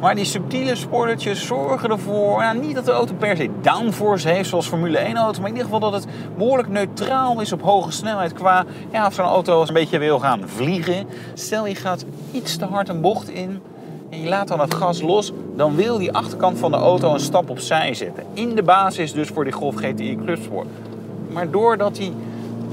Maar 0.00 0.14
die 0.14 0.24
subtiele 0.24 0.74
spoilertjes 0.74 1.46
zorgen 1.46 1.90
ervoor, 1.90 2.40
nou, 2.40 2.58
niet 2.58 2.74
dat 2.74 2.84
de 2.84 2.90
auto 2.90 3.14
per 3.14 3.36
se 3.36 3.50
downforce 3.62 4.28
heeft 4.28 4.48
zoals 4.48 4.66
Formule 4.66 4.98
1 4.98 5.16
auto, 5.16 5.40
maar 5.40 5.50
in 5.50 5.56
ieder 5.56 5.70
geval 5.72 5.90
dat 5.90 6.02
het 6.02 6.06
behoorlijk 6.36 6.68
neutraal 6.68 7.40
is 7.40 7.52
op 7.52 7.62
hoge 7.62 7.90
snelheid 7.90 8.32
qua, 8.32 8.64
ja, 8.92 9.06
of 9.06 9.14
zo'n 9.14 9.24
auto 9.24 9.62
een 9.66 9.72
beetje 9.72 9.98
wil 9.98 10.18
gaan 10.18 10.42
vliegen. 10.44 11.06
Stel 11.34 11.66
je 11.66 11.74
gaat 11.74 12.04
iets 12.32 12.56
te 12.56 12.64
hard 12.64 12.88
een 12.88 13.00
bocht 13.00 13.28
in, 13.28 13.60
en 14.14 14.22
je 14.22 14.28
laat 14.28 14.48
dan 14.48 14.60
het 14.60 14.74
gas 14.74 15.00
los, 15.00 15.32
dan 15.56 15.74
wil 15.74 15.98
die 15.98 16.12
achterkant 16.12 16.58
van 16.58 16.70
de 16.70 16.76
auto 16.76 17.12
een 17.12 17.20
stap 17.20 17.50
opzij 17.50 17.94
zetten. 17.94 18.24
In 18.32 18.54
de 18.54 18.62
basis 18.62 19.12
dus 19.12 19.28
voor 19.28 19.44
die 19.44 19.52
Golf 19.52 19.74
GTI 19.74 20.18
Clubsport. 20.24 20.66
Maar 21.28 21.50
doordat 21.50 21.98
hij 21.98 22.12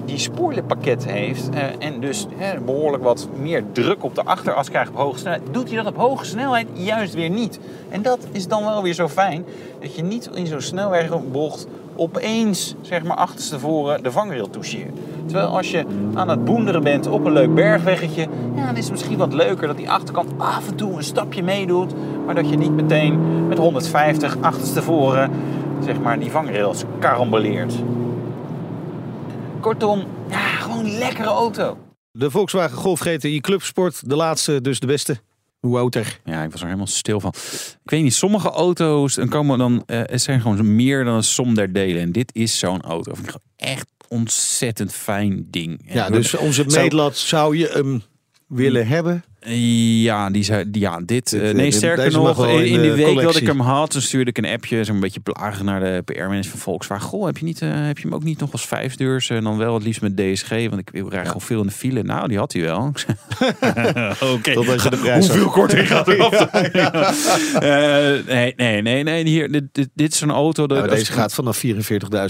die 0.05 0.17
spoilerpakket 0.17 1.05
heeft 1.05 1.49
eh, 1.49 1.63
en 1.79 1.99
dus 1.99 2.27
behoorlijk 2.65 3.03
wat 3.03 3.27
meer 3.35 3.63
druk 3.71 4.03
op 4.03 4.15
de 4.15 4.23
achteras 4.23 4.69
krijgt 4.69 4.89
op 4.89 4.97
hoge 4.97 5.17
snelheid, 5.17 5.41
doet 5.51 5.67
hij 5.67 5.77
dat 5.77 5.85
op 5.85 5.97
hoge 5.97 6.25
snelheid 6.25 6.67
juist 6.73 7.13
weer 7.13 7.29
niet. 7.29 7.59
En 7.89 8.01
dat 8.01 8.19
is 8.31 8.47
dan 8.47 8.63
wel 8.63 8.83
weer 8.83 8.93
zo 8.93 9.07
fijn, 9.07 9.45
dat 9.79 9.95
je 9.95 10.03
niet 10.03 10.29
in 10.33 10.47
zo'n 10.47 10.61
snelwegbocht 10.61 11.67
opeens, 11.95 12.75
zeg 12.81 13.03
maar, 13.03 13.17
achterstevoren 13.17 14.03
de 14.03 14.11
vangrail 14.11 14.49
toucheert. 14.49 14.97
Terwijl 15.25 15.47
als 15.47 15.71
je 15.71 15.85
aan 16.13 16.29
het 16.29 16.45
boenderen 16.45 16.83
bent 16.83 17.07
op 17.07 17.25
een 17.25 17.31
leuk 17.31 17.55
bergweggetje, 17.55 18.27
ja, 18.55 18.65
dan 18.65 18.75
is 18.75 18.83
het 18.83 18.91
misschien 18.91 19.17
wat 19.17 19.33
leuker 19.33 19.67
dat 19.67 19.77
die 19.77 19.89
achterkant 19.89 20.31
af 20.37 20.67
en 20.67 20.75
toe 20.75 20.97
een 20.97 21.03
stapje 21.03 21.43
meedoet, 21.43 21.93
maar 22.25 22.35
dat 22.35 22.49
je 22.49 22.57
niet 22.57 22.71
meteen 22.71 23.47
met 23.47 23.57
150 23.57 24.37
achterstevoren, 24.41 25.31
zeg 25.83 25.99
maar, 25.99 26.19
die 26.19 26.31
vangrails 26.31 26.83
karamboleert. 26.99 27.73
Kortom, 29.59 30.03
ja, 30.29 30.37
gewoon 30.37 30.97
lekkere 30.97 31.29
auto. 31.29 31.77
De 32.11 32.31
Volkswagen 32.31 32.77
Golf 32.77 32.99
GTI 32.99 33.39
Clubsport, 33.39 34.09
de 34.09 34.15
laatste, 34.15 34.61
dus 34.61 34.79
de 34.79 34.87
beste. 34.87 35.19
Hoe 35.61 35.77
ouder? 35.77 36.19
Ja, 36.25 36.43
ik 36.43 36.51
was 36.51 36.59
er 36.59 36.65
helemaal 36.65 36.87
stil 36.87 37.19
van. 37.19 37.33
Ik 37.83 37.89
weet 37.89 38.03
niet, 38.03 38.13
sommige 38.13 38.49
auto's 38.49 39.15
dan 39.15 39.29
komen 39.29 39.57
dan, 39.57 39.73
uh, 39.73 40.01
het 40.03 40.21
zijn 40.21 40.41
gewoon 40.41 40.75
meer 40.75 41.03
dan 41.03 41.15
een 41.15 41.23
som 41.23 41.55
der 41.55 41.73
delen. 41.73 42.01
En 42.01 42.11
dit 42.11 42.35
is 42.35 42.59
zo'n 42.59 42.81
auto. 42.81 43.13
Vind 43.13 43.27
ik 43.27 43.35
echt 43.55 43.87
ontzettend 44.07 44.93
fijn 44.93 45.47
ding. 45.49 45.81
Ja, 45.85 46.09
dus 46.09 46.35
onze 46.35 46.65
meetlat 46.65 47.17
zou 47.17 47.57
je 47.57 47.69
hem 47.73 48.03
willen 48.47 48.87
hebben? 48.87 49.23
Ja, 49.45 50.29
die 50.29 50.43
zei, 50.43 50.65
ja, 50.71 50.99
dit. 51.05 51.33
Uh, 51.33 51.53
nee, 51.53 51.71
sterker 51.71 52.11
nog, 52.11 52.47
in, 52.47 52.65
in, 52.65 52.81
die 52.81 52.91
week 52.91 53.21
dat 53.21 53.35
ik 53.35 53.47
hem 53.47 53.59
had, 53.59 53.91
dan 53.91 54.01
stuurde 54.01 54.29
ik 54.29 54.37
een 54.37 54.45
appje, 54.45 54.83
zo'n 54.83 54.99
beetje 54.99 55.19
plagen 55.19 55.65
naar 55.65 55.79
de 55.79 56.01
PR-manager 56.05 56.49
van 56.49 56.59
Volkswagen. 56.59 57.07
Goh, 57.07 57.25
heb 57.25 57.37
je, 57.37 57.45
niet, 57.45 57.61
uh, 57.61 57.69
heb 57.73 57.97
je 57.97 58.03
hem 58.03 58.15
ook 58.15 58.23
niet 58.23 58.39
nog 58.39 58.51
als 58.51 58.65
vijfdeurs 58.65 59.29
en 59.29 59.43
dan 59.43 59.57
wel 59.57 59.73
het 59.73 59.83
liefst 59.83 60.01
met 60.01 60.17
DSG? 60.17 60.49
Want 60.49 60.77
ik 60.77 60.89
wil 60.89 61.13
ja. 61.13 61.23
gewoon 61.23 61.41
veel 61.41 61.61
in 61.61 61.67
de 61.67 61.73
file. 61.73 62.03
Nou, 62.03 62.27
die 62.27 62.37
had 62.37 62.53
hij 62.53 62.61
wel. 62.61 62.77
Oké. 62.91 64.15
Okay. 64.25 64.53
Totdat 64.53 64.83
je 64.83 64.89
de 64.89 64.97
prijs 64.97 65.27
Hoeveel 65.27 65.49
korting 65.49 65.87
gaat 65.87 66.07
er 66.07 66.21
af? 66.27 66.33
uh, 66.33 68.25
nee, 68.33 68.53
nee, 68.55 68.81
nee, 68.81 69.03
nee. 69.03 69.23
Hier, 69.23 69.51
dit, 69.51 69.63
dit, 69.71 69.89
dit 69.93 70.13
is 70.13 70.21
een 70.21 70.31
auto. 70.31 70.67
Dat, 70.67 70.77
ja, 70.77 70.87
deze 70.87 71.11
gaat 71.11 71.33
vanaf 71.33 71.63
44.000 71.65 71.71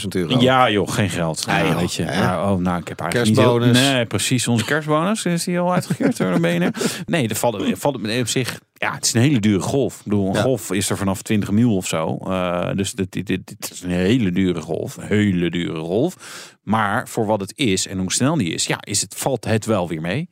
euro. 0.09 0.39
Ja, 0.39 0.69
joh, 0.69 0.89
geen 0.89 1.09
geld. 1.09 1.43
Ja, 1.47 1.57
ja, 1.57 1.75
weet 1.75 1.93
je. 1.93 2.03
Ja. 2.03 2.51
oh, 2.51 2.59
nou, 2.59 2.79
ik 2.79 2.87
heb 2.87 2.99
eigenlijk 2.99 3.33
kerstbonus. 3.33 3.67
Niet 3.67 3.77
heel, 3.77 3.93
nee, 3.93 4.05
precies. 4.05 4.47
Onze 4.47 4.65
kerstbonus 4.65 5.25
is 5.25 5.43
die 5.43 5.59
al 5.59 5.73
uitgekeerd 5.73 6.17
door 6.17 6.33
de 6.33 6.39
benen. 6.39 6.73
Nee, 7.05 7.27
de 7.27 7.35
vallen, 7.35 7.77
vallen 7.77 8.19
op 8.19 8.27
zich. 8.27 8.59
Ja, 8.73 8.93
het 8.93 9.05
is 9.05 9.13
een 9.13 9.21
hele 9.21 9.39
dure 9.39 9.59
golf. 9.59 9.97
Ik 9.97 10.03
bedoel, 10.03 10.27
een 10.27 10.33
ja. 10.33 10.41
golf 10.41 10.71
is 10.71 10.89
er 10.89 10.97
vanaf 10.97 11.21
20 11.21 11.51
mil 11.51 11.75
of 11.75 11.87
zo. 11.87 12.17
Uh, 12.23 12.71
dus 12.75 12.91
dit, 12.93 13.11
dit, 13.11 13.27
dit, 13.27 13.47
dit, 13.47 13.69
is 13.73 13.81
een 13.81 13.89
hele 13.89 14.31
dure 14.31 14.61
golf. 14.61 14.97
Een 14.97 15.07
hele 15.07 15.49
dure 15.49 15.79
golf. 15.79 16.15
Maar 16.63 17.07
voor 17.07 17.25
wat 17.25 17.39
het 17.39 17.53
is 17.55 17.87
en 17.87 17.97
hoe 17.97 18.11
snel 18.11 18.37
die 18.37 18.53
is, 18.53 18.65
ja, 18.65 18.77
is 18.81 19.01
het, 19.01 19.15
valt 19.15 19.45
het 19.45 19.65
wel 19.65 19.87
weer 19.87 20.01
mee. 20.01 20.29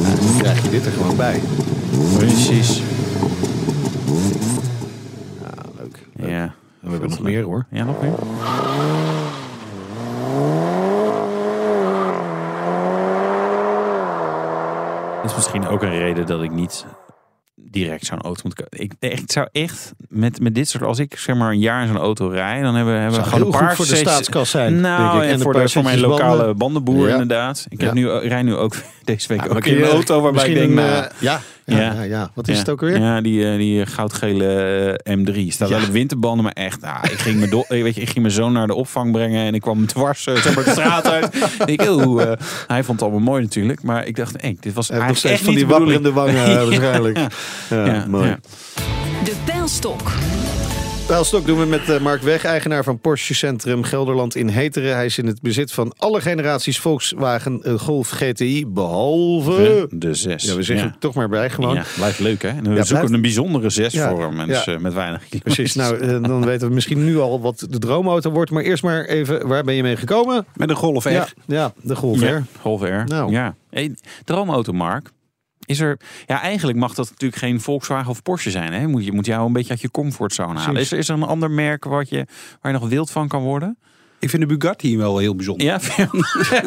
Dan 0.00 0.38
krijg 0.38 0.62
je 0.62 0.70
dit 0.70 0.86
er 0.86 0.92
gewoon 0.92 1.16
bij. 1.16 1.40
Precies. 2.16 2.82
Ja, 5.40 5.54
leuk. 5.78 5.98
leuk. 6.16 6.28
Ja. 6.30 6.54
We 6.80 6.90
hebben 6.90 7.10
nog 7.10 7.20
meer 7.20 7.42
hoor. 7.42 7.66
Ja, 7.70 7.84
nog 7.84 8.00
meer. 8.00 8.14
Is 15.30 15.36
misschien 15.36 15.68
ook 15.68 15.82
een 15.82 15.98
reden 15.98 16.26
dat 16.26 16.42
ik 16.42 16.50
niet 16.50 16.86
direct 17.54 18.06
zo'n 18.06 18.20
auto 18.20 18.40
moet 18.44 18.54
kopen. 18.54 18.80
Ik, 18.80 18.92
ik 18.98 19.32
zou 19.32 19.48
echt 19.52 19.92
met, 20.08 20.40
met 20.40 20.54
dit 20.54 20.68
soort, 20.68 20.84
als 20.84 20.98
ik 20.98 21.18
zeg 21.18 21.36
maar 21.36 21.50
een 21.50 21.58
jaar 21.58 21.82
in 21.82 21.88
zo'n 21.88 21.96
auto 21.96 22.28
rij, 22.28 22.62
dan 22.62 22.74
hebben, 22.74 23.00
hebben 23.00 23.20
we 23.20 23.26
gewoon 23.26 23.46
een 23.46 23.60
paar 23.60 23.76
voor 23.76 23.86
de 23.86 23.96
staatskas 23.96 24.50
zijn. 24.50 24.80
Nou, 24.80 25.22
en, 25.22 25.28
en 25.28 25.40
voor, 25.40 25.52
de, 25.52 25.68
voor 25.68 25.82
mijn 25.82 26.00
lokale 26.00 26.36
banden. 26.36 26.56
bandenboer 26.56 27.06
ja. 27.06 27.12
inderdaad. 27.12 27.66
Ik 27.68 27.80
heb 27.80 27.92
nu, 27.92 28.10
rij 28.10 28.42
nu 28.42 28.56
ook 28.56 28.74
deze 29.08 29.28
week 29.28 29.44
ja, 29.44 29.48
ook 29.48 29.66
in 29.66 29.76
een 29.76 29.90
auto 29.90 30.20
waarbij 30.20 30.48
ik 30.48 30.54
denk, 30.54 30.72
nou, 30.72 30.88
uh, 30.88 31.04
ja, 31.18 31.40
ja, 31.64 31.78
ja, 31.78 32.02
ja. 32.02 32.30
Wat 32.34 32.48
is 32.48 32.54
ja. 32.54 32.60
het 32.60 32.68
ook 32.68 32.80
weer? 32.80 33.00
Ja, 33.00 33.20
die, 33.20 33.40
uh, 33.40 33.56
die 33.56 33.86
goudgele 33.86 35.00
uh, 35.04 35.16
M3. 35.16 35.46
Staat 35.48 35.68
wel 35.68 35.82
op 35.82 35.86
winterbanden, 35.86 36.44
maar 36.44 36.52
echt. 36.52 36.80
Nou, 36.80 37.08
ik, 37.08 37.18
ging 37.18 37.40
me 37.40 37.48
do- 37.48 37.64
weet 37.84 37.94
je, 37.94 38.00
ik 38.00 38.08
ging 38.08 38.20
mijn 38.20 38.34
zoon 38.34 38.52
naar 38.52 38.66
de 38.66 38.74
opvang 38.74 39.12
brengen 39.12 39.46
en 39.46 39.54
ik 39.54 39.60
kwam 39.60 39.86
dwars 39.86 40.26
uh, 40.26 40.36
zeg 40.36 40.54
maar, 40.54 40.64
de 40.64 40.70
straat 40.70 41.06
uit. 41.06 41.36
ik, 41.74 41.82
oh, 41.82 42.32
hij 42.66 42.84
vond 42.84 43.00
het 43.00 43.08
allemaal 43.08 43.30
mooi 43.30 43.42
natuurlijk, 43.42 43.82
maar 43.82 44.06
ik 44.06 44.16
dacht, 44.16 44.40
hey, 44.40 44.56
dit 44.60 44.72
was 44.72 44.90
eigenlijk 44.90 45.24
echt 45.24 45.42
van 45.42 45.48
niet 45.48 45.58
die 45.58 45.66
wapperende 45.66 46.12
wangen 46.12 46.56
waarschijnlijk. 46.66 47.18
ja, 47.70 48.04
mooi. 48.08 48.36
De 49.24 49.34
pijlstok. 49.44 50.10
Pijlstok 51.08 51.46
doen 51.46 51.58
we 51.58 51.66
met 51.66 51.88
uh, 51.88 52.00
Mark 52.00 52.22
Weg, 52.22 52.44
eigenaar 52.44 52.84
van 52.84 52.98
Porsche 52.98 53.34
Centrum 53.34 53.82
Gelderland 53.82 54.34
in 54.34 54.48
Heteren. 54.48 54.94
Hij 54.94 55.04
is 55.04 55.18
in 55.18 55.26
het 55.26 55.40
bezit 55.40 55.72
van 55.72 55.92
alle 55.96 56.20
generaties 56.20 56.78
Volkswagen 56.78 57.60
uh, 57.64 57.74
Golf 57.74 58.10
GTI, 58.10 58.66
behalve... 58.66 59.86
De 59.90 60.14
6. 60.14 60.44
Ja, 60.44 60.54
we 60.54 60.62
zeggen 60.62 60.86
ja. 60.86 60.90
het 60.90 61.00
toch 61.00 61.14
maar 61.14 61.28
bij 61.28 61.50
gewoon. 61.50 61.74
Ja, 61.74 61.84
blijft 61.96 62.18
leuk 62.18 62.42
hè? 62.42 62.48
En 62.48 62.62
we 62.62 62.68
ja, 62.68 62.74
zoeken 62.74 62.86
blijft... 62.86 63.12
een 63.12 63.20
bijzondere 63.20 63.70
6 63.70 63.92
ja, 63.92 64.10
voor 64.10 64.20
hem, 64.22 64.46
dus, 64.46 64.66
uh, 64.66 64.78
met 64.78 64.92
weinig 64.92 65.28
kilometers. 65.28 65.54
Precies, 65.54 65.74
nou 65.74 66.20
dan 66.20 66.44
weten 66.44 66.68
we 66.68 66.74
misschien 66.74 67.04
nu 67.04 67.18
al 67.18 67.40
wat 67.40 67.66
de 67.70 67.78
droomauto 67.78 68.30
wordt. 68.30 68.50
Maar 68.50 68.62
eerst 68.62 68.82
maar 68.82 69.04
even, 69.04 69.46
waar 69.46 69.64
ben 69.64 69.74
je 69.74 69.82
mee 69.82 69.96
gekomen? 69.96 70.46
Met 70.54 70.70
een 70.70 70.76
Golf 70.76 71.04
R. 71.04 71.10
Ja, 71.10 71.28
ja 71.46 71.72
de 71.82 71.96
Golf 71.96 72.20
R. 72.20 72.42
Golf 72.60 72.82
R, 72.82 73.04
nou. 73.04 73.32
ja. 73.32 73.54
Hey, 73.70 73.96
droomauto 74.24 74.72
Mark. 74.72 75.10
Is 75.68 75.80
er, 75.80 75.98
ja, 76.26 76.40
eigenlijk 76.40 76.78
mag 76.78 76.94
dat 76.94 77.10
natuurlijk 77.10 77.40
geen 77.40 77.60
Volkswagen 77.60 78.10
of 78.10 78.22
Porsche 78.22 78.50
zijn. 78.50 78.72
Hè? 78.72 78.86
Moet 78.86 79.04
je 79.04 79.12
moet 79.12 79.26
jou 79.26 79.46
een 79.46 79.52
beetje 79.52 79.70
uit 79.70 79.80
je 79.80 79.90
comfortzone 79.90 80.58
halen. 80.58 80.80
Is 80.80 80.92
er, 80.92 80.98
is 80.98 81.08
er 81.08 81.14
een 81.14 81.22
ander 81.22 81.50
merk 81.50 81.84
wat 81.84 82.08
je, 82.08 82.26
waar 82.60 82.72
je 82.72 82.78
nog 82.78 82.88
wild 82.88 83.10
van 83.10 83.28
kan 83.28 83.42
worden? 83.42 83.78
Ik 84.20 84.30
vind 84.30 84.42
de 84.42 84.48
Bugatti 84.48 84.98
wel 84.98 85.18
heel 85.18 85.34
bijzonder. 85.34 85.66
Ja, 85.66 85.80
vind 85.80 86.10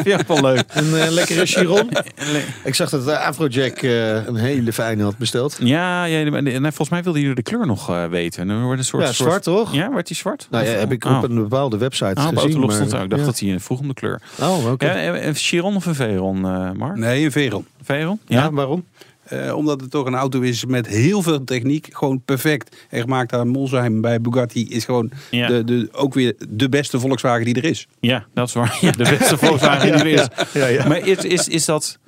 je 0.03 0.19
wel 0.27 0.41
leuk. 0.41 0.63
Een 0.73 0.85
uh, 0.85 1.09
lekkere 1.09 1.45
Chiron. 1.45 1.89
Ik 2.63 2.75
zag 2.75 2.89
dat 2.89 3.07
Afrojack 3.07 3.81
uh, 3.81 4.25
een 4.25 4.35
hele 4.35 4.73
fijne 4.73 5.03
had 5.03 5.17
besteld. 5.17 5.57
Ja, 5.59 6.03
ja 6.03 6.25
en 6.25 6.61
volgens 6.61 6.89
mij 6.89 7.03
wilde 7.03 7.19
jullie 7.19 7.35
de 7.35 7.41
kleur 7.41 7.65
nog 7.65 7.89
uh, 7.89 8.05
weten. 8.05 8.47
Dan 8.47 8.63
wordt 8.63 8.79
een 8.79 8.85
soort, 8.85 9.03
ja, 9.03 9.11
zwart 9.11 9.43
soort... 9.43 9.57
toch? 9.57 9.73
Ja, 9.73 9.91
wordt 9.91 10.07
die 10.07 10.15
zwart? 10.15 10.47
Nou 10.51 10.65
ja, 10.65 10.71
heb 10.71 10.91
ik 10.91 11.05
op 11.05 11.11
oh. 11.11 11.21
een 11.23 11.35
bepaalde 11.35 11.77
website 11.77 12.21
oh, 12.21 12.27
gezien. 12.27 12.59
Maar... 12.59 12.71
stond 12.71 12.95
ook. 12.95 13.03
Ik 13.03 13.09
dacht 13.09 13.21
ja. 13.21 13.27
dat 13.27 13.39
hij 13.39 13.59
vroeg 13.59 13.79
om 13.79 13.87
de 13.87 13.93
kleur. 13.93 14.21
Oh, 14.41 14.57
oké. 14.57 14.71
Okay. 14.71 15.03
Ja, 15.05 15.21
een 15.21 15.35
Chiron 15.35 15.75
of 15.75 15.85
een 15.85 15.95
Veyron, 15.95 16.41
Mark? 16.77 16.95
Nee, 16.95 17.25
een 17.25 17.31
Veyron. 17.31 17.65
Veyron? 17.83 18.19
Ja, 18.27 18.43
ja 18.43 18.51
waarom? 18.51 18.85
Uh, 19.33 19.55
omdat 19.55 19.81
het 19.81 19.91
toch 19.91 20.05
een 20.05 20.15
auto 20.15 20.41
is 20.41 20.65
met 20.65 20.87
heel 20.87 21.21
veel 21.21 21.43
techniek. 21.43 21.87
Gewoon 21.91 22.21
perfect. 22.25 22.75
En 22.89 23.01
gemaakt 23.01 23.33
aan 23.33 23.47
Molsheim 23.47 24.01
bij 24.01 24.21
Bugatti 24.21 24.69
is 24.69 24.85
gewoon 24.85 25.11
ja. 25.31 25.47
de, 25.47 25.63
de, 25.63 25.89
ook 25.91 26.13
weer 26.13 26.35
de 26.49 26.69
beste 26.69 26.99
Volkswagen 26.99 27.45
die 27.45 27.55
er 27.55 27.63
is. 27.63 27.87
Ja, 27.99 28.25
dat 28.33 28.47
is 28.47 28.53
waar. 28.53 28.77
Ja, 28.81 28.91
de 28.91 29.15
beste 29.17 29.37
Volkswagen 29.37 29.91
die 29.91 30.01
er 30.01 30.07
is. 30.07 30.27
Ja, 30.61 30.67
ja, 30.67 30.87
maar 30.87 31.07
is, 31.07 31.17
is, 31.17 31.47
is 31.47 31.65
dat... 31.65 31.99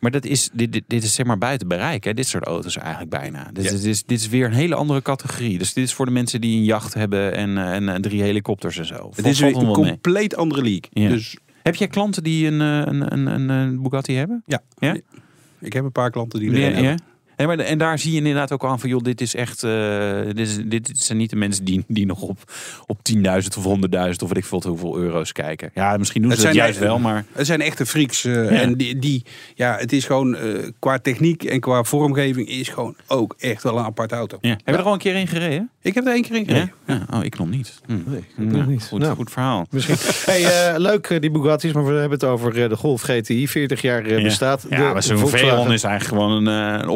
Maar 0.00 0.10
dat 0.10 0.24
is, 0.24 0.50
dit, 0.52 0.72
dit, 0.72 0.82
dit 0.86 1.02
is 1.02 1.14
zeg 1.14 1.26
maar 1.26 1.38
buiten 1.38 1.68
bereik, 1.68 2.04
hè? 2.04 2.14
dit 2.14 2.26
soort 2.26 2.44
auto's 2.44 2.76
eigenlijk 2.76 3.10
bijna. 3.10 3.50
Dit, 3.52 3.70
dit, 3.70 3.84
is, 3.84 4.04
dit 4.04 4.20
is 4.20 4.28
weer 4.28 4.46
een 4.46 4.52
hele 4.52 4.74
andere 4.74 5.02
categorie. 5.02 5.58
Dus 5.58 5.72
dit 5.72 5.84
is 5.84 5.92
voor 5.92 6.06
de 6.06 6.12
mensen 6.12 6.40
die 6.40 6.56
een 6.56 6.64
jacht 6.64 6.94
hebben 6.94 7.34
en, 7.34 7.58
en, 7.58 7.88
en 7.88 8.02
drie 8.02 8.22
helikopters 8.22 8.78
en 8.78 8.86
zo. 8.86 9.10
Het 9.14 9.26
is 9.26 9.40
weer 9.40 9.56
een 9.56 9.72
compleet 9.72 10.30
mee. 10.30 10.36
andere 10.36 10.62
league. 10.62 11.08
Dus... 11.08 11.36
Heb 11.62 11.74
jij 11.74 11.88
klanten 11.88 12.22
die 12.22 12.46
een, 12.46 12.60
een, 12.60 13.12
een, 13.12 13.48
een 13.48 13.82
Bugatti 13.82 14.14
hebben? 14.14 14.42
Ja. 14.46 14.62
ja? 14.78 14.96
Ik 15.62 15.72
heb 15.72 15.84
een 15.84 15.92
paar 15.92 16.10
klanten 16.10 16.40
die 16.40 16.50
ja, 16.50 16.68
ja. 16.68 16.94
Nee, 17.46 17.56
maar, 17.56 17.66
en 17.66 17.78
daar 17.78 17.98
zie 17.98 18.10
je 18.10 18.16
inderdaad 18.16 18.52
ook 18.52 18.64
aan 18.64 18.80
van, 18.80 18.88
joh, 18.88 19.02
dit 19.02 19.20
is 19.20 19.34
echt, 19.34 19.62
uh, 19.62 20.22
dit, 20.24 20.38
is, 20.38 20.58
dit 20.64 20.90
zijn 20.92 21.18
niet 21.18 21.30
de 21.30 21.36
mensen 21.36 21.64
die, 21.64 21.84
die 21.88 22.06
nog 22.06 22.22
op, 22.22 22.52
op 22.86 22.98
10.000 23.14 23.22
of 23.58 23.64
100.000 23.64 23.70
of 24.22 24.28
weet 24.28 24.36
ik 24.36 24.44
veel 24.44 24.62
hoeveel 24.66 24.96
euro's 24.96 25.32
kijken. 25.32 25.70
Ja, 25.74 25.96
misschien 25.96 26.22
doen 26.22 26.30
ze 26.30 26.36
het 26.36 26.46
dat 26.46 26.54
juist 26.54 26.78
wel, 26.78 26.98
maar... 26.98 27.24
Het 27.32 27.46
zijn 27.46 27.60
echte 27.60 27.86
freaks. 27.86 28.24
Uh, 28.24 28.50
ja. 28.50 28.60
En 28.60 28.76
die, 28.76 28.98
die, 28.98 29.24
ja, 29.54 29.76
het 29.78 29.92
is 29.92 30.04
gewoon, 30.04 30.34
uh, 30.34 30.68
qua 30.78 30.98
techniek 30.98 31.44
en 31.44 31.60
qua 31.60 31.82
vormgeving 31.82 32.48
is 32.48 32.68
gewoon 32.68 32.96
ook 33.06 33.34
echt 33.38 33.62
wel 33.62 33.78
een 33.78 33.84
apart 33.84 34.12
auto. 34.12 34.38
Ja. 34.40 34.50
Heb 34.50 34.60
je 34.64 34.72
er 34.72 34.82
al 34.82 34.92
een 34.92 34.98
keer 34.98 35.14
in 35.14 35.26
gereden? 35.26 35.70
Ik 35.80 35.94
heb 35.94 36.06
er 36.06 36.12
één 36.12 36.22
keer 36.22 36.36
in 36.36 36.46
gereden. 36.46 36.72
Ja? 36.86 37.06
Oh, 37.10 37.24
ik 37.24 37.38
nog 37.38 37.48
niet. 37.48 37.80
Hm. 37.86 37.92
Nee, 37.92 38.18
ik 38.18 38.24
nou, 38.36 38.56
nog 38.56 38.66
niet. 38.66 38.84
Goed, 38.84 39.00
nou, 39.00 39.16
goed 39.16 39.30
verhaal. 39.30 39.66
Misschien. 39.70 39.96
hey, 40.32 40.78
leuk 40.78 41.20
die 41.20 41.30
Bugatti's, 41.30 41.72
maar 41.72 41.84
we 41.84 41.92
hebben 41.92 42.18
het 42.18 42.24
over 42.24 42.68
de 42.68 42.76
Golf 42.76 43.02
GTI, 43.02 43.48
40 43.48 43.80
jaar 43.82 44.02
bestaat. 44.02 44.66
Ja, 44.70 44.76
de 44.76 44.92
maar 44.92 45.02
zo'n 45.02 45.28
Veyron 45.28 45.72
is 45.72 45.84
eigenlijk 45.84 46.20
gewoon 46.20 46.46
een, 46.46 46.82
een 46.82 46.88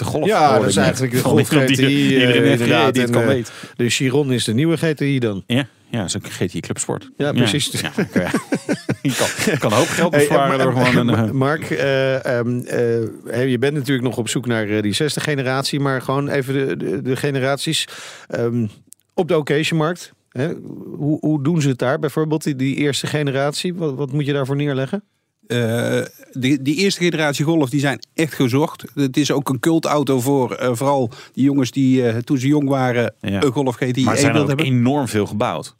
golf. 0.00 0.26
Ja, 0.26 0.58
dat 0.58 0.68
is 0.68 0.76
eigenlijk 0.76 1.12
de 1.12 1.20
Golf 1.20 1.48
die-. 1.48 2.10
Iedereen 2.10 2.42
eh, 2.42 2.42
heeft 2.42 2.42
gereden 2.42 2.50
inderdaad. 2.50 2.92
die 2.94 3.02
het 3.02 3.10
En, 3.10 3.16
kan 3.16 3.28
eh, 3.28 3.34
weten. 3.34 3.52
De 3.76 3.88
Chiron 3.88 4.32
is 4.32 4.44
de 4.44 4.54
nieuwe 4.54 4.76
GTI 4.76 5.18
dan. 5.18 5.44
Ja, 5.46 5.66
ja, 5.92 6.02
een 6.02 6.30
GTI 6.30 6.60
Clubsport. 6.60 7.10
Ja, 7.16 7.32
precies. 7.32 7.80
Ja, 7.80 7.92
eh, 7.96 8.06
je 9.02 9.14
kan, 9.14 9.58
kan 9.58 9.72
een 9.72 9.76
hoop 9.76 9.86
geld 9.86 10.14
Hey, 10.14 10.20
besparen 10.26 10.58
eh, 10.58 10.64
door 10.64 10.72
gewoon 10.86 11.08
een... 11.08 11.14
eh, 11.28 11.30
Mark, 11.30 11.70
eh, 11.70 12.38
eh, 12.38 12.46
hey, 13.26 13.48
je 13.48 13.58
bent 13.58 13.74
natuurlijk 13.74 14.06
nog 14.06 14.16
op 14.16 14.28
zoek 14.28 14.46
naar 14.46 14.68
eh, 14.68 14.82
die 14.82 14.92
zesde 14.92 15.20
generatie, 15.20 15.80
maar 15.80 16.02
gewoon 16.02 16.28
even 16.28 16.54
de, 16.54 16.76
de, 16.76 17.02
de 17.02 17.16
generaties 17.16 17.88
ehm, 18.28 18.66
op 19.14 19.28
de 19.28 19.38
occasionmarkt. 19.38 20.12
Hè? 20.28 20.52
Hoe, 20.96 21.18
hoe 21.20 21.42
doen 21.42 21.62
ze 21.62 21.68
het 21.68 21.78
daar 21.78 21.98
bijvoorbeeld, 21.98 22.42
die, 22.42 22.56
die 22.56 22.76
eerste 22.76 23.06
generatie? 23.06 23.74
Wat, 23.74 23.94
wat 23.94 24.12
moet 24.12 24.26
je 24.26 24.32
daarvoor 24.32 24.56
neerleggen? 24.56 25.04
Eh, 25.52 26.00
die, 26.32 26.62
die 26.62 26.76
eerste 26.76 27.00
generatie 27.04 27.44
Golf 27.44 27.70
die 27.70 27.80
zijn 27.80 27.98
echt 28.14 28.34
gezocht. 28.34 28.84
Het 28.94 29.16
is 29.16 29.30
ook 29.30 29.48
een 29.48 29.60
cultauto 29.60 30.20
voor 30.20 30.54
eh, 30.54 30.70
vooral 30.72 31.10
die 31.32 31.44
jongens 31.44 31.70
die 31.70 32.08
eh, 32.08 32.16
toen 32.16 32.38
ze 32.38 32.46
jong 32.46 32.68
waren 32.68 33.14
Ja. 33.20 33.42
een 33.42 33.52
Golf 33.52 33.74
GTI 33.76 34.04
maar 34.04 34.14
er 34.14 34.20
zijn 34.20 34.32
1 34.34 34.42
ook 34.42 34.48
hebben. 34.48 34.66
enorm 34.66 35.08
veel 35.08 35.26
gebouwd. 35.26 35.76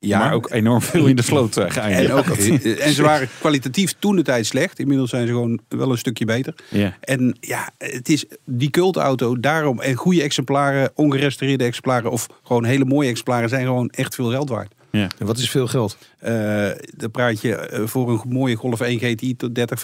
Ja. 0.00 0.18
Maar 0.18 0.32
ook 0.32 0.50
enorm 0.50 0.82
veel 0.82 1.06
in 1.06 1.16
de 1.16 1.22
sloot 1.22 1.56
eh, 1.56 1.98
En, 1.98 2.12
ook, 2.12 2.26
en 2.86 2.92
ze 2.92 3.02
waren 3.02 3.28
kwalitatief 3.40 3.94
toen 3.98 4.16
de 4.16 4.22
tijd 4.22 4.46
slecht. 4.46 4.78
Inmiddels 4.78 5.10
zijn 5.10 5.26
ze 5.26 5.32
gewoon 5.32 5.60
wel 5.68 5.90
een 5.90 5.98
stukje 5.98 6.24
beter. 6.24 6.54
Ja. 6.70 6.96
En 7.00 7.36
ja, 7.40 7.70
het 7.78 8.08
is 8.08 8.24
die 8.44 8.70
cultauto 8.70 9.40
daarom. 9.40 9.80
En 9.80 9.94
goede 9.94 10.22
exemplaren, 10.22 10.90
ongerestaureerde 10.94 11.64
exemplaren 11.64 12.10
of 12.10 12.26
gewoon 12.42 12.64
hele 12.64 12.84
mooie 12.84 13.08
exemplaren 13.08 13.48
zijn 13.48 13.64
gewoon 13.64 13.88
echt 13.88 14.14
veel 14.14 14.30
geld 14.30 14.48
waard. 14.48 14.74
Ja. 14.94 15.08
En 15.18 15.26
wat 15.26 15.38
is 15.38 15.50
veel 15.50 15.66
geld? 15.66 15.98
Eh 16.18 16.70
dan 16.96 17.10
praat 17.10 17.40
je 17.40 17.56
eh, 17.56 17.86
voor 17.86 18.10
een 18.10 18.20
mooie 18.28 18.56
Golf 18.56 18.80
1 18.80 18.98
GTI 18.98 19.36
tot 19.36 19.54
30, 19.54 19.82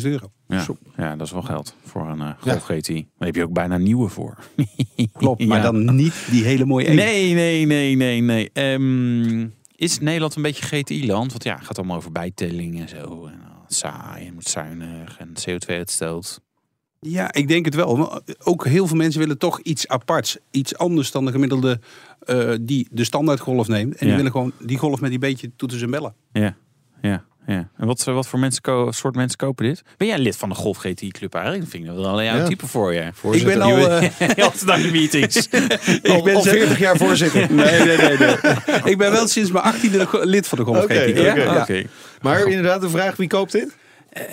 35.000 0.00 0.06
euro. 0.10 0.32
Ja. 0.48 0.66
ja, 0.96 1.16
dat 1.16 1.26
is 1.26 1.32
wel 1.32 1.42
geld 1.42 1.74
voor 1.84 2.08
een 2.08 2.20
eh 2.20 2.30
Golf 2.40 2.62
GTI. 2.64 3.06
Daar 3.18 3.26
heb 3.26 3.34
je 3.36 3.42
ook 3.42 3.52
bijna 3.52 3.76
nieuwe 3.78 4.08
voor. 4.08 4.38
Klopt, 5.12 5.46
maar 5.46 5.56
Ja. 5.56 5.62
dan 5.62 5.94
niet 5.94 6.26
die 6.30 6.44
hele 6.44 6.64
mooie 6.64 6.86
1. 6.86 6.96
Nee, 6.96 7.34
nee, 7.34 7.66
nee, 7.66 7.96
nee, 7.96 8.20
nee. 8.20 8.50
Ehm, 8.52 9.46
is 9.76 9.98
Nederland 9.98 10.36
een 10.36 10.42
beetje 10.42 10.64
GTI-land? 10.64 11.30
Want 11.30 11.44
ja, 11.44 11.54
het 11.56 11.66
gaat 11.66 11.78
allemaal 11.78 11.96
over 11.96 12.12
bijtelling 12.12 12.80
en 12.80 12.88
zo. 12.88 13.26
En 13.26 13.40
al 13.56 13.64
saai, 13.68 14.24
je 14.24 14.32
moet 14.32 14.48
zuinig 14.48 15.18
en 15.18 15.28
CO2-uitstoot. 15.48 16.40
Ja, 17.00 17.32
ik 17.32 17.48
denk 17.48 17.64
het 17.64 17.74
wel. 17.74 17.96
Maar 17.96 18.20
Ook 18.42 18.66
heel 18.66 18.86
veel 18.86 18.96
mensen 18.96 19.20
willen 19.20 19.38
toch 19.38 19.60
iets 19.60 19.88
aparts. 19.88 20.36
Iets 20.50 20.76
anders 20.78 21.10
dan 21.10 21.24
de 21.24 21.30
gemiddelde 21.32 21.80
eh, 22.20 22.50
die 22.60 22.88
de 22.90 23.04
standaard 23.04 23.40
golf 23.40 23.68
neemt. 23.68 23.96
En 23.96 24.06
die 24.06 24.16
willen 24.16 24.30
gewoon 24.30 24.52
die 24.60 24.78
golf 24.78 25.00
met 25.00 25.10
die 25.10 25.18
beetje 25.18 25.50
toeters 25.56 25.82
en 25.82 25.90
bellen. 25.90 26.14
Ja, 26.32 26.56
ja, 27.02 27.24
ja. 27.46 27.68
En 27.76 27.86
wat, 27.86 28.04
wat 28.04 28.28
voor 28.28 28.38
mensen 28.38 28.62
soort 28.94 29.14
mensen 29.14 29.36
kopen 29.38 29.64
dit? 29.64 29.82
Ben 29.96 30.06
jij 30.08 30.18
lid 30.18 30.36
van 30.36 30.48
de 30.48 30.54
Golf 30.54 30.76
GTI 30.76 31.08
Club 31.10 31.34
eigenlijk? 31.34 31.64
Dat 31.64 31.72
vind 31.72 31.84
ik 31.88 31.90
wel 31.94 32.18
een 32.18 32.24
jouw 32.24 32.36
Ja. 32.36 32.44
type 32.46 32.66
voor 32.66 32.92
je. 32.94 33.00
Ik 33.30 33.44
ben 33.44 33.60
al... 33.60 33.88
eh, 33.88 34.10
naar 34.66 34.82
de 34.82 34.88
meetings. 34.92 35.48
Al, 36.02 36.22
ben 36.22 36.34
al 36.34 36.42
ze- 36.42 36.50
40 36.50 36.78
jaar 36.78 36.96
voorzitter. 36.96 37.40
nee, 37.54 37.80
nee, 37.84 37.96
nee, 37.96 38.16
nee. 38.18 38.36
ik 38.84 38.98
ben 38.98 39.10
wel 39.12 39.26
sinds 39.28 39.50
mijn 39.52 39.74
18e 39.74 40.02
go- 40.08 40.22
lid 40.24 40.46
van 40.48 40.58
de 40.58 40.64
golf 40.64 40.82
Oké, 40.82 40.94
GTI. 40.94 41.20
Ja? 41.22 41.32
oké. 41.32 41.60
Oké. 41.60 41.82
Maar 42.22 42.46
inderdaad, 42.46 42.80
de 42.80 42.88
vraag, 42.88 43.16
wie 43.16 43.28
koopt 43.28 43.52
dit? 43.52 43.76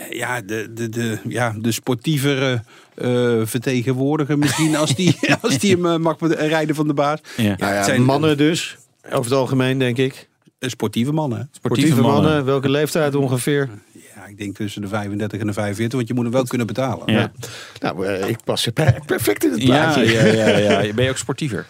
Ja, 0.09 0.41
de, 0.41 0.73
de, 0.73 0.89
de, 0.89 1.17
ja, 1.27 1.55
de 1.57 1.71
sportievere 1.71 2.63
eh, 2.95 3.41
vertegenwoordiger 3.43 4.37
misschien 4.37 4.75
als 4.75 4.95
die, 4.95 5.17
als 5.41 5.59
die 5.59 5.71
hem 5.75 5.85
eh, 5.85 5.97
mag 5.97 6.15
rijden 6.19 6.75
van 6.75 6.87
de 6.87 6.93
baas. 6.93 7.19
Ja. 7.37 7.43
Nou 7.43 7.57
ja, 7.57 7.67
het 7.67 7.85
zijn- 7.85 8.03
mannen 8.03 8.37
dus. 8.37 8.77
Over 9.05 9.31
het 9.31 9.39
algemeen, 9.39 9.77
denk 9.77 9.97
ik. 9.97 10.29
Eh, 10.59 10.69
Sportieve 10.69 11.11
mannen. 11.11 11.49
Sportieve 11.51 12.01
mannen. 12.01 12.45
welke 12.45 12.69
leeftijd 12.69 13.15
ongeveer? 13.15 13.69
Ja, 14.15 14.25
ik 14.25 14.37
denk 14.37 14.55
tussen 14.55 14.81
de 14.81 14.87
35 14.87 15.39
en 15.39 15.47
de 15.47 15.53
45, 15.53 15.95
want 15.95 16.07
je 16.07 16.13
moet 16.13 16.23
hem 16.23 16.33
wel 16.33 16.43
kunnen 16.43 16.67
betalen. 16.67 17.13
Ja. 17.13 17.31
Nou, 17.79 18.05
eh, 18.05 18.29
ik 18.29 18.37
pas 18.43 18.67
per- 18.73 18.99
perfect 19.05 19.43
in 19.45 19.51
het 19.51 19.61
Ja, 19.61 19.67
plaatje. 19.67 20.11
ja, 20.11 20.25
ja, 20.25 20.57
ja. 20.81 20.93
Ben 20.95 21.03
je 21.03 21.09
ook 21.09 21.17
sportiever? 21.17 21.65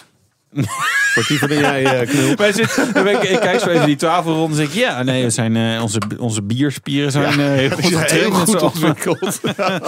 Sportiever 1.12 1.47
dan 1.47 1.58
jij, 1.58 1.99
eh, 1.99 2.08
Knul. 2.10 2.36
Wij 2.36 2.51
zitten, 2.53 2.93
ben 2.93 3.08
ik, 3.08 3.24
ik 3.24 3.39
kijk 3.39 3.60
zo 3.60 3.70
even 3.70 3.86
die 3.86 3.95
tafel 3.95 4.34
rond 4.34 4.49
en 4.49 4.56
zeg 4.56 4.68
ik, 4.68 4.74
ja, 4.74 5.03
nee, 5.03 5.24
we 5.24 5.30
zijn, 5.30 5.56
eh, 5.56 5.82
onze, 5.82 5.99
onze 6.20 6.41
bierspieren 6.41 7.12
zijn 7.12 7.39
eh, 7.39 7.45
heel 7.45 7.70
goed, 7.70 7.84
zijn 7.86 8.10
heel 8.10 8.62
ontwikkeld. 8.62 9.39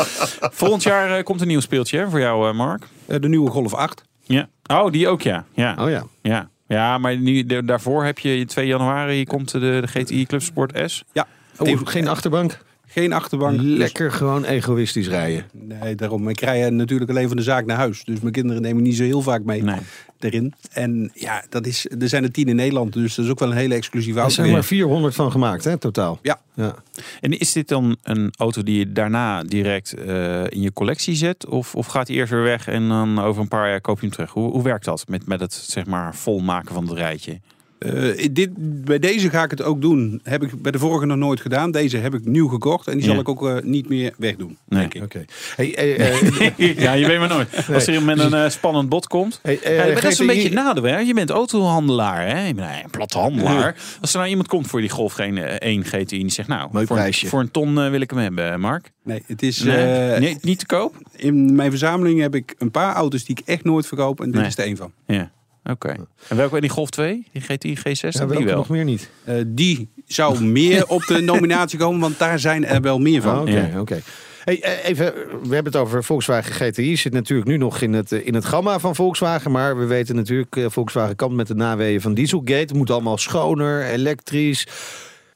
Volgend 0.61 0.83
jaar 0.83 1.23
komt 1.23 1.41
een 1.41 1.47
nieuw 1.47 1.59
speeltje 1.59 1.97
hè, 1.97 2.09
voor 2.09 2.19
jou, 2.19 2.53
Mark. 2.53 2.83
De 3.05 3.27
nieuwe 3.29 3.49
Golf 3.49 3.73
8. 3.73 4.03
Ja. 4.23 4.47
Oh, 4.67 4.91
die 4.91 5.07
ook, 5.07 5.21
ja. 5.21 5.45
Ja, 5.53 5.75
Oh 5.79 5.89
ja. 5.89 6.03
ja. 6.21 6.49
ja 6.67 6.97
maar 6.97 7.17
nu, 7.17 7.45
de- 7.45 7.65
daarvoor 7.65 8.03
heb 8.05 8.19
je 8.19 8.45
2 8.45 8.67
januari 8.67 9.25
komt 9.25 9.51
de, 9.51 9.59
de 9.59 9.87
GTI 9.87 10.25
Club 10.25 10.41
Sport 10.41 10.79
S. 10.91 11.03
Ja, 11.13 11.27
Oh, 11.59 11.79
geen 11.83 12.07
achterbank. 12.07 12.57
Geen 12.87 13.13
achterbank. 13.13 13.59
Lekker 13.61 14.11
gewoon 14.11 14.43
egoïstisch 14.43 15.07
rijden. 15.07 15.45
Nee, 15.53 15.95
daarom. 15.95 16.29
Ik 16.29 16.39
rij 16.39 16.69
natuurlijk 16.69 17.09
alleen 17.09 17.27
van 17.27 17.37
de 17.37 17.43
zaak 17.43 17.65
naar 17.65 17.77
huis. 17.77 18.03
Dus 18.03 18.19
mijn 18.19 18.33
kinderen 18.33 18.61
nemen 18.61 18.83
niet 18.83 18.95
zo 18.95 19.03
heel 19.03 19.21
vaak 19.21 19.43
mee 19.43 19.63
Nee. 19.63 19.79
erin. 20.19 20.53
En 20.71 21.11
ja, 21.13 21.43
dat 21.49 21.65
is, 21.65 21.85
er 21.99 22.09
zijn 22.09 22.23
er 22.23 22.31
tien 22.31 22.47
in 22.47 22.55
Nederland. 22.55 22.93
Dus 22.93 23.15
dat 23.15 23.25
is 23.25 23.31
ook 23.31 23.39
wel 23.39 23.51
een 23.51 23.57
hele 23.57 23.75
exclusieve 23.75 24.17
Er 24.17 24.23
auto. 24.25 24.41
zijn 24.41 24.51
maar 24.51 24.63
400 24.63 25.15
van 25.15 25.31
gemaakt, 25.31 25.63
hè, 25.63 25.77
totaal. 25.77 26.19
Ja. 26.21 26.39
Ja. 26.55 26.75
En 27.21 27.39
is 27.39 27.51
dit 27.53 27.67
dan 27.67 27.97
een 28.03 28.33
auto 28.37 28.63
die 28.63 28.77
je 28.79 28.91
daarna 28.91 29.43
direct 29.43 29.93
eh, 29.93 30.43
in 30.43 30.61
je 30.61 30.73
collectie 30.73 31.15
zet? 31.15 31.45
Of, 31.47 31.75
of 31.75 31.85
gaat 31.87 32.07
hij 32.07 32.17
eerst 32.17 32.31
weer 32.31 32.43
weg 32.43 32.67
en 32.67 32.87
dan 32.87 33.19
over 33.19 33.41
een 33.41 33.47
paar 33.47 33.69
jaar 33.69 33.81
koop 33.81 33.95
je 33.99 34.05
hem 34.05 34.15
terug? 34.15 34.31
Hoe, 34.31 34.51
hoe 34.51 34.63
werkt 34.63 34.85
dat 34.85 35.03
met, 35.07 35.25
met 35.27 35.39
het 35.39 35.53
zeg 35.53 35.85
maar 35.85 36.15
volmaken 36.15 36.73
van 36.73 36.87
het 36.87 36.97
rijtje? 36.97 37.39
Eh, 37.79 38.27
dit, 38.31 38.49
bij 38.85 38.99
deze 38.99 39.29
ga 39.29 39.43
ik 39.43 39.49
het 39.51 39.61
ook 39.61 39.81
doen. 39.81 40.19
Heb 40.23 40.43
ik 40.43 40.61
bij 40.61 40.71
de 40.71 40.79
vorige 40.79 41.05
nog 41.05 41.17
nooit 41.17 41.41
gedaan. 41.41 41.71
Deze 41.71 41.97
heb 41.97 42.13
ik 42.13 42.25
nieuw 42.25 42.47
gekocht. 42.47 42.87
En 42.87 42.93
die 42.97 43.03
zal 43.03 43.19
ik 43.19 43.29
ook 43.29 43.47
eh, 43.47 43.55
niet 43.63 43.89
meer 43.89 44.13
wegdoen. 44.17 44.57
Nee. 44.67 44.79
Denk 44.79 44.93
ik. 44.93 45.03
Oké. 45.03 45.25
Hey, 45.55 45.75
eh, 45.75 46.77
ja, 46.83 46.93
je 46.93 47.07
weet 47.07 47.19
maar 47.19 47.27
nooit. 47.27 47.47
Als 47.73 47.87
er 47.87 48.03
met 48.03 48.19
een 48.19 48.51
spannend 48.51 48.89
bod 48.89 49.07
komt. 49.07 49.39
hey, 49.43 49.59
Ja, 49.63 49.85
maar 49.85 50.01
dat 50.01 50.11
is 50.11 50.19
een 50.19 50.27
beetje 50.27 50.43
het 50.43 50.53
nadeel. 50.53 50.83
Hè? 50.83 50.97
Je 50.99 51.13
bent 51.13 51.29
autohandelaar. 51.29 52.27
Hè? 52.27 52.47
Je 52.47 52.53
bent 52.53 52.83
een 52.83 52.89
platte 52.89 53.17
handelaar. 53.17 53.75
Als 54.01 54.11
er 54.11 54.17
nou 54.17 54.29
iemand 54.29 54.47
komt 54.47 54.67
voor 54.67 54.79
die 54.81 54.89
Golf 54.89 55.13
geen, 55.13 55.37
eh, 55.37 55.55
1 55.69 55.83
GTI. 55.85 55.97
En 55.99 56.07
die 56.07 56.29
zegt 56.31 56.47
nou, 56.47 56.69
Mooi 56.71 56.85
voor, 56.85 56.95
een- 56.95 57.01
prijsje. 57.01 57.27
voor 57.27 57.39
een 57.39 57.51
ton 57.51 57.89
wil 57.91 58.01
ik 58.01 58.09
hem 58.09 58.19
hebben, 58.19 58.59
Mark. 58.59 58.91
Nee, 59.03 59.23
het 59.27 59.41
is... 59.41 59.59
Nee, 59.63 59.75
eh, 60.13 60.19
nee, 60.19 60.37
niet 60.41 60.59
te 60.59 60.65
koop? 60.65 60.95
In 61.15 61.55
mijn 61.55 61.69
verzameling 61.69 62.19
heb 62.21 62.35
ik 62.35 62.55
een 62.57 62.71
paar 62.71 62.93
auto's 62.95 63.23
die 63.25 63.37
ik 63.39 63.47
echt 63.47 63.63
nooit 63.63 63.87
verkoop. 63.87 64.19
En 64.19 64.25
dit 64.25 64.35
Nee. 64.35 64.45
is 64.47 64.57
er 64.57 64.65
een 64.67 64.77
van. 64.77 64.91
Ja. 65.07 65.31
Oké. 65.71 65.95
En 66.27 66.37
welke? 66.37 66.61
Die 66.61 66.69
Golf 66.69 66.89
2? 66.89 67.25
Die 67.31 67.41
GTI 67.41 67.77
G60? 67.77 67.81
ja, 67.99 68.09
die 68.09 68.27
welke 68.27 68.43
wel. 68.43 68.55
nog 68.55 68.69
meer 68.69 68.83
niet? 68.83 69.09
Eh, 69.23 69.35
die 69.47 69.89
zou 70.05 70.43
meer 70.43 70.87
op 70.87 71.05
de 71.05 71.21
nominatie 71.31 71.79
komen. 71.79 71.99
Want 71.99 72.19
daar 72.19 72.39
zijn 72.39 72.65
er 72.65 72.81
wel 72.81 72.99
meer 72.99 73.21
van. 73.21 73.35
Oh, 73.35 73.41
Oké, 73.41 73.69
Ja. 73.71 73.79
oké. 73.79 74.01
Hey, 74.43 74.61
eh, 74.61 74.89
even, 74.89 75.13
we 75.43 75.53
hebben 75.53 75.71
het 75.73 75.75
over 75.75 76.03
Volkswagen 76.03 76.53
GTI. 76.53 76.95
Zit 76.97 77.13
natuurlijk 77.13 77.47
nu 77.49 77.57
nog 77.57 77.81
in 77.81 77.93
het, 77.93 78.11
eh, 78.11 78.25
in 78.27 78.33
het 78.33 78.45
gamma 78.45 78.79
van 78.79 78.95
Volkswagen. 78.95 79.51
Maar 79.51 79.77
we 79.77 79.85
weten 79.85 80.15
natuurlijk, 80.15 80.65
Volkswagen 80.67 81.15
kampt 81.15 81.35
met 81.35 81.47
de 81.47 81.55
naweeën 81.55 82.01
van 82.01 82.13
Dieselgate. 82.13 82.53
Het 82.59 82.73
moet 82.73 82.89
allemaal 82.91 83.17
schoner, 83.17 83.85
elektrisch. 83.85 84.67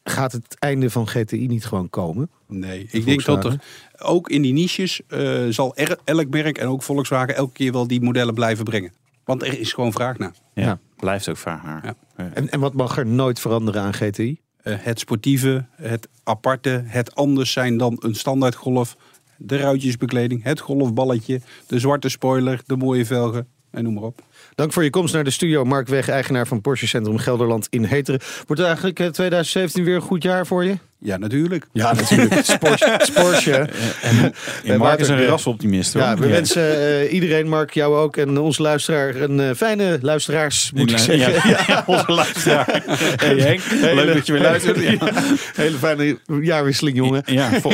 Gaat 0.03 0.31
het 0.31 0.55
einde 0.59 0.89
van 0.89 1.07
GTI 1.07 1.47
niet 1.47 1.65
gewoon 1.65 1.89
komen? 1.89 2.29
Nee, 2.47 2.87
ik 2.91 3.05
denk 3.05 3.25
dat 3.25 3.45
er 3.45 3.59
ook 3.97 4.29
in 4.29 4.41
die 4.41 4.53
niches 4.53 5.01
eh, 5.07 5.45
zal 5.49 5.75
er, 5.75 5.97
elk 6.03 6.29
merk 6.29 6.57
en 6.57 6.67
ook 6.67 6.83
Volkswagen 6.83 7.35
elke 7.35 7.53
keer 7.53 7.71
wel 7.71 7.87
die 7.87 8.01
modellen 8.01 8.33
blijven 8.33 8.63
brengen. 8.65 8.91
Want 9.23 9.41
er 9.41 9.59
is 9.59 9.73
gewoon 9.73 9.91
vraag 9.91 10.17
naar. 10.17 10.33
Ja. 10.53 10.63
Ja. 10.63 10.79
Blijft 10.95 11.29
ook 11.29 11.37
vraag 11.37 11.63
naar. 11.63 11.95
Ja. 12.17 12.29
En, 12.33 12.49
en 12.49 12.59
wat 12.59 12.73
mag 12.73 12.97
er 12.97 13.05
nooit 13.05 13.39
veranderen 13.39 13.81
aan 13.81 13.93
GTI? 13.93 14.39
Eh, 14.63 14.75
het 14.79 14.99
sportieve, 14.99 15.65
het 15.75 16.07
aparte, 16.23 16.83
het 16.85 17.15
anders 17.15 17.51
zijn 17.51 17.77
dan 17.77 17.97
een 17.99 18.15
standaard 18.15 18.55
golf. 18.55 18.97
De 19.37 19.57
ruitjesbekleding, 19.57 20.43
het 20.43 20.59
golfballetje, 20.59 21.41
de 21.67 21.79
zwarte 21.79 22.09
spoiler, 22.09 22.61
de 22.65 22.75
mooie 22.75 23.05
velgen 23.05 23.47
en 23.71 23.83
noem 23.83 23.93
maar 23.93 24.03
op. 24.03 24.21
Dank 24.55 24.73
voor 24.73 24.83
je 24.83 24.89
komst 24.89 25.13
naar 25.13 25.23
de 25.23 25.29
studio. 25.29 25.63
Mark 25.65 25.87
Weg, 25.87 26.09
eigenaar 26.09 26.47
van 26.47 26.61
Porsche 26.61 26.87
Centrum 26.87 27.17
Gelderland 27.17 27.67
in 27.69 27.83
Heteren. 27.83 28.21
Wordt 28.47 28.61
eigenlijk 28.61 28.99
eh, 28.99 29.07
2017 29.07 29.83
weer 29.83 29.95
een 29.95 30.01
goed 30.01 30.23
jaar 30.23 30.47
voor 30.47 30.63
je? 30.63 30.77
Ja, 31.03 31.17
natuurlijk. 31.17 31.67
Ja, 31.73 31.93
natuurlijk. 31.93 32.33
Porsche. 33.13 33.69
Ja, 34.63 34.77
Mark 34.77 34.99
is 34.99 35.07
een 35.07 35.25
rasoptimist 35.25 35.93
hoor. 35.93 36.01
Ja, 36.03 36.17
we 36.17 36.27
wensen 36.27 36.77
eh, 37.01 37.13
iedereen, 37.13 37.49
Mark, 37.49 37.73
jou 37.73 37.95
ook 37.95 38.17
en 38.17 38.37
onze 38.37 38.61
luisteraar 38.61 39.15
een 39.15 39.39
eh, 39.39 39.49
fijne 39.55 39.97
luisteraars, 40.01 40.71
moet 40.73 40.81
ik 40.91 40.97
Ja, 40.97 40.97
zeggen. 40.97 41.49
ja, 41.67 41.83
onze 41.85 42.11
luisteraar. 42.11 42.83
Hey 43.15 43.35
Henk, 43.35 43.61
leuk 43.95 44.13
dat 44.13 44.25
je 44.25 44.33
weer 44.33 44.41
luistert. 44.41 44.77
Hele 45.55 45.77
fijne 45.77 46.19
jaarwisseling, 46.41 46.97
jongen. 46.97 47.21
Ja, 47.25 47.49
vol- 47.59 47.71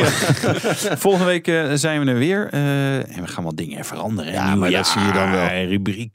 volgende 0.97 1.25
week 1.25 1.47
eh, 1.47 1.65
zijn 1.73 2.05
we 2.05 2.11
er 2.11 2.17
weer. 2.17 2.47
en 2.51 3.21
we 3.21 3.27
gaan 3.27 3.43
wat 3.43 3.57
dingen 3.57 3.85
veranderen. 3.85 4.31
Ja, 4.33 4.55
maar 4.55 4.71
dat 4.71 4.87
zie 4.87 5.01
je 5.01 5.11
dan 5.11 5.31
wel. 5.31 5.47
Rubriek, 5.47 6.11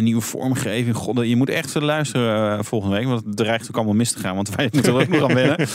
nieuwe 0.00 0.20
vormgeving. 0.20 0.96
God, 0.96 1.20
je 1.28 1.36
moet 1.36 1.50
echt 1.50 1.74
luisteren 1.74 2.64
volgende 2.64 2.96
week. 2.96 3.06
Want 3.06 3.24
het 3.24 3.36
dreigt 3.36 3.68
ook 3.68 3.76
allemaal 3.76 3.94
mis 3.94 4.12
te 4.12 4.18
gaan. 4.18 4.34
Want 4.34 4.54
wij 4.54 4.68
moeten 4.72 4.94
er 4.94 5.00
ook 5.00 5.08
nog 5.08 5.28
aan 5.30 5.34
wennen. 5.34 5.68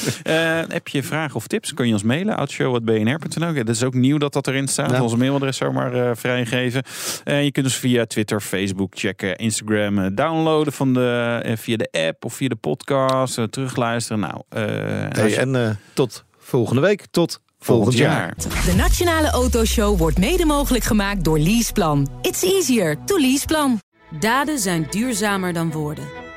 Heb 0.78 0.88
je 0.88 1.03
vragen 1.03 1.36
of 1.36 1.47
tips? 1.47 1.73
Kun 1.73 1.88
je 1.88 1.93
ons 1.93 2.03
mailen. 2.03 2.38
oudshow.bnr.nl 2.38 3.53
Dat 3.53 3.69
is 3.69 3.84
ook 3.84 3.93
nieuw 3.93 4.17
dat 4.17 4.34
dat 4.34 4.47
erin 4.47 4.67
staat. 4.67 4.91
Ja. 4.91 5.01
Onze 5.01 5.17
mailadres 5.17 5.57
zomaar 5.57 5.93
eh 5.93 6.11
vrijgeven. 6.15 6.84
Eh, 7.23 7.43
je 7.43 7.51
kunt 7.51 7.65
ons 7.65 7.75
via 7.75 8.05
Twitter, 8.05 8.41
Facebook 8.41 8.91
checken. 8.97 9.36
Instagram 9.38 9.99
eh, 9.99 10.05
downloaden 10.13 10.73
van 10.73 10.93
de, 10.93 11.53
via 11.57 11.78
de 11.78 11.89
app 12.07 12.25
of 12.25 12.34
via 12.34 12.47
de 12.47 12.55
podcast. 12.55 13.39
terugluisteren. 13.49 14.19
Nou, 14.19 14.41
eh, 14.49 14.61
als 15.09 15.17
Hey, 15.19 15.30
je- 15.30 15.36
en 15.36 15.55
eh, 15.55 15.69
tot 15.93 16.23
volgende 16.38 16.82
week. 16.82 17.05
Tot 17.11 17.39
volgend 17.59 17.97
jaar. 17.97 18.34
De 18.38 18.73
Nationale 18.78 19.30
Autoshow 19.30 19.97
wordt 19.97 20.17
mede 20.17 20.45
mogelijk 20.45 20.84
gemaakt 20.84 21.23
door 21.23 21.39
Leaseplan. 21.39 22.07
It's 22.21 22.43
easier 22.43 22.97
to 23.05 23.17
leaseplan. 23.19 23.80
Daden 24.19 24.59
zijn 24.59 24.88
duurzamer 24.89 25.53
dan 25.53 25.71
woorden. 25.71 26.03